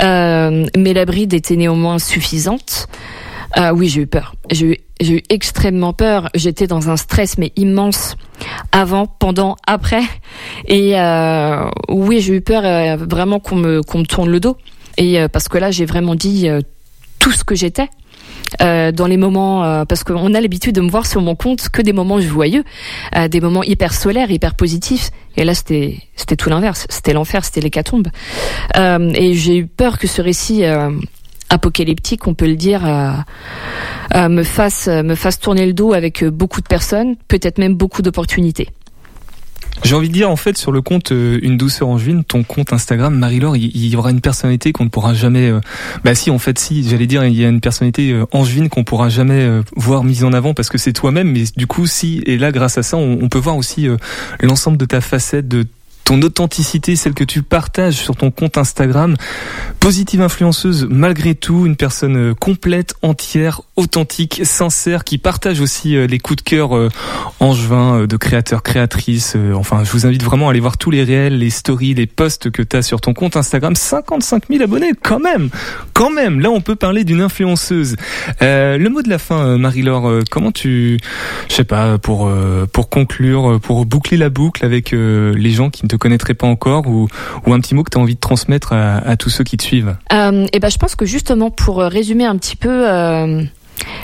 euh, 0.01 0.65
mais 0.77 0.93
la 0.93 1.05
bride 1.05 1.33
était 1.33 1.55
néanmoins 1.55 1.99
suffisante. 1.99 2.87
Euh, 3.57 3.71
oui, 3.71 3.89
j'ai 3.89 4.01
eu 4.01 4.07
peur. 4.07 4.35
J'ai 4.51 4.65
eu, 5.01 5.13
eu 5.13 5.21
extrêmement 5.29 5.93
peur. 5.93 6.29
J'étais 6.35 6.67
dans 6.67 6.89
un 6.89 6.97
stress 6.97 7.37
mais 7.37 7.51
immense 7.55 8.15
avant, 8.71 9.07
pendant, 9.07 9.55
après. 9.65 10.03
Et 10.67 10.93
oui, 11.89 12.21
j'ai 12.21 12.35
eu 12.35 12.41
peur 12.41 12.97
vraiment 12.97 13.39
qu'on 13.39 13.55
me 13.55 13.81
qu'on 13.81 13.99
me 13.99 14.05
tourne 14.05 14.29
le 14.29 14.39
dos. 14.39 14.55
Et 14.97 15.17
parce 15.31 15.47
que 15.47 15.57
là, 15.57 15.71
j'ai 15.71 15.85
vraiment 15.85 16.13
dit 16.13 16.47
tout 17.17 17.31
ce 17.31 17.43
que 17.43 17.55
j'étais. 17.55 17.89
Euh, 18.61 18.91
dans 18.91 19.07
les 19.07 19.17
moments 19.17 19.63
euh, 19.63 19.85
parce 19.85 20.03
qu'on 20.03 20.33
a 20.33 20.41
l'habitude 20.41 20.75
de 20.75 20.81
me 20.81 20.89
voir 20.89 21.05
sur 21.05 21.21
mon 21.21 21.35
compte 21.35 21.69
que 21.69 21.81
des 21.81 21.93
moments 21.93 22.19
joyeux, 22.19 22.63
euh, 23.15 23.27
des 23.27 23.41
moments 23.41 23.63
hyper 23.63 23.93
solaires, 23.93 24.31
hyper 24.31 24.55
positifs. 24.55 25.11
Et 25.37 25.43
là, 25.43 25.53
c'était 25.53 25.99
c'était 26.15 26.35
tout 26.35 26.49
l'inverse. 26.49 26.85
C'était 26.89 27.13
l'enfer, 27.13 27.45
c'était 27.45 27.61
l'hécatombe. 27.61 28.07
Euh, 28.77 29.11
et 29.13 29.33
j'ai 29.33 29.57
eu 29.57 29.67
peur 29.67 29.97
que 29.97 30.07
ce 30.07 30.21
récit 30.21 30.63
euh, 30.65 30.91
apocalyptique, 31.49 32.27
on 32.27 32.33
peut 32.33 32.47
le 32.47 32.55
dire, 32.55 32.85
euh, 32.85 33.11
euh, 34.15 34.29
me 34.29 34.43
fasse 34.43 34.87
me 34.87 35.15
fasse 35.15 35.39
tourner 35.39 35.65
le 35.65 35.73
dos 35.73 35.93
avec 35.93 36.23
beaucoup 36.23 36.61
de 36.61 36.67
personnes, 36.67 37.15
peut-être 37.27 37.57
même 37.57 37.75
beaucoup 37.75 38.01
d'opportunités. 38.01 38.69
J'ai 39.83 39.95
envie 39.95 40.09
de 40.09 40.13
dire 40.13 40.29
en 40.29 40.35
fait 40.35 40.57
sur 40.57 40.71
le 40.71 40.81
compte 40.81 41.11
euh, 41.11 41.39
Une 41.41 41.57
douceur 41.57 41.87
angevine, 41.87 42.23
ton 42.23 42.43
compte 42.43 42.73
Instagram, 42.73 43.15
Marie-Laure, 43.17 43.55
il, 43.55 43.71
il 43.75 43.87
y 43.87 43.95
aura 43.95 44.11
une 44.11 44.21
personnalité 44.21 44.71
qu'on 44.71 44.83
ne 44.83 44.89
pourra 44.89 45.13
jamais. 45.13 45.49
euh, 45.49 45.61
bah 46.03 46.15
si, 46.15 46.29
en 46.29 46.37
fait, 46.37 46.59
si, 46.59 46.87
j'allais 46.87 47.07
dire, 47.07 47.23
il 47.25 47.33
y 47.33 47.45
a 47.45 47.47
une 47.49 47.61
personnalité 47.61 48.11
euh, 48.11 48.25
angevine 48.31 48.69
qu'on 48.69 48.83
pourra 48.83 49.09
jamais 49.09 49.41
euh, 49.41 49.61
voir 49.75 50.03
mise 50.03 50.23
en 50.23 50.33
avant 50.33 50.53
parce 50.53 50.69
que 50.69 50.77
c'est 50.77 50.93
toi-même. 50.93 51.31
Mais 51.31 51.43
du 51.55 51.65
coup, 51.65 51.87
si 51.87 52.21
et 52.25 52.37
là, 52.37 52.51
grâce 52.51 52.77
à 52.77 52.83
ça, 52.83 52.97
on, 52.97 53.19
on 53.21 53.29
peut 53.29 53.39
voir 53.39 53.55
aussi 53.57 53.87
euh, 53.87 53.97
l'ensemble 54.41 54.77
de 54.77 54.85
ta 54.85 55.01
facette, 55.01 55.47
de 55.47 55.65
ton 56.09 56.23
authenticité, 56.23 56.95
celle 56.95 57.13
que 57.13 57.23
tu 57.23 57.43
partages 57.43 57.93
sur 57.93 58.15
ton 58.15 58.31
compte 58.31 58.57
Instagram. 58.57 59.15
Positive 59.79 60.21
influenceuse, 60.21 60.87
malgré 60.89 61.35
tout, 61.35 61.67
une 61.67 61.75
personne 61.75 62.31
euh, 62.31 62.33
complète, 62.33 62.95
entière, 63.03 63.61
authentique, 63.75 64.41
sincère, 64.43 65.03
qui 65.03 65.19
partage 65.19 65.61
aussi 65.61 65.95
euh, 65.95 66.07
les 66.07 66.17
coups 66.17 66.37
de 66.37 66.41
cœur 66.41 66.75
euh, 66.75 66.89
angevins 67.39 68.07
de 68.07 68.17
créateurs, 68.17 68.63
créatrices. 68.63 69.37
Enfin, 69.53 69.83
je 69.83 69.91
vous 69.91 70.07
invite 70.07 70.23
vraiment 70.23 70.47
à 70.47 70.49
aller 70.49 70.59
voir 70.59 70.79
tous 70.79 70.89
les 70.89 71.03
réels, 71.03 71.37
les 71.37 71.51
stories, 71.51 71.93
les 71.93 72.07
posts 72.07 72.49
que 72.49 72.63
tu 72.63 72.75
as 72.75 72.81
sur 72.81 73.01
ton 73.01 73.13
compte 73.13 73.37
Instagram. 73.37 73.75
55 73.75 74.45
000 74.49 74.63
abonnés, 74.63 74.93
quand 75.03 75.19
même 75.19 75.51
Quand 75.93 76.09
même 76.09 76.39
Là, 76.39 76.49
on 76.49 76.61
peut 76.61 76.75
parler 76.75 77.03
d'une 77.03 77.21
influenceuse. 77.21 77.97
Euh, 78.41 78.79
le 78.79 78.89
mot 78.89 79.03
de 79.03 79.09
la 79.09 79.19
fin, 79.19 79.59
Marie-Laure, 79.59 80.23
comment 80.31 80.51
tu... 80.51 80.97
Je 81.49 81.53
sais 81.53 81.63
pas, 81.63 81.99
pour, 81.99 82.31
pour 82.73 82.89
conclure, 82.89 83.59
pour 83.61 83.85
boucler 83.85 84.17
la 84.17 84.29
boucle 84.29 84.65
avec 84.65 84.91
les 84.91 85.51
gens 85.51 85.69
qui 85.69 85.83
ne 85.83 85.87
te 85.87 85.98
connaîtraient 85.99 86.33
pas 86.33 86.47
encore 86.47 86.87
ou, 86.87 87.07
un 87.47 87.59
petit 87.59 87.75
mot 87.75 87.83
que 87.83 87.91
tu 87.91 87.97
as 87.97 88.01
envie 88.01 88.15
de 88.15 88.19
transmettre 88.19 88.73
à, 88.73 89.15
tous 89.17 89.29
ceux 89.29 89.43
qui 89.43 89.57
te 89.57 89.63
suivent 89.63 89.95
Euh, 90.13 90.47
et 90.53 90.59
ben, 90.59 90.69
je 90.69 90.77
pense 90.77 90.95
que 90.95 91.05
justement 91.05 91.51
pour 91.51 91.81
euh, 91.81 91.87
résumer 91.87 92.25
un 92.25 92.37
petit 92.37 92.55
peu 92.55 92.89
euh, 92.89 93.43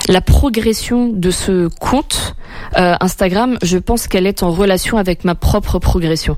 la 0.08 0.20
progression 0.20 1.08
de 1.08 1.30
ce 1.30 1.68
compte 1.68 2.34
euh, 2.78 2.94
Instagram, 3.00 3.58
je 3.62 3.78
pense 3.78 4.08
qu'elle 4.08 4.26
est 4.26 4.42
en 4.42 4.50
relation 4.50 4.98
avec 4.98 5.24
ma 5.24 5.34
propre 5.34 5.78
progression. 5.78 6.36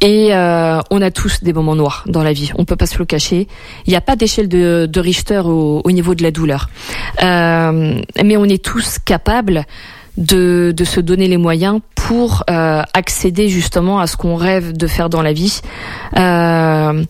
Et 0.00 0.30
on 0.32 1.02
a 1.02 1.10
tous 1.10 1.42
des 1.42 1.52
moments 1.52 1.76
noirs 1.76 2.04
dans 2.06 2.22
la 2.22 2.32
vie. 2.32 2.50
On 2.56 2.64
peut 2.64 2.76
pas 2.76 2.86
se 2.86 2.98
le 2.98 3.04
cacher. 3.04 3.48
Il 3.86 3.90
n'y 3.90 3.96
a 3.96 4.00
pas 4.00 4.16
d'échelle 4.16 4.48
de, 4.48 4.88
de 4.90 5.00
Richter 5.00 5.42
au, 5.44 5.82
au 5.84 5.90
niveau 5.90 6.14
de 6.14 6.22
la 6.22 6.30
douleur, 6.30 6.68
mais 7.20 8.36
on 8.36 8.44
est 8.44 8.64
tous 8.64 8.98
capables 9.04 9.64
de, 10.16 10.72
de 10.76 10.84
se 10.84 11.00
donner 11.00 11.28
les 11.28 11.36
moyens 11.36 11.80
pour 12.10 12.42
euh, 12.50 12.82
accéder 12.92 13.48
justement 13.48 14.00
à 14.00 14.08
ce 14.08 14.16
qu'on 14.16 14.34
rêve 14.34 14.72
de 14.72 14.88
faire 14.88 15.10
dans 15.10 15.22
la 15.22 15.32
vie. 15.32 15.60
Euh, 16.18 17.04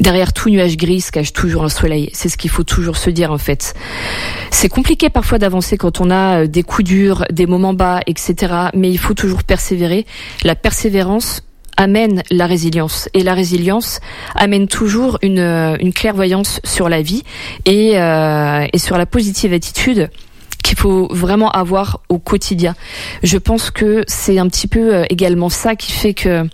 derrière 0.00 0.34
tout 0.34 0.50
nuage 0.50 0.76
gris 0.76 1.00
se 1.00 1.10
cache 1.10 1.32
toujours 1.32 1.64
un 1.64 1.70
soleil. 1.70 2.10
C'est 2.12 2.28
ce 2.28 2.36
qu'il 2.36 2.50
faut 2.50 2.62
toujours 2.62 2.98
se 2.98 3.08
dire 3.08 3.32
en 3.32 3.38
fait. 3.38 3.72
C'est 4.50 4.68
compliqué 4.68 5.08
parfois 5.08 5.38
d'avancer 5.38 5.78
quand 5.78 6.02
on 6.02 6.10
a 6.10 6.42
euh, 6.42 6.46
des 6.46 6.62
coups 6.62 6.86
durs, 6.86 7.24
des 7.32 7.46
moments 7.46 7.72
bas, 7.72 8.00
etc. 8.06 8.52
Mais 8.74 8.90
il 8.90 8.98
faut 8.98 9.14
toujours 9.14 9.44
persévérer. 9.44 10.04
La 10.44 10.54
persévérance 10.54 11.42
amène 11.78 12.22
la 12.30 12.46
résilience 12.46 13.08
et 13.14 13.22
la 13.22 13.32
résilience 13.32 13.98
amène 14.34 14.68
toujours 14.68 15.18
une, 15.22 15.38
euh, 15.38 15.78
une 15.80 15.94
clairvoyance 15.94 16.60
sur 16.64 16.90
la 16.90 17.00
vie 17.00 17.22
et, 17.64 17.98
euh, 17.98 18.66
et 18.70 18.76
sur 18.76 18.98
la 18.98 19.06
positive 19.06 19.54
attitude 19.54 20.10
qu'il 20.62 20.76
faut 20.76 21.08
vraiment 21.10 21.50
avoir 21.50 22.00
au 22.08 22.18
quotidien. 22.18 22.74
Je 23.22 23.38
pense 23.38 23.70
que 23.70 24.04
c'est 24.06 24.38
un 24.38 24.48
petit 24.48 24.66
peu 24.66 24.94
euh, 24.94 25.04
également 25.10 25.48
ça 25.48 25.76
qui 25.76 25.92
fait 25.92 26.14
que 26.14 26.46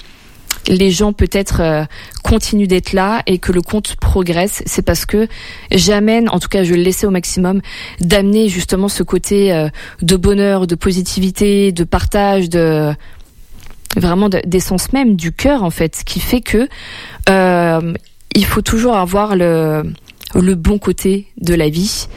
les 0.67 0.91
gens 0.91 1.13
peut-être 1.13 1.61
euh, 1.61 1.85
continuent 2.23 2.67
d'être 2.67 2.93
là 2.93 3.23
et 3.27 3.39
que 3.39 3.53
le 3.53 3.61
compte 3.61 3.97
progresse, 3.97 4.63
c'est 4.65 4.83
parce 4.83 5.05
que 5.05 5.29
j'amène, 5.71 6.29
en 6.31 6.39
tout 6.39 6.49
cas 6.49 6.65
je 6.65 6.75
le 6.75 6.83
laissais 6.83 7.07
au 7.07 7.11
maximum, 7.11 7.61
d'amener 8.01 8.49
justement 8.49 8.89
ce 8.89 9.03
côté 9.03 9.53
euh, 9.53 9.69
de 10.01 10.17
bonheur, 10.17 10.67
de 10.67 10.75
positivité, 10.75 11.73
de 11.73 11.85
partage, 11.85 12.49
de 12.49 12.95
vraiment 13.97 14.29
de- 14.29 14.43
d'essence 14.47 14.93
même 14.93 15.17
du 15.17 15.33
cœur 15.33 15.63
en 15.65 15.71
fait, 15.71 16.03
qui 16.05 16.21
fait 16.21 16.41
que 16.41 16.69
il 18.37 18.45
faut 18.47 18.63
toujours 18.63 18.97
avoir 18.97 19.37
le 19.37 19.85
bon 20.35 20.79
côté 20.79 21.29
de 21.41 21.55
la 21.55 21.69
vie. 21.69 22.09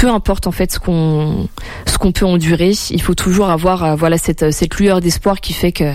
Peu 0.00 0.08
importe 0.08 0.46
en 0.46 0.52
fait 0.52 0.70
ce 0.70 0.78
qu'on 0.78 1.48
ce 1.86 1.98
qu'on 1.98 2.12
peut 2.12 2.24
endurer, 2.24 2.72
il 2.90 3.02
faut 3.02 3.14
toujours 3.14 3.50
avoir 3.50 3.82
euh, 3.82 3.94
voilà 3.96 4.16
cette 4.16 4.52
cette 4.52 4.78
lueur 4.78 5.00
d'espoir 5.00 5.40
qui 5.40 5.52
fait 5.52 5.72
que 5.72 5.92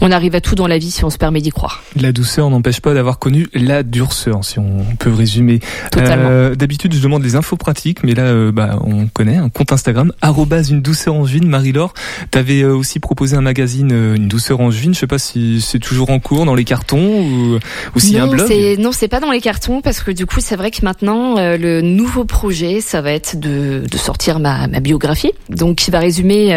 on 0.00 0.10
arrive 0.10 0.34
à 0.34 0.40
tout 0.40 0.54
dans 0.54 0.66
la 0.66 0.78
vie 0.78 0.90
si 0.90 1.04
on 1.04 1.10
se 1.10 1.18
permet 1.18 1.40
d'y 1.40 1.50
croire. 1.50 1.82
La 2.00 2.12
douceur 2.12 2.50
n'empêche 2.50 2.80
pas 2.80 2.94
d'avoir 2.94 3.18
connu 3.18 3.48
la 3.54 3.82
durceur, 3.82 4.44
si 4.44 4.58
on 4.58 4.84
peut 4.98 5.12
résumer. 5.12 5.60
Totalement. 5.90 6.28
Euh, 6.30 6.54
D'habitude, 6.54 6.94
je 6.94 7.00
demande 7.00 7.22
des 7.22 7.36
infos 7.36 7.56
pratiques, 7.56 8.02
mais 8.02 8.14
là, 8.14 8.24
euh, 8.24 8.52
bah, 8.52 8.78
on 8.84 9.06
connaît 9.06 9.36
un 9.36 9.48
compte 9.48 9.72
Instagram, 9.72 10.12
arrobase 10.20 10.70
une 10.70 10.82
douceur 10.82 11.14
angevine. 11.14 11.48
Marie-Laure, 11.48 11.94
t'avais 12.30 12.62
euh, 12.62 12.74
aussi 12.74 13.00
proposé 13.00 13.36
un 13.36 13.40
magazine, 13.40 13.90
euh, 13.92 14.16
une 14.16 14.28
douceur 14.28 14.60
angevine. 14.60 14.94
Je 14.94 15.00
sais 15.00 15.06
pas 15.06 15.18
si 15.18 15.60
c'est 15.60 15.78
toujours 15.78 16.10
en 16.10 16.18
cours 16.18 16.44
dans 16.44 16.54
les 16.54 16.64
cartons 16.64 17.20
ou, 17.20 17.58
ou 17.94 18.00
s'il 18.00 18.14
y 18.14 18.18
a 18.18 18.24
un 18.24 18.26
non, 18.26 18.32
blog. 18.32 18.50
non, 18.78 18.92
c'est 18.92 19.08
pas 19.08 19.20
dans 19.20 19.30
les 19.30 19.40
cartons 19.40 19.80
parce 19.80 20.00
que 20.00 20.10
du 20.10 20.26
coup, 20.26 20.40
c'est 20.40 20.56
vrai 20.56 20.70
que 20.70 20.84
maintenant 20.84 21.36
le 21.36 21.80
nouveau 21.80 22.24
projet, 22.24 22.80
ça 22.80 23.00
va 23.00 23.12
être 23.12 23.38
de, 23.38 23.84
de 23.90 23.98
sortir 23.98 24.38
ma, 24.40 24.66
ma 24.66 24.80
biographie, 24.80 25.32
donc 25.48 25.76
qui 25.76 25.90
va 25.90 26.00
résumer 26.00 26.52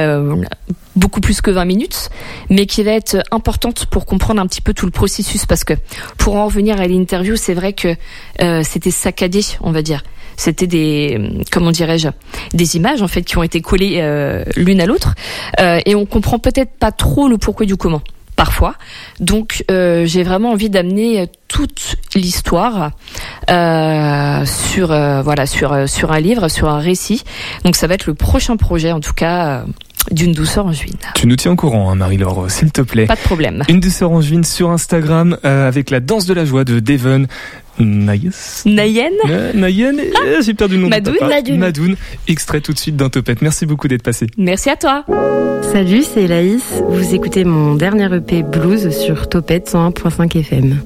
beaucoup 0.95 1.21
plus 1.21 1.41
que 1.41 1.51
20 1.51 1.65
minutes, 1.65 2.09
mais 2.49 2.65
qui 2.65 2.83
va 2.83 2.91
être 2.91 3.17
importante 3.31 3.85
pour 3.85 4.05
comprendre 4.05 4.41
un 4.41 4.47
petit 4.47 4.61
peu 4.61 4.73
tout 4.73 4.85
le 4.85 4.91
processus 4.91 5.45
parce 5.45 5.63
que 5.63 5.73
pour 6.17 6.35
en 6.35 6.45
revenir 6.45 6.79
à 6.79 6.87
l'interview, 6.87 7.35
c'est 7.35 7.53
vrai 7.53 7.73
que 7.73 7.95
euh, 8.41 8.63
c'était 8.63 8.91
saccadé, 8.91 9.41
on 9.61 9.71
va 9.71 9.81
dire. 9.81 10.03
C'était 10.37 10.67
des, 10.67 11.19
comment 11.51 11.71
dirais-je, 11.71 12.07
des 12.53 12.75
images 12.75 13.01
en 13.01 13.07
fait 13.07 13.21
qui 13.21 13.37
ont 13.37 13.43
été 13.43 13.61
collées 13.61 13.97
euh, 13.99 14.43
l'une 14.55 14.81
à 14.81 14.85
l'autre, 14.85 15.13
euh, 15.59 15.79
et 15.85 15.93
on 15.93 16.05
comprend 16.05 16.39
peut-être 16.39 16.71
pas 16.79 16.91
trop 16.91 17.27
le 17.27 17.37
pourquoi 17.37 17.65
du 17.65 17.75
comment 17.75 18.01
parfois. 18.41 18.73
Donc 19.19 19.63
euh, 19.69 20.05
j'ai 20.07 20.23
vraiment 20.23 20.49
envie 20.49 20.71
d'amener 20.71 21.27
toute 21.47 21.95
l'histoire 22.15 22.89
euh, 23.51 24.45
sur 24.45 24.91
euh, 24.91 25.21
voilà 25.21 25.45
sur 25.45 25.73
euh, 25.73 25.85
sur 25.85 26.11
un 26.11 26.19
livre, 26.19 26.47
sur 26.47 26.67
un 26.67 26.79
récit. 26.79 27.23
Donc 27.65 27.75
ça 27.75 27.85
va 27.85 27.93
être 27.93 28.07
le 28.07 28.15
prochain 28.15 28.57
projet 28.57 28.91
en 28.91 28.99
tout 28.99 29.13
cas 29.13 29.45
euh, 29.45 29.63
d'une 30.11 30.31
douceur 30.33 30.65
en 30.65 30.71
juin. 30.71 30.87
Tu 31.15 31.27
nous 31.27 31.35
tiens 31.35 31.51
au 31.51 31.55
courant, 31.55 31.91
hein, 31.91 31.95
Marie-Laure, 31.95 32.49
s'il 32.49 32.71
te 32.71 32.81
plaît. 32.81 33.05
Pas 33.05 33.15
de 33.15 33.21
problème. 33.21 33.63
Une 33.69 33.79
douceur 33.79 34.11
angevine 34.11 34.43
sur 34.43 34.69
Instagram 34.71 35.37
euh, 35.45 35.67
avec 35.67 35.89
la 35.89 35.99
danse 35.99 36.25
de 36.25 36.33
la 36.33 36.43
joie 36.45 36.63
de 36.63 36.79
Devon. 36.79 37.25
Nayes 37.79 38.29
Nayen 38.65 39.09
Euh, 39.29 39.53
Nayen, 39.53 39.95
euh, 39.97 40.41
j'ai 40.43 40.53
perdu 40.53 40.75
le 40.75 40.81
nom 40.81 40.87
de 40.87 40.91
Madoun. 40.91 41.15
papa. 41.19 41.33
Madoun. 41.35 41.57
Madoun. 41.57 41.95
Extrait 42.27 42.61
tout 42.61 42.73
de 42.73 42.77
suite 42.77 42.95
d'un 42.97 43.09
topette. 43.09 43.41
Merci 43.41 43.65
beaucoup 43.65 43.87
d'être 43.87 44.03
passé. 44.03 44.27
Merci 44.37 44.69
à 44.69 44.75
toi. 44.75 45.05
Salut, 45.71 46.03
c'est 46.03 46.27
Laïs. 46.27 46.63
Vous 46.89 47.15
écoutez 47.15 47.43
mon 47.45 47.75
dernier 47.75 48.13
EP 48.13 48.43
Blues 48.43 48.89
sur 48.89 49.29
Topette 49.29 49.69
101.5 49.71 50.37
FM. 50.39 50.81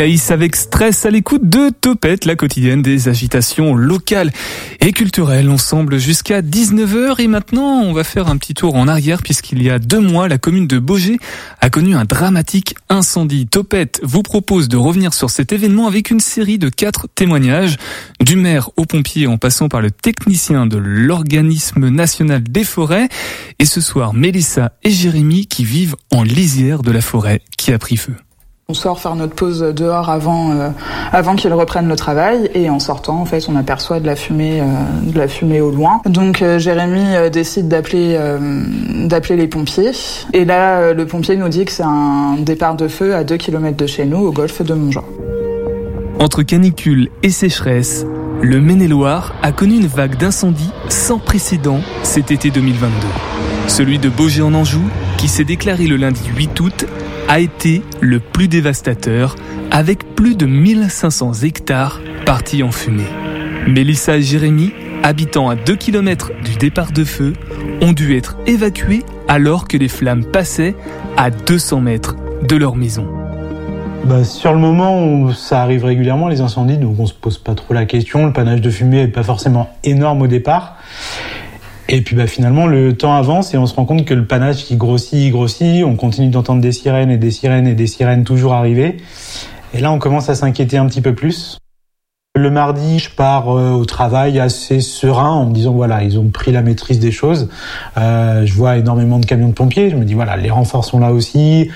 Elaïs 0.00 0.30
avec 0.30 0.56
stress 0.56 1.04
à 1.04 1.10
l'écoute 1.10 1.46
de 1.46 1.68
Topette, 1.68 2.24
la 2.24 2.34
quotidienne 2.34 2.80
des 2.80 3.10
agitations 3.10 3.74
locales 3.74 4.32
et 4.80 4.92
culturelles. 4.92 5.50
On 5.50 5.58
semble 5.58 5.98
jusqu'à 5.98 6.40
19h 6.40 7.20
et 7.20 7.26
maintenant 7.26 7.82
on 7.82 7.92
va 7.92 8.02
faire 8.02 8.28
un 8.28 8.38
petit 8.38 8.54
tour 8.54 8.76
en 8.76 8.88
arrière 8.88 9.22
puisqu'il 9.22 9.62
y 9.62 9.68
a 9.68 9.78
deux 9.78 10.00
mois, 10.00 10.26
la 10.26 10.38
commune 10.38 10.66
de 10.66 10.78
Beaugé 10.78 11.18
a 11.60 11.68
connu 11.68 11.94
un 11.96 12.06
dramatique 12.06 12.76
incendie. 12.88 13.46
Topette 13.46 14.00
vous 14.02 14.22
propose 14.22 14.68
de 14.68 14.78
revenir 14.78 15.12
sur 15.12 15.28
cet 15.28 15.52
événement 15.52 15.86
avec 15.86 16.10
une 16.10 16.20
série 16.20 16.56
de 16.56 16.70
quatre 16.70 17.06
témoignages, 17.14 17.76
du 18.24 18.36
maire 18.36 18.70
au 18.78 18.86
pompier 18.86 19.26
en 19.26 19.36
passant 19.36 19.68
par 19.68 19.82
le 19.82 19.90
technicien 19.90 20.64
de 20.64 20.78
l'organisme 20.78 21.90
national 21.90 22.42
des 22.42 22.64
forêts. 22.64 23.10
Et 23.58 23.66
ce 23.66 23.82
soir, 23.82 24.14
Mélissa 24.14 24.72
et 24.82 24.90
Jérémy 24.90 25.46
qui 25.46 25.66
vivent 25.66 25.96
en 26.10 26.22
lisière 26.22 26.80
de 26.80 26.90
la 26.90 27.02
forêt 27.02 27.42
qui 27.58 27.70
a 27.70 27.78
pris 27.78 27.98
feu. 27.98 28.14
On 28.70 28.74
sort 28.74 29.00
faire 29.00 29.16
notre 29.16 29.34
pause 29.34 29.62
dehors 29.74 30.10
avant, 30.10 30.52
euh, 30.52 30.68
avant 31.10 31.34
qu'ils 31.34 31.52
reprennent 31.52 31.88
le 31.88 31.96
travail 31.96 32.48
et 32.54 32.70
en 32.70 32.78
sortant, 32.78 33.20
en 33.20 33.24
fait, 33.24 33.48
on 33.48 33.56
aperçoit 33.56 33.98
de 33.98 34.06
la 34.06 34.14
fumée, 34.14 34.60
euh, 34.60 34.64
de 35.02 35.18
la 35.18 35.26
fumée 35.26 35.60
au 35.60 35.72
loin. 35.72 36.00
Donc 36.06 36.40
euh, 36.40 36.60
Jérémy 36.60 37.16
euh, 37.16 37.30
décide 37.30 37.66
d'appeler, 37.66 38.14
euh, 38.16 38.38
d'appeler 39.08 39.34
les 39.34 39.48
pompiers 39.48 39.90
et 40.32 40.44
là, 40.44 40.92
le 40.92 41.04
pompier 41.04 41.34
nous 41.34 41.48
dit 41.48 41.64
que 41.64 41.72
c'est 41.72 41.82
un 41.82 42.36
départ 42.38 42.76
de 42.76 42.86
feu 42.86 43.16
à 43.16 43.24
2 43.24 43.36
km 43.38 43.76
de 43.76 43.86
chez 43.88 44.04
nous, 44.04 44.18
au 44.18 44.30
golfe 44.30 44.62
de 44.62 44.72
Montjean. 44.72 45.02
Entre 46.20 46.44
canicule 46.44 47.08
et 47.24 47.30
sécheresse, 47.30 48.06
le 48.40 48.60
Maine-et-Loire 48.60 49.34
a 49.42 49.50
connu 49.50 49.78
une 49.78 49.88
vague 49.88 50.16
d'incendies 50.16 50.70
sans 50.88 51.18
précédent 51.18 51.80
cet 52.04 52.30
été 52.30 52.52
2022. 52.52 52.94
Celui 53.66 53.98
de 53.98 54.08
Beaugé 54.08 54.42
en 54.42 54.54
Anjou, 54.54 54.82
qui 55.20 55.28
s'est 55.28 55.44
déclaré 55.44 55.86
le 55.86 55.96
lundi 55.96 56.22
8 56.34 56.58
août, 56.60 56.86
a 57.28 57.40
été 57.40 57.82
le 58.00 58.20
plus 58.20 58.48
dévastateur, 58.48 59.36
avec 59.70 60.14
plus 60.16 60.34
de 60.34 60.46
1500 60.46 61.42
hectares 61.42 62.00
partis 62.24 62.62
en 62.62 62.72
fumée. 62.72 63.04
Mélissa 63.68 64.16
et 64.16 64.22
Jérémy, 64.22 64.72
habitant 65.02 65.50
à 65.50 65.56
2 65.56 65.76
km 65.76 66.30
du 66.42 66.56
départ 66.56 66.90
de 66.92 67.04
feu, 67.04 67.34
ont 67.82 67.92
dû 67.92 68.16
être 68.16 68.38
évacués 68.46 69.02
alors 69.28 69.68
que 69.68 69.76
les 69.76 69.88
flammes 69.88 70.24
passaient 70.24 70.74
à 71.18 71.30
200 71.30 71.82
mètres 71.82 72.16
de 72.48 72.56
leur 72.56 72.74
maison. 72.74 73.06
Bah, 74.06 74.24
sur 74.24 74.54
le 74.54 74.58
moment, 74.58 74.96
on- 74.96 75.32
ça 75.34 75.60
arrive 75.60 75.84
régulièrement 75.84 76.28
les 76.28 76.40
incendies, 76.40 76.78
donc 76.78 76.98
on 76.98 77.04
se 77.04 77.12
pose 77.12 77.36
pas 77.36 77.54
trop 77.54 77.74
la 77.74 77.84
question. 77.84 78.24
Le 78.24 78.32
panache 78.32 78.62
de 78.62 78.70
fumée 78.70 79.02
est 79.02 79.08
pas 79.08 79.22
forcément 79.22 79.68
énorme 79.84 80.22
au 80.22 80.26
départ. 80.26 80.76
Et 81.92 82.02
puis 82.02 82.14
bah, 82.14 82.28
finalement, 82.28 82.68
le 82.68 82.96
temps 82.96 83.14
avance 83.14 83.52
et 83.52 83.58
on 83.58 83.66
se 83.66 83.74
rend 83.74 83.84
compte 83.84 84.04
que 84.04 84.14
le 84.14 84.24
panache 84.24 84.70
il 84.70 84.78
grossit, 84.78 85.32
grossit. 85.32 85.82
On 85.84 85.96
continue 85.96 86.28
d'entendre 86.28 86.60
des 86.60 86.70
sirènes 86.70 87.10
et 87.10 87.18
des 87.18 87.32
sirènes 87.32 87.66
et 87.66 87.74
des 87.74 87.88
sirènes 87.88 88.22
toujours 88.22 88.54
arriver. 88.54 88.98
Et 89.74 89.80
là, 89.80 89.90
on 89.90 89.98
commence 89.98 90.28
à 90.28 90.36
s'inquiéter 90.36 90.78
un 90.78 90.86
petit 90.86 91.00
peu 91.00 91.16
plus. 91.16 91.58
Le 92.36 92.48
mardi, 92.48 93.00
je 93.00 93.10
pars 93.10 93.50
euh, 93.50 93.72
au 93.72 93.84
travail 93.84 94.38
assez 94.38 94.80
serein 94.80 95.30
en 95.30 95.46
me 95.46 95.52
disant 95.52 95.72
voilà, 95.72 96.04
ils 96.04 96.16
ont 96.16 96.28
pris 96.28 96.52
la 96.52 96.62
maîtrise 96.62 97.00
des 97.00 97.10
choses. 97.10 97.48
Euh, 97.98 98.46
je 98.46 98.54
vois 98.54 98.76
énormément 98.76 99.18
de 99.18 99.26
camions 99.26 99.48
de 99.48 99.54
pompiers. 99.54 99.90
Je 99.90 99.96
me 99.96 100.04
dis 100.04 100.14
voilà, 100.14 100.36
les 100.36 100.50
renforts 100.50 100.84
sont 100.84 101.00
là 101.00 101.12
aussi. 101.12 101.68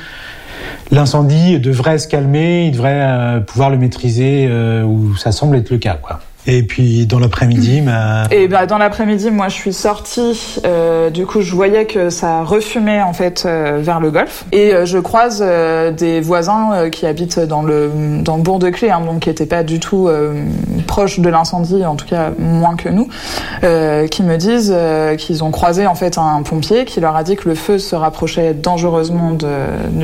L'incendie 0.93 1.59
devrait 1.59 1.99
se 1.99 2.07
calmer, 2.07 2.67
il 2.67 2.73
devrait 2.73 3.03
euh, 3.03 3.41
pouvoir 3.41 3.71
le 3.71 3.79
maîtriser, 3.79 4.47
euh, 4.49 4.85
ou 4.85 5.17
ça 5.17 5.33
semble 5.33 5.57
être 5.57 5.71
le 5.71 5.79
cas, 5.79 5.95
quoi. 5.95 6.21
Et 6.47 6.63
puis 6.63 7.07
dans 7.07 7.19
l'après-midi, 7.19 7.81
bah, 7.81 8.25
Et 8.31 8.49
bah, 8.49 8.67
dans 8.67 8.79
l'après-midi, 8.79 9.31
moi, 9.31 9.49
je 9.49 9.55
suis 9.55 9.73
sortie. 9.73 10.61
euh, 10.65 11.11
du 11.11 11.27
coup, 11.27 11.41
je 11.41 11.55
voyais 11.55 11.87
que 11.87 12.11
ça 12.11 12.43
refumait 12.43 13.03
en 13.03 13.13
fait 13.13 13.45
euh, 13.47 13.79
vers 13.81 14.01
le 14.01 14.11
golfe. 14.11 14.45
Et 14.53 14.75
euh, 14.75 14.85
je 14.85 14.99
croise 14.99 15.45
des 15.97 16.21
voisins 16.21 16.91
qui 16.91 17.07
habitent 17.07 17.39
dans 17.41 17.63
le 17.63 17.91
dans 18.23 18.37
le 18.37 18.43
bourg 18.43 18.59
de 18.59 18.71
Clé, 18.71 18.91
hein, 18.91 19.01
donc 19.05 19.21
qui 19.21 19.29
n'étaient 19.29 19.47
pas 19.47 19.63
du 19.63 19.81
tout 19.81 20.09
proches 20.87 21.21
de 21.21 21.29
l'incendie, 21.29 21.85
en 21.85 21.97
tout 21.97 22.07
cas 22.07 22.31
moins 22.39 22.77
que 22.77 22.89
nous, 22.89 23.09
qui 24.09 24.23
me 24.23 24.37
disent 24.37 24.75
qu'ils 25.19 25.45
ont 25.45 25.51
croisé 25.51 25.87
en 25.87 25.95
fait 25.95 26.19
un 26.19 26.43
pompier 26.43 26.85
qui 26.85 27.01
leur 27.01 27.17
a 27.17 27.25
dit 27.25 27.37
que 27.37 27.49
le 27.49 27.55
feu 27.55 27.79
se 27.79 27.95
rapprochait 27.95 28.55
dangereusement 28.55 29.33
de, 29.33 29.49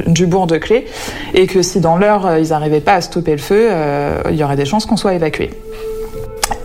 du 0.06 0.26
bourg 0.26 0.46
de 0.46 0.58
Clé 0.58 0.86
et 1.34 1.46
que 1.46 1.62
si 1.62 1.80
dans 1.80 1.96
l'heure 1.96 2.38
ils 2.38 2.48
n'arrivaient 2.48 2.80
pas 2.80 2.94
à 2.94 3.00
stopper 3.00 3.32
le 3.32 3.38
feu, 3.38 3.70
il 4.30 4.36
y 4.36 4.44
aurait 4.44 4.56
des 4.56 4.66
chances 4.66 4.86
qu'on 4.86 4.96
soit 4.96 5.14
évacué. 5.14 5.50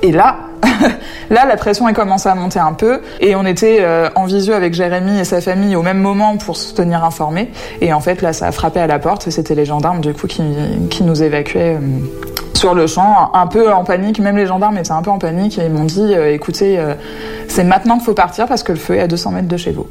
Et 0.01 0.11
là, 0.11 0.37
là, 1.29 1.45
la 1.45 1.57
pression 1.57 1.87
elle 1.87 1.95
commence 1.95 2.25
à 2.25 2.35
monter 2.35 2.59
un 2.59 2.73
peu, 2.73 3.01
et 3.19 3.35
on 3.35 3.45
était 3.45 3.79
euh, 3.81 4.09
en 4.15 4.25
visio 4.25 4.53
avec 4.53 4.73
Jérémy 4.73 5.19
et 5.19 5.23
sa 5.23 5.41
famille 5.41 5.75
au 5.75 5.81
même 5.81 5.99
moment 5.99 6.37
pour 6.37 6.57
se 6.57 6.73
tenir 6.73 7.03
informés. 7.03 7.51
Et 7.81 7.93
en 7.93 7.99
fait, 7.99 8.21
là, 8.21 8.33
ça 8.33 8.47
a 8.47 8.51
frappé 8.51 8.79
à 8.79 8.87
la 8.87 8.99
porte, 8.99 9.27
et 9.27 9.31
c'était 9.31 9.55
les 9.55 9.65
gendarmes 9.65 10.01
du 10.01 10.13
coup 10.13 10.27
qui, 10.27 10.43
nous 11.03 11.23
évacuaient. 11.23 11.75
euh, 11.75 11.99
sur 12.53 12.73
le 12.73 12.87
champ, 12.87 13.31
un 13.33 13.47
peu 13.47 13.71
en 13.71 13.83
panique, 13.83 14.19
même 14.19 14.37
les 14.37 14.47
gendarmes 14.47 14.77
étaient 14.77 14.93
un 14.93 15.01
peu 15.01 15.11
en 15.11 15.19
panique 15.19 15.59
et 15.59 15.65
ils 15.65 15.71
m'ont 15.71 15.83
dit 15.83 16.15
euh, 16.15 16.33
écoutez, 16.33 16.81
c'est 17.49 17.65
maintenant 17.65 17.95
qu'il 17.95 18.05
faut 18.05 18.13
partir 18.13 18.47
parce 18.47 18.63
que 18.63 18.71
le 18.71 18.77
feu 18.77 18.95
est 18.95 19.01
à 19.01 19.07
200 19.07 19.31
mètres 19.31 19.49
de 19.49 19.57
chez 19.57 19.71
vous. 19.71 19.87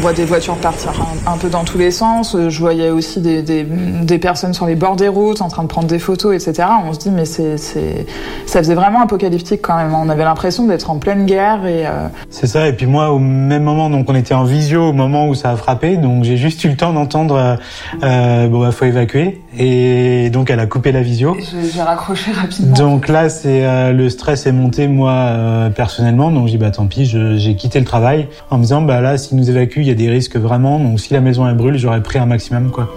Voit 0.00 0.12
des 0.12 0.24
voitures 0.24 0.56
partir 0.56 0.92
un, 1.26 1.32
un 1.32 1.36
peu 1.36 1.48
dans 1.48 1.64
tous 1.64 1.78
les 1.78 1.90
sens. 1.90 2.34
Euh, 2.34 2.48
Je 2.50 2.58
voyais 2.60 2.90
aussi 2.90 3.20
des, 3.20 3.42
des, 3.42 3.64
des 3.64 4.18
personnes 4.18 4.54
sur 4.54 4.66
les 4.66 4.74
bords 4.74 4.96
des 4.96 5.08
routes 5.08 5.42
en 5.42 5.48
train 5.48 5.62
de 5.62 5.68
prendre 5.68 5.86
des 5.88 5.98
photos, 5.98 6.34
etc. 6.34 6.68
On 6.88 6.92
se 6.92 6.98
dit, 6.98 7.10
mais 7.10 7.24
c'est, 7.24 7.56
c'est, 7.58 8.06
ça 8.46 8.60
faisait 8.60 8.74
vraiment 8.74 9.02
apocalyptique 9.02 9.60
quand 9.62 9.76
même. 9.76 9.94
On 9.94 10.08
avait 10.08 10.24
l'impression 10.24 10.66
d'être 10.66 10.90
en 10.90 10.98
pleine 10.98 11.26
guerre 11.26 11.66
et 11.66 11.86
euh, 11.86 12.08
c'est 12.30 12.46
ça. 12.46 12.66
Et 12.68 12.72
puis 12.72 12.86
moi, 12.86 13.10
au 13.10 13.18
même 13.18 13.62
moment, 13.62 13.90
donc 13.90 14.08
on 14.08 14.14
était 14.14 14.34
en 14.34 14.44
visio 14.44 14.88
au 14.88 14.92
moment 14.92 15.28
où 15.28 15.34
ça 15.34 15.50
a 15.50 15.56
frappé, 15.56 15.96
donc 15.96 16.24
j'ai 16.24 16.36
juste 16.36 16.64
eu 16.64 16.68
le 16.68 16.76
temps 16.76 16.92
d'entendre 16.92 17.36
euh, 17.36 17.56
euh, 18.02 18.48
bon, 18.48 18.60
bah, 18.60 18.72
faut 18.72 18.86
évacuer. 18.86 19.42
Et 19.58 20.30
donc 20.30 20.48
elle 20.50 20.60
a 20.60 20.66
coupé 20.66 20.92
la 20.92 21.02
visio. 21.02 21.36
j'ai, 21.38 21.70
j'ai 21.72 21.82
raccroché 21.82 22.30
rapidement. 22.32 22.74
Donc 22.76 23.08
là, 23.08 23.28
c'est 23.28 23.64
euh, 23.66 23.92
le 23.92 24.08
stress 24.08 24.46
est 24.46 24.52
monté 24.52 24.88
moi 24.88 25.12
euh, 25.12 25.70
personnellement. 25.70 26.30
Donc 26.30 26.46
j'ai 26.46 26.52
dit 26.52 26.58
bah 26.58 26.70
tant 26.70 26.86
pis, 26.86 27.04
je- 27.06 27.36
j'ai 27.36 27.54
quitté 27.56 27.78
le 27.78 27.84
travail 27.84 28.28
en 28.50 28.56
me 28.58 28.62
disant 28.62 28.80
bah 28.82 29.00
là, 29.00 29.18
s'ils 29.18 29.36
nous 29.36 29.50
évacuent, 29.50 29.80
il 29.82 29.89
y 29.90 29.92
a 29.92 29.96
des 29.96 30.10
risques 30.10 30.36
vraiment. 30.36 30.78
Donc 30.78 31.00
si 31.00 31.12
la 31.12 31.20
maison 31.20 31.46
elle 31.48 31.56
brûle, 31.56 31.76
j'aurais 31.76 32.02
pris 32.02 32.18
un 32.18 32.26
maximum 32.26 32.70
quoi. 32.70 32.92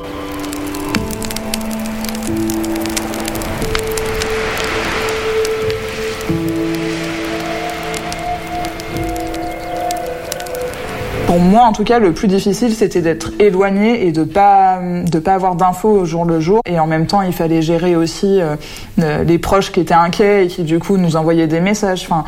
Pour 11.33 11.41
moi, 11.41 11.63
en 11.63 11.73
tout 11.73 11.83
cas, 11.83 11.97
le 11.97 12.13
plus 12.13 12.27
difficile, 12.27 12.73
c'était 12.75 13.01
d'être 13.01 13.31
éloigné 13.39 14.05
et 14.05 14.11
de 14.11 14.23
pas 14.23 14.79
de 14.79 15.17
pas 15.19 15.33
avoir 15.33 15.55
d'infos 15.55 15.89
au 15.89 16.05
jour 16.05 16.25
le 16.25 16.39
jour. 16.39 16.61
Et 16.69 16.79
en 16.79 16.85
même 16.85 17.07
temps, 17.07 17.23
il 17.23 17.33
fallait 17.33 17.63
gérer 17.63 17.95
aussi 17.95 18.39
euh, 18.39 18.55
euh, 19.01 19.23
les 19.23 19.39
proches 19.39 19.71
qui 19.71 19.79
étaient 19.79 19.95
inquiets 19.95 20.45
et 20.45 20.47
qui 20.47 20.61
du 20.63 20.77
coup 20.77 20.97
nous 20.97 21.15
envoyaient 21.15 21.47
des 21.47 21.59
messages. 21.59 22.03
Enfin, 22.03 22.23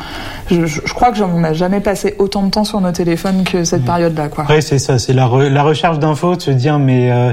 je, 0.50 0.66
je- 0.66 0.80
crois 0.92 1.10
que 1.12 1.18
j'en 1.18 1.44
ai 1.44 1.54
jamais 1.54 1.78
passé 1.78 2.16
autant 2.18 2.42
de 2.42 2.50
temps 2.50 2.64
sur 2.64 2.80
nos 2.80 2.90
téléphones 2.90 3.44
que 3.44 3.62
cette 3.62 3.84
période-là, 3.84 4.26
quoi. 4.28 4.42
Après, 4.42 4.60
c'est 4.60 4.78
ça, 4.80 4.98
c'est 4.98 5.12
la, 5.12 5.26
re- 5.26 5.48
la 5.48 5.62
recherche 5.62 6.00
d'infos, 6.00 6.34
de 6.34 6.42
se 6.42 6.50
dire, 6.50 6.80
mais 6.80 7.12
euh, 7.12 7.32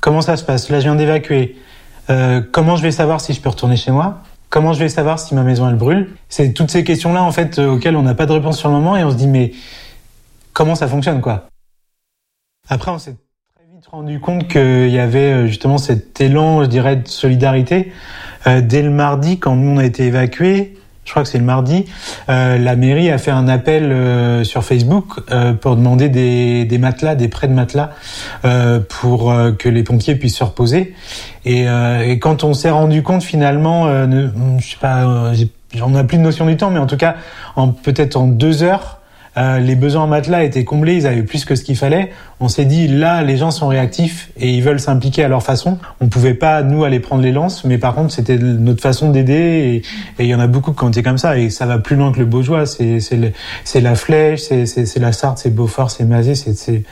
comment 0.00 0.22
ça 0.22 0.36
se 0.36 0.42
passe? 0.42 0.70
Là, 0.70 0.78
je 0.80 0.84
viens 0.84 0.96
d'évacuer. 0.96 1.56
Euh, 2.10 2.40
comment 2.50 2.74
je 2.74 2.82
vais 2.82 2.90
savoir 2.90 3.20
si 3.20 3.32
je 3.32 3.40
peux 3.40 3.48
retourner 3.50 3.76
chez 3.76 3.92
moi? 3.92 4.18
Comment 4.50 4.72
je 4.72 4.80
vais 4.80 4.88
savoir 4.88 5.20
si 5.20 5.36
ma 5.36 5.42
maison, 5.44 5.68
elle 5.68 5.76
brûle? 5.76 6.10
C'est 6.28 6.52
toutes 6.52 6.72
ces 6.72 6.82
questions-là, 6.82 7.22
en 7.22 7.30
fait, 7.30 7.60
euh, 7.60 7.70
auxquelles 7.74 7.94
on 7.96 8.02
n'a 8.02 8.14
pas 8.14 8.26
de 8.26 8.32
réponse 8.32 8.58
sur 8.58 8.68
le 8.70 8.74
moment 8.74 8.96
et 8.96 9.04
on 9.04 9.10
se 9.10 9.16
dit, 9.16 9.28
mais 9.28 9.52
comment 10.52 10.74
ça 10.74 10.88
fonctionne, 10.88 11.20
quoi 11.20 11.46
Après, 12.68 12.90
on 12.90 12.98
s'est 12.98 13.16
très 13.56 13.64
vite 13.74 13.86
rendu 13.86 14.20
compte 14.20 14.48
qu'il 14.48 14.88
y 14.90 14.98
avait 14.98 15.32
euh, 15.32 15.46
justement 15.46 15.78
cet 15.78 16.20
élan, 16.20 16.62
je 16.64 16.68
dirais, 16.68 16.96
de 16.96 17.08
solidarité. 17.08 17.92
Euh, 18.46 18.60
dès 18.60 18.82
le 18.82 18.90
mardi, 18.90 19.38
quand 19.38 19.56
nous, 19.56 19.70
on 19.70 19.78
a 19.78 19.84
été 19.84 20.04
évacués, 20.04 20.76
je 21.04 21.10
crois 21.10 21.24
que 21.24 21.28
c'est 21.28 21.38
le 21.38 21.44
mardi, 21.44 21.86
euh, 22.28 22.58
la 22.58 22.76
mairie 22.76 23.10
a 23.10 23.18
fait 23.18 23.32
un 23.32 23.48
appel 23.48 23.90
euh, 23.90 24.44
sur 24.44 24.64
Facebook 24.64 25.18
euh, 25.32 25.52
pour 25.52 25.74
demander 25.76 26.08
des, 26.08 26.78
matelas, 26.78 27.16
des 27.16 27.26
prêts 27.28 27.48
de 27.48 27.54
matelas, 27.54 27.90
euh, 28.44 28.78
pour 28.78 29.30
euh, 29.32 29.50
que 29.52 29.68
les 29.68 29.82
pompiers 29.82 30.14
puissent 30.14 30.36
se 30.36 30.44
reposer. 30.44 30.94
Et, 31.44 31.68
euh, 31.68 32.16
quand 32.20 32.44
on 32.44 32.54
s'est 32.54 32.70
rendu 32.70 33.02
compte 33.02 33.24
finalement, 33.24 33.86
euh, 33.88 34.06
ne- 34.06 34.28
je 34.60 34.70
sais 34.70 34.76
pas, 34.80 35.04
euh, 35.04 35.34
j'en 35.74 35.92
ai 35.98 36.04
plus 36.04 36.18
de 36.18 36.22
notion 36.22 36.46
du 36.46 36.56
temps, 36.56 36.70
mais 36.70 36.78
en 36.78 36.86
tout 36.86 36.96
cas, 36.96 37.16
peut-être 37.82 38.14
en 38.16 38.28
deux 38.28 38.62
heures, 38.62 39.00
euh, 39.36 39.58
les 39.60 39.76
besoins 39.76 40.02
en 40.02 40.06
matelas 40.06 40.44
étaient 40.44 40.64
comblés, 40.64 40.96
ils 40.96 41.06
avaient 41.06 41.22
plus 41.22 41.44
que 41.44 41.54
ce 41.54 41.64
qu'il 41.64 41.76
fallait. 41.76 42.12
On 42.40 42.48
s'est 42.48 42.64
dit 42.64 42.86
là, 42.86 43.22
les 43.22 43.36
gens 43.36 43.50
sont 43.50 43.68
réactifs 43.68 44.30
et 44.36 44.50
ils 44.52 44.62
veulent 44.62 44.80
s'impliquer 44.80 45.24
à 45.24 45.28
leur 45.28 45.42
façon. 45.42 45.78
On 46.00 46.08
pouvait 46.08 46.34
pas 46.34 46.62
nous 46.62 46.84
aller 46.84 47.00
prendre 47.00 47.22
les 47.22 47.32
lances, 47.32 47.64
mais 47.64 47.78
par 47.78 47.94
contre 47.94 48.12
c'était 48.12 48.36
notre 48.36 48.82
façon 48.82 49.10
d'aider 49.10 49.82
et 50.18 50.22
il 50.22 50.26
y 50.26 50.34
en 50.34 50.40
a 50.40 50.46
beaucoup 50.46 50.72
qui 50.72 50.84
ont 50.84 50.90
été 50.90 51.02
comme 51.02 51.18
ça 51.18 51.38
et 51.38 51.48
ça 51.50 51.64
va 51.66 51.78
plus 51.78 51.96
loin 51.96 52.12
que 52.12 52.18
le 52.18 52.26
Beaujois. 52.26 52.66
C'est 52.66 53.80
la 53.80 53.94
Flèche, 53.94 54.40
c'est 54.42 54.98
la 54.98 55.12
Sarthe, 55.12 55.38
c'est 55.38 55.54
Beaufort, 55.54 55.90
c'est 55.90 56.04
Mazé, 56.04 56.34
c'est 56.34 56.82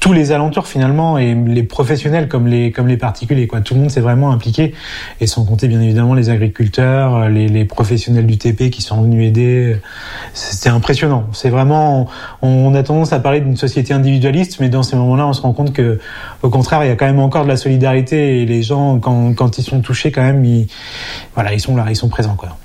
tous 0.00 0.12
les 0.12 0.32
alentours 0.32 0.66
finalement 0.66 1.18
et 1.18 1.34
les 1.34 1.62
professionnels 1.62 2.28
comme 2.28 2.46
les 2.46 2.72
comme 2.72 2.86
les 2.86 2.96
particuliers 2.96 3.46
quoi. 3.46 3.60
Tout 3.60 3.74
le 3.74 3.80
monde 3.80 3.90
s'est 3.90 4.00
vraiment 4.00 4.30
impliqué 4.30 4.74
et 5.20 5.26
sans 5.26 5.44
compter 5.44 5.68
bien 5.68 5.80
évidemment 5.80 6.14
les 6.14 6.30
agriculteurs 6.30 7.28
les, 7.28 7.48
les 7.48 7.64
professionnels 7.64 8.26
du 8.26 8.38
TP 8.38 8.70
qui 8.70 8.82
sont 8.82 9.02
venus 9.02 9.26
aider. 9.26 9.76
C'était 10.34 10.70
impressionnant. 10.70 11.26
C'est 11.32 11.50
vraiment 11.50 12.08
on, 12.42 12.74
a 12.74 12.82
tendance 12.82 13.12
à 13.12 13.20
parler 13.20 13.40
d'une 13.40 13.56
société 13.56 13.92
individualiste 13.92 14.60
mais 14.60 14.68
dans 14.68 14.82
ces 14.82 14.96
moments-là 14.96 15.26
on 15.26 15.32
se 15.32 15.42
rend 15.42 15.52
compte 15.52 15.72
que 15.72 15.98
au 16.42 16.50
contraire 16.50 16.84
il 16.84 16.88
y 16.88 16.92
a 16.92 16.96
quand 16.96 17.06
même 17.06 17.18
encore 17.18 17.44
de 17.44 17.48
la 17.48 17.56
solidarité 17.56 18.42
et 18.42 18.46
les 18.46 18.62
gens 18.62 18.98
quand 18.98 19.34
quand 19.34 19.58
ils 19.58 19.64
sont 19.64 19.80
touchés 19.80 20.12
quand 20.12 20.22
même 20.22 20.44
ils 20.44 20.68
voilà 21.34 21.52
ils 21.52 21.60
sont 21.60 21.76
là 21.76 21.86
ils 21.88 21.96
sont 21.96 22.08
présents 22.08 22.36
quoi 22.36 22.56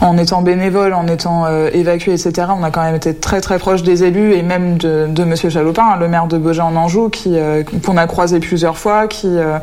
en 0.00 0.16
étant 0.16 0.42
bénévole, 0.42 0.94
en 0.94 1.06
étant 1.06 1.46
euh, 1.46 1.70
évacué, 1.72 2.12
etc., 2.12 2.48
on 2.56 2.62
a 2.62 2.70
quand 2.70 2.82
même 2.82 2.94
été 2.94 3.14
très 3.14 3.40
très 3.40 3.58
proche 3.58 3.82
des 3.82 4.04
élus 4.04 4.34
et 4.34 4.42
même 4.42 4.78
de, 4.78 5.06
de 5.08 5.24
Monsieur 5.24 5.50
Chalopin, 5.50 5.96
le 5.98 6.08
maire 6.08 6.26
de 6.26 6.38
Beaugé 6.38 6.60
en 6.60 6.76
Anjou, 6.76 7.08
qui 7.08 7.36
euh, 7.36 7.64
qu'on 7.84 7.96
a 7.96 8.06
croisé 8.06 8.38
plusieurs 8.38 8.78
fois, 8.78 9.08
qui 9.08 9.28
euh, 9.28 9.58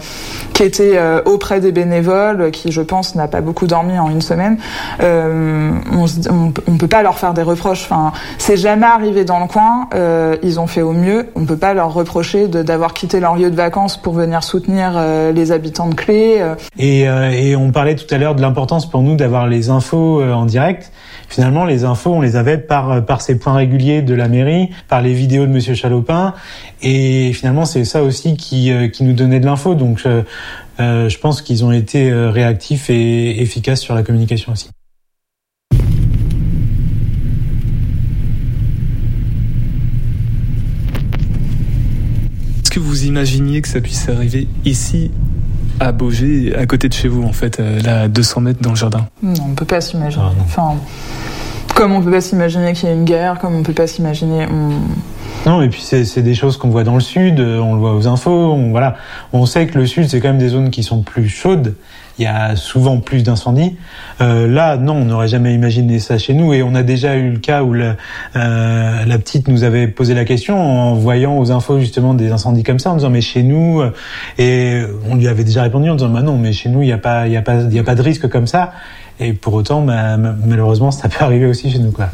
qui 0.53 0.63
était 0.63 0.97
euh, 0.97 1.21
auprès 1.25 1.59
des 1.59 1.71
bénévoles, 1.71 2.51
qui 2.51 2.71
je 2.71 2.81
pense 2.81 3.15
n'a 3.15 3.27
pas 3.27 3.41
beaucoup 3.41 3.67
dormi 3.67 3.97
en 3.97 4.09
une 4.09 4.21
semaine. 4.21 4.57
on, 5.01 6.05
on, 6.29 6.53
on, 6.67 6.77
peut 6.77 6.87
pas 6.87 7.03
leur 7.03 7.17
faire 7.17 7.33
des 7.33 7.41
reproches. 7.41 7.85
Enfin, 7.89 8.11
c'est 8.37 8.57
jamais 8.57 8.85
arrivé 8.85 9.25
dans 9.25 9.39
le 9.39 9.47
coin. 9.47 9.87
ils 10.43 10.59
ont 10.59 10.67
fait 10.67 10.81
au 10.81 10.91
mieux. 10.91 11.27
On 11.35 11.45
peut 11.45 11.57
pas 11.57 11.73
leur 11.73 11.93
reprocher 11.93 12.47
d'avoir 12.47 12.93
quitté 12.93 13.19
leur 13.19 13.35
lieu 13.35 13.49
de 13.49 13.55
vacances 13.55 13.97
pour 13.97 14.13
venir 14.13 14.43
soutenir 14.43 15.01
les 15.33 15.51
habitants 15.51 15.87
de 15.87 15.95
Clé. 15.95 16.43
Et, 16.77 17.01
et 17.01 17.55
on 17.55 17.71
parlait 17.71 17.95
tout 17.95 18.13
à 18.13 18.17
l'heure 18.17 18.35
de 18.35 18.41
l'importance 18.41 18.89
pour 18.89 19.01
nous 19.01 19.15
d'avoir 19.15 19.47
les 19.47 19.69
infos 19.69 20.21
euh, 20.24 20.24
en 20.33 20.45
direct. 20.45 20.91
Finalement, 21.27 21.65
les 21.65 21.83
infos, 21.83 22.13
on 22.13 22.21
les 22.21 22.35
avait 22.35 22.57
par 22.57 22.91
euh, 22.91 23.01
par 23.01 23.21
ces 23.21 23.37
points 23.37 23.53
réguliers 23.53 24.01
de 24.01 24.13
la 24.13 24.27
mairie, 24.27 24.69
par 24.87 25.01
les 25.01 25.13
vidéos 25.13 25.45
de 25.45 25.51
Monsieur 25.51 25.73
Chalopin, 25.73 26.33
et 26.81 27.33
finalement, 27.33 27.65
c'est 27.65 27.85
ça 27.85 28.03
aussi 28.03 28.37
qui 28.37 28.71
euh, 28.71 28.87
qui 28.87 29.03
nous 29.03 29.13
donnait 29.13 29.39
de 29.39 29.45
l'info. 29.45 29.75
Donc, 29.75 30.07
je 30.77 31.17
pense 31.17 31.41
qu'ils 31.41 31.63
ont 31.63 31.71
été 31.71 32.11
réactifs 32.11 32.89
et 32.89 33.41
efficaces 33.41 33.81
sur 33.81 33.95
la 33.95 34.03
communication 34.03 34.51
aussi. 34.51 34.69
Est-ce 42.61 42.71
que 42.71 42.79
vous 42.79 43.05
imaginiez 43.05 43.61
que 43.61 43.69
ça 43.69 43.79
puisse 43.79 44.09
arriver 44.09 44.47
ici 44.65 45.11
à 45.79 45.91
Beaugé, 45.91 46.55
à 46.55 46.65
côté 46.65 46.89
de 46.89 46.93
chez 46.93 47.07
vous, 47.07 47.23
en 47.23 47.33
fait, 47.33 47.59
euh, 47.59 47.79
là, 47.81 48.01
à 48.01 48.07
200 48.07 48.41
mètres 48.41 48.61
dans 48.61 48.71
le 48.71 48.75
jardin 48.75 49.07
Non, 49.21 49.33
on 49.49 49.55
peut 49.55 49.65
pas 49.65 49.81
s'imaginer. 49.81 50.23
Ah, 50.25 50.33
enfin, 50.43 50.75
comme 51.75 51.93
on 51.93 52.01
peut 52.01 52.11
pas 52.11 52.21
s'imaginer 52.21 52.73
qu'il 52.73 52.89
y 52.89 52.91
a 52.91 52.95
une 52.95 53.05
guerre, 53.05 53.39
comme 53.39 53.55
on 53.55 53.63
peut 53.63 53.73
pas 53.73 53.87
s'imaginer. 53.87 54.47
Non, 55.45 55.61
et 55.61 55.69
puis 55.69 55.81
c'est 55.81 56.21
des 56.21 56.33
choses 56.33 56.57
qu'on 56.57 56.69
voit 56.69 56.83
dans 56.83 56.95
le 56.95 57.01
sud, 57.01 57.39
euh, 57.39 57.59
on 57.59 57.75
le 57.75 57.79
voit 57.79 57.95
aux 57.95 58.07
infos, 58.07 58.53
on, 58.53 58.71
voilà. 58.71 58.95
On 59.31 59.45
sait 59.45 59.67
que 59.67 59.77
le 59.77 59.85
sud, 59.85 60.09
c'est 60.09 60.19
quand 60.19 60.29
même 60.29 60.39
des 60.39 60.49
zones 60.49 60.71
qui 60.71 60.81
sont 60.83 61.01
plus 61.01 61.29
chaudes 61.29 61.75
il 62.17 62.23
y 62.23 62.27
a 62.27 62.55
souvent 62.55 62.99
plus 62.99 63.23
d'incendies. 63.23 63.75
Euh, 64.21 64.47
là, 64.47 64.77
non, 64.77 64.93
on 64.93 65.05
n'aurait 65.05 65.27
jamais 65.27 65.53
imaginé 65.53 65.99
ça 65.99 66.17
chez 66.17 66.33
nous. 66.33 66.53
Et 66.53 66.63
on 66.63 66.73
a 66.75 66.83
déjà 66.83 67.15
eu 67.15 67.31
le 67.31 67.39
cas 67.39 67.63
où 67.63 67.73
la, 67.73 67.95
euh, 68.35 69.05
la 69.05 69.17
petite 69.17 69.47
nous 69.47 69.63
avait 69.63 69.87
posé 69.87 70.13
la 70.13 70.23
question 70.23 70.59
en 70.59 70.93
voyant 70.93 71.37
aux 71.37 71.51
infos 71.51 71.79
justement 71.79 72.13
des 72.13 72.31
incendies 72.31 72.63
comme 72.63 72.79
ça, 72.79 72.91
en 72.91 72.95
disant 72.95 73.09
mais 73.09 73.21
chez 73.21 73.43
nous, 73.43 73.81
euh, 73.81 73.91
et 74.37 74.81
on 75.09 75.15
lui 75.15 75.27
avait 75.27 75.43
déjà 75.43 75.63
répondu 75.63 75.89
en 75.89 75.95
disant 75.95 76.09
bah 76.09 76.21
non, 76.21 76.37
mais 76.37 76.53
chez 76.53 76.69
nous 76.69 76.81
il 76.81 76.85
n'y 76.85 76.93
a 76.93 76.97
pas, 76.97 77.27
y 77.27 77.37
a 77.37 77.41
pas, 77.41 77.63
y 77.63 77.79
a 77.79 77.83
pas 77.83 77.95
de 77.95 78.01
risque 78.01 78.29
comme 78.29 78.47
ça. 78.47 78.71
Et 79.19 79.33
pour 79.33 79.53
autant, 79.53 79.81
bah, 79.81 80.17
malheureusement, 80.17 80.91
ça 80.91 81.07
peut 81.07 81.17
arriver 81.23 81.45
aussi 81.45 81.71
chez 81.71 81.79
nous, 81.79 81.91
quoi. 81.91 82.09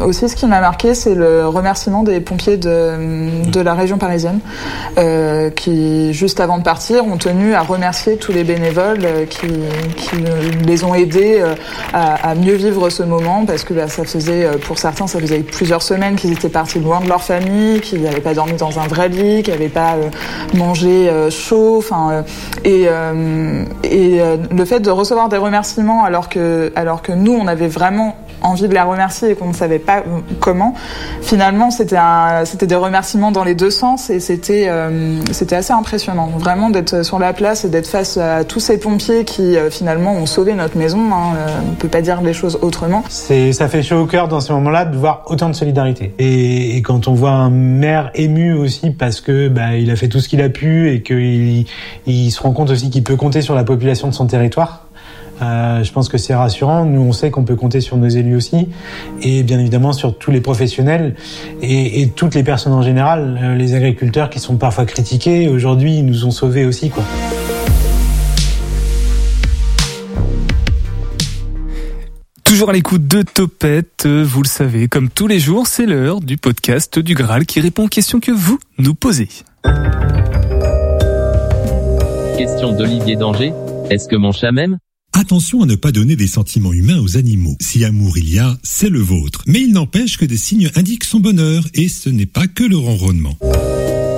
Aussi, 0.00 0.28
ce 0.28 0.36
qui 0.36 0.46
m'a 0.46 0.60
marqué, 0.60 0.94
c'est 0.94 1.14
le 1.14 1.46
remerciement 1.46 2.02
des 2.02 2.20
pompiers 2.20 2.56
de, 2.56 3.60
la 3.60 3.74
région 3.74 3.98
parisienne, 3.98 4.40
euh, 4.98 5.50
qui, 5.50 6.14
juste 6.14 6.40
avant 6.40 6.58
de 6.58 6.62
partir, 6.62 7.06
ont 7.06 7.18
tenu 7.18 7.54
à 7.54 7.60
remercier 7.60 8.16
tous 8.16 8.32
les 8.32 8.42
bénévoles 8.42 9.04
euh, 9.04 9.26
qui, 9.26 9.46
les 10.66 10.84
ont 10.84 10.94
aidés 10.94 11.36
euh, 11.40 11.54
à, 11.92 12.34
mieux 12.34 12.54
vivre 12.54 12.88
ce 12.88 13.02
moment, 13.02 13.44
parce 13.44 13.64
que 13.64 13.74
bah, 13.74 13.86
ça 13.86 14.04
faisait, 14.04 14.48
pour 14.66 14.78
certains, 14.78 15.06
ça 15.06 15.20
faisait 15.20 15.40
plusieurs 15.40 15.82
semaines 15.82 16.16
qu'ils 16.16 16.32
étaient 16.32 16.48
partis 16.48 16.80
loin 16.80 17.00
de 17.00 17.08
leur 17.08 17.22
famille, 17.22 17.80
qu'ils 17.80 18.02
n'avaient 18.02 18.20
pas 18.20 18.34
dormi 18.34 18.54
dans 18.54 18.80
un 18.80 18.86
vrai 18.86 19.08
lit, 19.10 19.42
qu'ils 19.42 19.52
n'avaient 19.52 19.68
pas 19.68 19.96
mangé 20.54 21.10
chaud, 21.30 21.76
enfin, 21.78 22.24
et, 22.64 22.86
et 23.84 24.20
le 24.50 24.64
fait 24.64 24.80
de 24.80 24.90
recevoir 24.90 25.28
des 25.28 25.36
remerciements 25.36 26.04
alors 26.04 26.28
que, 26.28 26.72
alors 26.76 27.02
que 27.02 27.12
nous, 27.12 27.32
on 27.32 27.46
avait 27.46 27.68
vraiment 27.68 28.16
envie 28.42 28.68
de 28.68 28.74
les 28.74 28.80
remercier 28.80 29.30
et 29.30 29.34
qu'on 29.34 29.48
ne 29.48 29.54
savait 29.54 29.78
pas 29.78 30.02
comment. 30.40 30.74
Finalement, 31.20 31.70
c'était 31.70 31.98
c'était 32.44 32.66
des 32.66 32.74
remerciements 32.74 33.32
dans 33.32 33.44
les 33.44 33.54
deux 33.54 33.70
sens 33.70 34.10
et 34.10 34.20
c'était 34.20 34.66
euh, 34.68 35.20
c'était 35.30 35.56
assez 35.56 35.72
impressionnant, 35.72 36.30
vraiment 36.38 36.70
d'être 36.70 37.04
sur 37.04 37.18
la 37.18 37.32
place 37.32 37.64
et 37.64 37.68
d'être 37.68 37.86
face 37.86 38.16
à 38.16 38.44
tous 38.44 38.60
ces 38.60 38.78
pompiers 38.78 39.24
qui 39.24 39.56
euh, 39.56 39.70
finalement 39.70 40.14
ont 40.14 40.26
sauvé 40.26 40.54
notre 40.54 40.76
maison. 40.76 41.12
Hein. 41.12 41.34
Euh, 41.36 41.48
on 41.70 41.74
peut 41.74 41.88
pas 41.88 42.02
dire 42.02 42.20
les 42.22 42.32
choses 42.32 42.58
autrement. 42.62 43.02
C'est 43.08 43.52
ça 43.52 43.68
fait 43.68 43.82
chaud 43.82 44.00
au 44.00 44.06
cœur 44.06 44.28
dans 44.28 44.40
ces 44.40 44.52
moments-là 44.52 44.84
de 44.84 44.96
voir 44.96 45.24
autant 45.26 45.48
de 45.48 45.54
solidarité. 45.54 46.14
Et, 46.18 46.76
et, 46.76 46.82
quand 46.82 47.08
on 47.08 47.14
voit 47.14 47.30
un 47.30 47.50
maire 47.50 48.10
ému 48.14 48.52
aussi 48.52 48.90
parce 48.90 49.20
que 49.20 49.48
bah, 49.48 49.76
il 49.76 49.90
a 49.90 49.96
fait 49.96 50.08
tout 50.08 50.20
ce 50.20 50.28
qu'il 50.28 50.42
a 50.42 50.48
pu 50.48 50.90
et 50.90 51.02
qu'il 51.02 51.66
il 52.06 52.30
se 52.30 52.42
rend 52.42 52.52
compte 52.52 52.70
aussi 52.70 52.90
qu'il 52.90 53.04
peut 53.04 53.16
compter 53.16 53.42
sur 53.42 53.54
la 53.54 53.64
population 53.64 54.08
de 54.08 54.14
son 54.14 54.26
territoire. 54.26 54.86
Euh, 55.42 55.82
je 55.82 55.92
pense 55.92 56.08
que 56.08 56.18
c'est 56.18 56.34
rassurant. 56.34 56.84
Nous, 56.84 57.00
on 57.00 57.12
sait 57.12 57.30
qu'on 57.30 57.44
peut 57.44 57.56
compter 57.56 57.80
sur 57.80 57.96
nos 57.96 58.08
élus 58.08 58.36
aussi, 58.36 58.68
et 59.20 59.42
bien 59.42 59.58
évidemment 59.58 59.92
sur 59.92 60.16
tous 60.16 60.30
les 60.30 60.40
professionnels 60.40 61.16
et, 61.60 62.02
et 62.02 62.08
toutes 62.08 62.34
les 62.34 62.44
personnes 62.44 62.72
en 62.72 62.82
général, 62.82 63.38
euh, 63.42 63.54
les 63.54 63.74
agriculteurs 63.74 64.30
qui 64.30 64.38
sont 64.38 64.56
parfois 64.56 64.84
critiqués. 64.84 65.48
Aujourd'hui, 65.48 65.98
ils 65.98 66.06
nous 66.06 66.24
ont 66.26 66.30
sauvés 66.30 66.64
aussi, 66.64 66.90
quoi. 66.90 67.02
Toujours 72.44 72.68
à 72.68 72.74
l'écoute 72.74 73.08
de 73.08 73.22
Topette, 73.22 74.06
vous 74.06 74.42
le 74.42 74.48
savez, 74.48 74.86
comme 74.86 75.08
tous 75.08 75.26
les 75.26 75.40
jours, 75.40 75.66
c'est 75.66 75.86
l'heure 75.86 76.20
du 76.20 76.36
podcast 76.36 76.98
du 76.98 77.14
Graal 77.14 77.46
qui 77.46 77.60
répond 77.60 77.86
aux 77.86 77.88
questions 77.88 78.20
que 78.20 78.30
vous 78.30 78.58
nous 78.78 78.94
posez. 78.94 79.28
Question 82.36 82.72
d'Olivier 82.72 83.16
Danger. 83.16 83.54
Est-ce 83.90 84.06
que 84.06 84.16
mon 84.16 84.32
chat 84.32 84.52
m'aime? 84.52 84.76
Attention 85.14 85.62
à 85.62 85.66
ne 85.66 85.74
pas 85.74 85.92
donner 85.92 86.16
des 86.16 86.26
sentiments 86.26 86.72
humains 86.72 86.98
aux 86.98 87.16
animaux. 87.18 87.56
Si 87.60 87.84
amour 87.84 88.16
il 88.16 88.32
y 88.32 88.38
a, 88.38 88.58
c'est 88.62 88.88
le 88.88 89.00
vôtre. 89.00 89.42
Mais 89.46 89.60
il 89.60 89.72
n'empêche 89.72 90.16
que 90.16 90.24
des 90.24 90.38
signes 90.38 90.70
indiquent 90.74 91.04
son 91.04 91.20
bonheur, 91.20 91.68
et 91.74 91.88
ce 91.88 92.08
n'est 92.08 92.26
pas 92.26 92.46
que 92.46 92.64
le 92.64 92.76
ronronnement. 92.76 93.36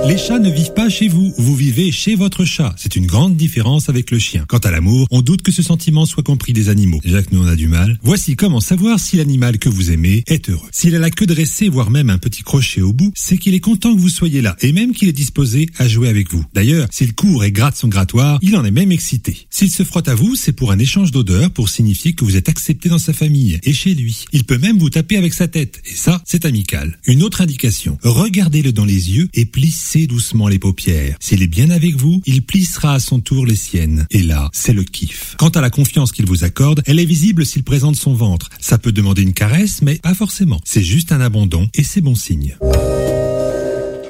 Les 0.07 0.19
chats 0.19 0.37
ne 0.37 0.51
vivent 0.51 0.73
pas 0.73 0.87
chez 0.87 1.07
vous, 1.07 1.33
vous 1.35 1.55
vivez 1.55 1.91
chez 1.91 2.13
votre 2.13 2.45
chat. 2.45 2.75
C'est 2.77 2.95
une 2.95 3.07
grande 3.07 3.35
différence 3.35 3.89
avec 3.89 4.11
le 4.11 4.19
chien. 4.19 4.45
Quant 4.47 4.59
à 4.59 4.69
l'amour, 4.69 5.07
on 5.09 5.23
doute 5.23 5.41
que 5.41 5.51
ce 5.51 5.63
sentiment 5.63 6.05
soit 6.05 6.21
compris 6.21 6.53
des 6.53 6.69
animaux. 6.69 6.99
Déjà 7.03 7.23
que 7.23 7.33
nous 7.33 7.41
on 7.41 7.47
a 7.47 7.55
du 7.55 7.67
mal. 7.67 7.97
Voici 8.03 8.35
comment 8.35 8.59
savoir 8.59 8.99
si 8.99 9.17
l'animal 9.17 9.57
que 9.57 9.67
vous 9.67 9.89
aimez 9.89 10.23
est 10.27 10.47
heureux. 10.51 10.69
S'il 10.71 10.95
a 10.95 10.99
la 10.99 11.09
queue 11.09 11.25
dressée, 11.25 11.69
voire 11.69 11.89
même 11.89 12.11
un 12.11 12.19
petit 12.19 12.43
crochet 12.43 12.81
au 12.81 12.93
bout, 12.93 13.11
c'est 13.15 13.39
qu'il 13.39 13.55
est 13.55 13.59
content 13.59 13.95
que 13.95 13.99
vous 13.99 14.09
soyez 14.09 14.43
là 14.43 14.55
et 14.61 14.73
même 14.73 14.93
qu'il 14.93 15.09
est 15.09 15.13
disposé 15.13 15.69
à 15.79 15.87
jouer 15.87 16.07
avec 16.07 16.29
vous. 16.29 16.45
D'ailleurs, 16.53 16.87
s'il 16.91 17.15
court 17.15 17.43
et 17.43 17.51
gratte 17.51 17.75
son 17.75 17.87
grattoir, 17.87 18.37
il 18.43 18.55
en 18.57 18.63
est 18.63 18.69
même 18.69 18.91
excité. 18.91 19.47
S'il 19.49 19.71
se 19.71 19.81
frotte 19.81 20.07
à 20.07 20.13
vous, 20.13 20.35
c'est 20.35 20.53
pour 20.53 20.71
un 20.71 20.77
échange 20.77 21.11
d'odeurs 21.11 21.49
pour 21.49 21.67
signifier 21.67 22.13
que 22.13 22.23
vous 22.25 22.35
êtes 22.35 22.47
accepté 22.47 22.89
dans 22.89 22.99
sa 22.99 23.13
famille 23.13 23.59
et 23.63 23.73
chez 23.73 23.95
lui. 23.95 24.25
Il 24.33 24.43
peut 24.43 24.59
même 24.59 24.77
vous 24.77 24.91
taper 24.91 25.17
avec 25.17 25.33
sa 25.33 25.47
tête 25.47 25.81
et 25.91 25.95
ça, 25.95 26.21
c'est 26.25 26.45
amical. 26.45 26.99
Une 27.07 27.23
autre 27.23 27.41
indication, 27.41 27.97
regardez-le 28.03 28.71
dans 28.71 28.85
les 28.85 29.11
yeux 29.17 29.29
et 29.33 29.45
plissez 29.45 29.94
doucement 30.03 30.47
les 30.47 30.59
paupières. 30.59 31.15
S'il 31.19 31.41
est 31.41 31.47
bien 31.47 31.69
avec 31.69 31.95
vous, 31.95 32.21
il 32.25 32.43
plissera 32.43 32.93
à 32.93 32.99
son 32.99 33.19
tour 33.19 33.45
les 33.45 33.55
siennes. 33.55 34.05
Et 34.11 34.21
là, 34.21 34.49
c'est 34.53 34.73
le 34.73 34.83
kiff. 34.83 35.35
Quant 35.37 35.49
à 35.49 35.61
la 35.61 35.69
confiance 35.69 36.11
qu'il 36.11 36.25
vous 36.25 36.43
accorde, 36.43 36.83
elle 36.85 36.99
est 36.99 37.05
visible 37.05 37.45
s'il 37.45 37.63
présente 37.63 37.95
son 37.95 38.13
ventre. 38.13 38.49
Ça 38.59 38.77
peut 38.77 38.91
demander 38.91 39.21
une 39.21 39.33
caresse, 39.33 39.81
mais 39.81 39.95
pas 39.95 40.13
forcément. 40.13 40.59
C'est 40.63 40.83
juste 40.83 41.11
un 41.11 41.21
abandon 41.21 41.69
et 41.73 41.83
c'est 41.83 42.01
bon 42.01 42.15
signe. 42.15 42.57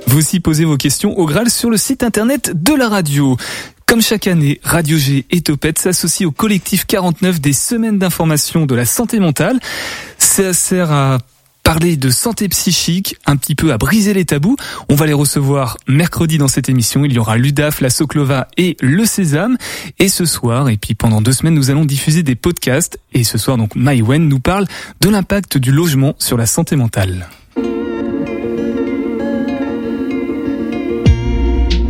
Vous 0.07 0.17
aussi 0.17 0.39
posez 0.39 0.65
vos 0.65 0.77
questions 0.77 1.17
au 1.17 1.25
Graal 1.25 1.49
sur 1.49 1.69
le 1.69 1.77
site 1.77 2.03
internet 2.03 2.51
de 2.55 2.73
la 2.73 2.89
radio. 2.89 3.37
Comme 3.85 4.01
chaque 4.01 4.27
année, 4.27 4.59
Radio 4.63 4.97
G 4.97 5.25
et 5.29 5.41
Topette 5.41 5.77
s'associent 5.77 6.29
au 6.29 6.31
collectif 6.31 6.85
49 6.85 7.39
des 7.39 7.53
semaines 7.53 7.99
d'information 7.99 8.65
de 8.65 8.73
la 8.75 8.85
santé 8.85 9.19
mentale. 9.19 9.59
Ça 10.17 10.53
sert 10.53 10.91
à 10.91 11.19
parler 11.65 11.97
de 11.97 12.11
santé 12.11 12.47
psychique, 12.47 13.17
un 13.25 13.35
petit 13.35 13.55
peu 13.55 13.73
à 13.73 13.79
briser 13.79 14.13
les 14.13 14.23
tabous. 14.23 14.55
On 14.87 14.95
va 14.95 15.07
les 15.07 15.13
recevoir 15.13 15.77
mercredi 15.87 16.37
dans 16.37 16.47
cette 16.47 16.69
émission. 16.69 17.03
Il 17.03 17.11
y 17.11 17.17
aura 17.17 17.37
l'UDAF, 17.37 17.81
la 17.81 17.89
Soclova 17.89 18.47
et 18.55 18.77
le 18.81 19.03
Sésame. 19.03 19.57
Et 19.97 20.07
ce 20.07 20.25
soir, 20.25 20.69
et 20.69 20.77
puis 20.77 20.93
pendant 20.93 21.21
deux 21.21 21.33
semaines, 21.33 21.55
nous 21.55 21.71
allons 21.71 21.83
diffuser 21.83 22.21
des 22.21 22.35
podcasts. 22.35 22.99
Et 23.13 23.23
ce 23.23 23.39
soir, 23.39 23.57
donc, 23.57 23.75
Maïwen 23.75 24.29
nous 24.29 24.39
parle 24.39 24.67
de 25.01 25.09
l'impact 25.09 25.57
du 25.57 25.71
logement 25.71 26.15
sur 26.19 26.37
la 26.37 26.45
santé 26.45 26.75
mentale. 26.75 27.27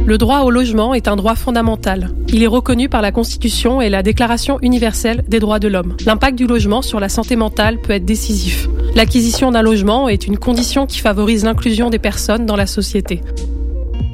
Le 0.06 0.20
droit 0.20 0.42
au 0.42 0.52
logement 0.52 0.94
est 0.94 1.08
un 1.08 1.16
droit 1.16 1.34
fondamental. 1.34 2.12
Il 2.28 2.44
est 2.44 2.48
reconnu 2.48 2.90
par 2.90 3.02
la 3.02 3.12
Constitution 3.12 3.82
et 3.82 3.90
la 3.90 4.04
Déclaration 4.04 4.60
universelle 4.62 5.24
des 5.28 5.40
droits 5.40 5.58
de 5.58 5.68
l'homme. 5.68 5.98
L'impact 6.06 6.38
du 6.38 6.46
logement 6.46 6.84
sur 6.84 7.00
la 7.00 7.10
santé 7.10 7.36
mentale 7.36 7.82
peut 7.82 7.94
être 7.94 8.06
décisif. 8.06 8.68
L'acquisition 8.94 9.50
d'un 9.50 9.64
logement 9.64 10.08
est 10.08 10.28
une 10.28 10.38
condition 10.38 10.86
qui 10.86 11.00
favorise 11.00 11.44
l'inclusion 11.44 11.90
des 11.90 11.98
personnes 11.98 12.46
dans 12.46 12.56
la 12.56 12.68
société. 12.68 13.22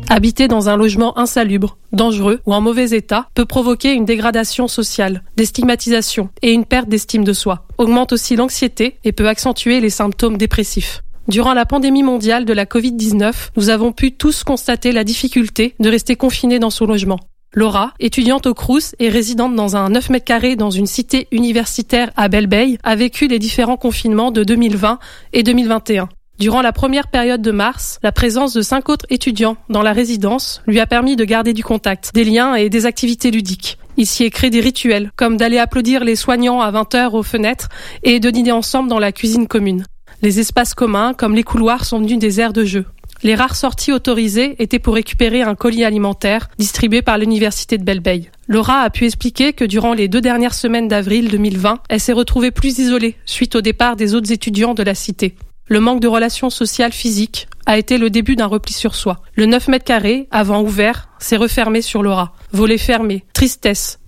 Habiter 0.10 0.48
dans 0.48 0.70
un 0.70 0.78
logement 0.78 1.18
insalubre, 1.20 1.78
dangereux 1.92 2.40
ou 2.46 2.54
en 2.54 2.62
mauvais 2.62 2.92
état 2.92 3.28
peut 3.34 3.46
provoquer 3.46 3.92
une 3.92 4.06
dégradation 4.06 4.70
sociale, 4.70 5.24
des 5.36 5.46
stigmatisations 5.46 6.30
et 6.42 6.54
une 6.54 6.66
perte 6.66 6.88
d'estime 6.88 7.26
de 7.26 7.34
soi, 7.34 7.66
augmente 7.78 8.14
aussi 8.14 8.38
l'anxiété 8.38 8.96
et 9.04 9.12
peut 9.12 9.28
accentuer 9.28 9.82
les 9.82 9.90
symptômes 9.90 10.38
dépressifs. 10.38 11.04
Durant 11.32 11.54
la 11.54 11.66
pandémie 11.66 12.04
mondiale 12.04 12.44
de 12.44 12.52
la 12.52 12.66
Covid-19, 12.66 13.52
nous 13.56 13.70
avons 13.70 13.94
pu 13.94 14.12
tous 14.12 14.44
constater 14.44 14.92
la 14.92 15.06
difficulté 15.06 15.76
de 15.80 15.90
rester 15.90 16.18
confinés 16.18 16.60
dans 16.60 16.70
son 16.70 16.86
logement. 16.86 17.22
Laura, 17.54 17.94
étudiante 18.02 18.48
au 18.48 18.54
Crous 18.54 18.96
et 19.00 19.08
résidente 19.08 19.56
dans 19.56 19.78
un 19.78 19.92
9 19.92 20.10
mètres 20.10 20.26
carrés 20.26 20.58
dans 20.58 20.72
une 20.72 20.88
cité 20.88 21.30
universitaire 21.32 22.12
à 22.18 22.28
Belle 22.28 22.78
a 22.84 22.96
vécu 22.98 23.30
les 23.30 23.40
différents 23.40 23.78
confinements 23.78 24.32
de 24.32 24.44
2020 24.44 25.00
et 25.32 25.44
2021. 25.44 26.10
Durant 26.38 26.62
la 26.62 26.74
première 26.74 27.08
période 27.08 27.42
de 27.42 27.52
mars, 27.52 28.00
la 28.04 28.12
présence 28.12 28.52
de 28.54 28.62
cinq 28.62 28.90
autres 28.90 29.06
étudiants 29.10 29.56
dans 29.70 29.84
la 29.84 29.94
résidence 29.94 30.62
lui 30.68 30.82
a 30.82 30.86
permis 30.86 31.16
de 31.16 31.24
garder 31.24 31.54
du 31.54 31.64
contact, 31.64 32.12
des 32.14 32.26
liens 32.26 32.56
et 32.56 32.68
des 32.68 32.86
activités 32.86 33.32
ludiques. 33.32 33.78
Il 33.96 34.06
s'y 34.06 34.26
est 34.26 34.32
créé 34.32 34.50
des 34.50 34.60
rituels, 34.60 35.12
comme 35.16 35.38
d'aller 35.38 35.60
applaudir 35.60 36.04
les 36.04 36.18
soignants 36.18 36.60
à 36.60 36.72
20 36.72 36.94
heures 36.96 37.14
aux 37.14 37.24
fenêtres 37.24 37.70
et 38.04 38.20
de 38.20 38.30
dîner 38.30 38.52
ensemble 38.52 38.90
dans 38.90 39.00
la 39.00 39.14
cuisine 39.14 39.48
commune. 39.48 39.86
Les 40.22 40.40
espaces 40.40 40.76
communs, 40.76 41.14
comme 41.14 41.36
les 41.36 41.44
couloirs, 41.44 41.84
sont 41.84 42.00
devenus 42.00 42.20
des 42.20 42.40
aires 42.40 42.54
de 42.54 42.64
jeu. 42.64 42.86
Les 43.24 43.34
rares 43.34 43.56
sorties 43.56 43.92
autorisées 43.92 44.56
étaient 44.60 44.80
pour 44.80 44.96
récupérer 44.96 45.42
un 45.42 45.56
colis 45.56 45.84
alimentaire 45.84 46.50
distribué 46.58 47.02
par 47.02 47.18
l'université 47.18 47.78
de 47.78 47.84
Belle 47.84 48.02
Laura 48.48 48.82
a 48.82 48.90
pu 48.90 49.06
expliquer 49.06 49.54
que 49.54 49.66
durant 49.66 49.94
les 49.94 50.08
deux 50.08 50.22
dernières 50.22 50.54
semaines 50.54 50.88
d'avril 50.88 51.30
2020, 51.30 51.82
elle 51.90 52.00
s'est 52.00 52.14
retrouvée 52.14 52.52
plus 52.52 52.80
isolée 52.80 53.16
suite 53.26 53.56
au 53.56 53.62
départ 53.62 53.96
des 53.96 54.14
autres 54.14 54.32
étudiants 54.32 54.74
de 54.74 54.84
la 54.84 54.96
cité. 54.96 55.36
Le 55.68 55.80
manque 55.80 56.02
de 56.02 56.08
relations 56.08 56.50
sociales 56.50 56.92
physiques 56.92 57.48
a 57.66 57.78
été 57.78 57.98
le 57.98 58.10
début 58.10 58.36
d'un 58.36 58.48
repli 58.48 58.74
sur 58.74 58.94
soi. 58.94 59.22
Le 59.36 59.46
9 59.46 59.70
mètres 59.70 59.86
carrés, 59.86 60.28
avant 60.32 60.62
ouvert, 60.62 61.10
s'est 61.20 61.38
refermé 61.38 61.82
sur 61.82 62.04
Laura. 62.04 62.34
Volet 62.52 62.78
fermé, 62.78 63.24
tristesse, 63.34 64.01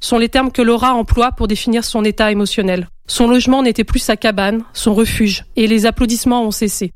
sont 0.00 0.18
les 0.18 0.28
termes 0.28 0.50
que 0.50 0.62
Laura 0.62 0.94
emploie 0.94 1.32
pour 1.32 1.48
définir 1.48 1.84
son 1.84 2.04
état 2.04 2.32
émotionnel. 2.32 2.88
Son 3.06 3.28
logement 3.28 3.62
n'était 3.62 3.84
plus 3.84 3.98
sa 3.98 4.16
cabane, 4.16 4.64
son 4.72 4.94
refuge, 4.94 5.44
et 5.56 5.66
les 5.66 5.86
applaudissements 5.86 6.42
ont 6.42 6.50
cessé. 6.50 6.92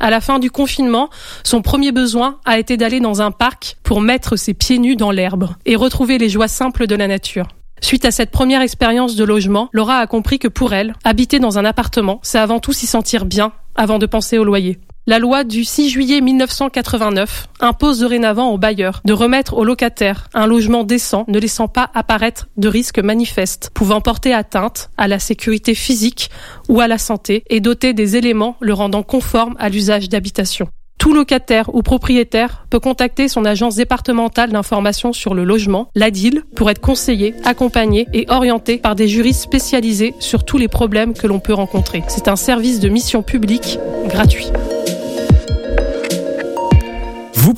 À 0.00 0.10
la 0.10 0.20
fin 0.20 0.38
du 0.38 0.50
confinement, 0.50 1.10
son 1.42 1.60
premier 1.60 1.92
besoin 1.92 2.38
a 2.44 2.58
été 2.58 2.76
d'aller 2.76 3.00
dans 3.00 3.20
un 3.20 3.30
parc 3.32 3.76
pour 3.82 4.00
mettre 4.00 4.36
ses 4.36 4.54
pieds 4.54 4.78
nus 4.78 4.96
dans 4.96 5.10
l'herbe 5.10 5.50
et 5.66 5.76
retrouver 5.76 6.18
les 6.18 6.28
joies 6.28 6.48
simples 6.48 6.86
de 6.86 6.94
la 6.94 7.08
nature. 7.08 7.48
Suite 7.80 8.04
à 8.04 8.10
cette 8.10 8.30
première 8.30 8.62
expérience 8.62 9.16
de 9.16 9.24
logement, 9.24 9.68
Laura 9.72 9.98
a 9.98 10.06
compris 10.06 10.38
que 10.38 10.48
pour 10.48 10.72
elle, 10.72 10.94
habiter 11.04 11.38
dans 11.38 11.58
un 11.58 11.64
appartement, 11.64 12.20
c'est 12.22 12.38
avant 12.38 12.60
tout 12.60 12.72
s'y 12.72 12.86
sentir 12.86 13.24
bien 13.24 13.52
avant 13.76 13.98
de 13.98 14.06
penser 14.06 14.38
au 14.38 14.44
loyer. 14.44 14.78
La 15.08 15.18
loi 15.18 15.42
du 15.42 15.64
6 15.64 15.88
juillet 15.88 16.20
1989 16.20 17.48
impose 17.60 18.00
dorénavant 18.00 18.50
aux 18.50 18.58
bailleurs 18.58 19.00
de 19.06 19.14
remettre 19.14 19.54
aux 19.54 19.64
locataires 19.64 20.28
un 20.34 20.46
logement 20.46 20.84
décent 20.84 21.24
ne 21.28 21.38
laissant 21.38 21.66
pas 21.66 21.88
apparaître 21.94 22.48
de 22.58 22.68
risques 22.68 22.98
manifestes 22.98 23.70
pouvant 23.72 24.02
porter 24.02 24.34
atteinte 24.34 24.90
à 24.98 25.08
la 25.08 25.18
sécurité 25.18 25.74
physique 25.74 26.28
ou 26.68 26.82
à 26.82 26.88
la 26.88 26.98
santé 26.98 27.42
et 27.48 27.60
doter 27.60 27.94
des 27.94 28.16
éléments 28.16 28.58
le 28.60 28.74
rendant 28.74 29.02
conforme 29.02 29.56
à 29.58 29.70
l'usage 29.70 30.10
d'habitation. 30.10 30.68
Tout 30.98 31.14
locataire 31.14 31.74
ou 31.74 31.80
propriétaire 31.80 32.66
peut 32.68 32.78
contacter 32.78 33.28
son 33.28 33.46
agence 33.46 33.76
départementale 33.76 34.50
d'information 34.50 35.14
sur 35.14 35.32
le 35.32 35.44
logement, 35.44 35.88
l'ADIL, 35.94 36.42
pour 36.54 36.68
être 36.68 36.82
conseillé, 36.82 37.34
accompagné 37.46 38.06
et 38.12 38.26
orienté 38.28 38.76
par 38.76 38.94
des 38.94 39.08
juristes 39.08 39.40
spécialisés 39.40 40.12
sur 40.18 40.44
tous 40.44 40.58
les 40.58 40.68
problèmes 40.68 41.14
que 41.14 41.26
l'on 41.26 41.40
peut 41.40 41.54
rencontrer. 41.54 42.02
C'est 42.08 42.28
un 42.28 42.36
service 42.36 42.78
de 42.78 42.90
mission 42.90 43.22
publique 43.22 43.78
gratuit. 44.06 44.50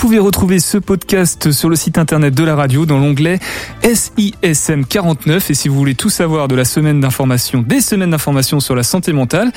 Vous 0.01 0.07
pouvez 0.07 0.18
retrouver 0.18 0.61
ce 0.61 0.78
podcast 0.78 1.53
sur 1.53 1.68
le 1.68 1.76
site 1.76 1.98
internet 1.98 2.34
de 2.34 2.42
la 2.42 2.57
radio 2.57 2.86
dans 2.86 2.96
l'onglet 2.96 3.38
SISM 3.82 4.86
49 4.86 5.51
et 5.51 5.53
si 5.53 5.68
vous 5.68 5.74
voulez 5.74 5.94
tout 5.94 6.09
savoir 6.09 6.48
de 6.48 6.55
la 6.55 6.64
semaine 6.64 7.03
d'information, 7.03 7.61
des 7.61 7.82
semaines 7.82 8.12
d'information 8.12 8.61
sur 8.61 8.74
la 8.74 8.82
santé 8.82 9.12
mentale, 9.12 9.53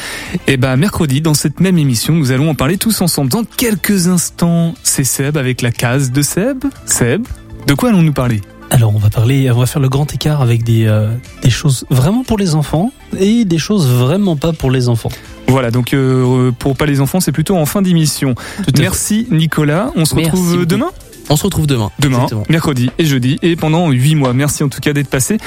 et 0.48 0.56
eh 0.56 0.58
ben 0.58 0.76
mercredi 0.76 1.22
dans 1.22 1.34
cette 1.34 1.62
même 1.62 1.78
émission, 1.78 2.14
nous 2.14 2.34
allons 2.34 2.50
en 2.50 2.56
parler 2.56 2.78
tous 2.78 3.00
ensemble 3.00 3.32
dans 3.32 3.46
quelques 3.46 4.10
instants. 4.10 4.74
C'est 4.84 5.06
Seb 5.06 5.38
avec 5.38 5.62
la 5.62 5.72
case 5.72 6.12
de 6.12 6.22
Seb. 6.22 6.66
Seb, 6.86 7.26
de 7.66 7.74
quoi 7.74 7.88
allons-nous 7.88 8.12
parler? 8.12 8.42
Alors 8.70 8.94
on 8.94 9.00
va 9.00 9.10
parler, 9.10 9.50
on 9.50 9.60
va 9.60 9.66
faire 9.66 9.82
le 9.82 9.88
grand 9.88 10.14
écart 10.14 10.42
avec 10.42 10.64
des, 10.64 10.88
euh, 10.88 11.08
des 11.42 11.52
choses 11.52 11.86
vraiment 11.90 12.26
pour 12.26 12.38
les 12.38 12.54
enfants 12.56 12.92
et 13.18 13.46
des 13.46 13.60
choses 13.60 13.88
vraiment 13.88 14.36
pas 14.36 14.52
pour 14.52 14.72
les 14.72 14.90
enfants. 14.90 15.12
Voilà, 15.48 15.72
donc 15.72 15.94
euh, 15.94 16.52
pour 16.52 16.76
pas 16.76 16.86
les 16.86 17.02
enfants, 17.02 17.20
c'est 17.20 17.32
plutôt 17.32 17.56
en 17.58 17.66
fin 17.66 17.82
d'émission. 17.82 18.36
Merci 18.78 19.28
Nicolas, 19.32 19.92
on 19.96 20.06
se 20.06 20.16
retrouve 20.16 20.66
demain 20.66 20.90
on 21.30 21.38
se 21.38 21.44
retrouve 21.44 21.68
demain. 21.68 21.90
Demain, 22.00 22.28
mercredi 22.50 22.90
et 23.00 23.06
jeudi, 23.06 23.40
et 23.42 23.56
pendant 23.56 23.90
8 23.90 24.16
mois. 24.16 24.34
Merci 24.34 24.64
en 24.64 24.70
tout 24.70 24.82
cas 24.82 24.94
d'être 24.94 25.08
passé. 25.08 25.38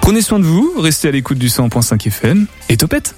Prenez 0.00 0.22
soin 0.22 0.38
de 0.38 0.44
vous, 0.44 0.72
restez 0.78 1.08
à 1.08 1.10
l'écoute 1.10 1.38
du 1.38 1.48
100.5 1.48 2.06
FM, 2.06 2.46
et 2.68 2.76
topette 2.76 3.14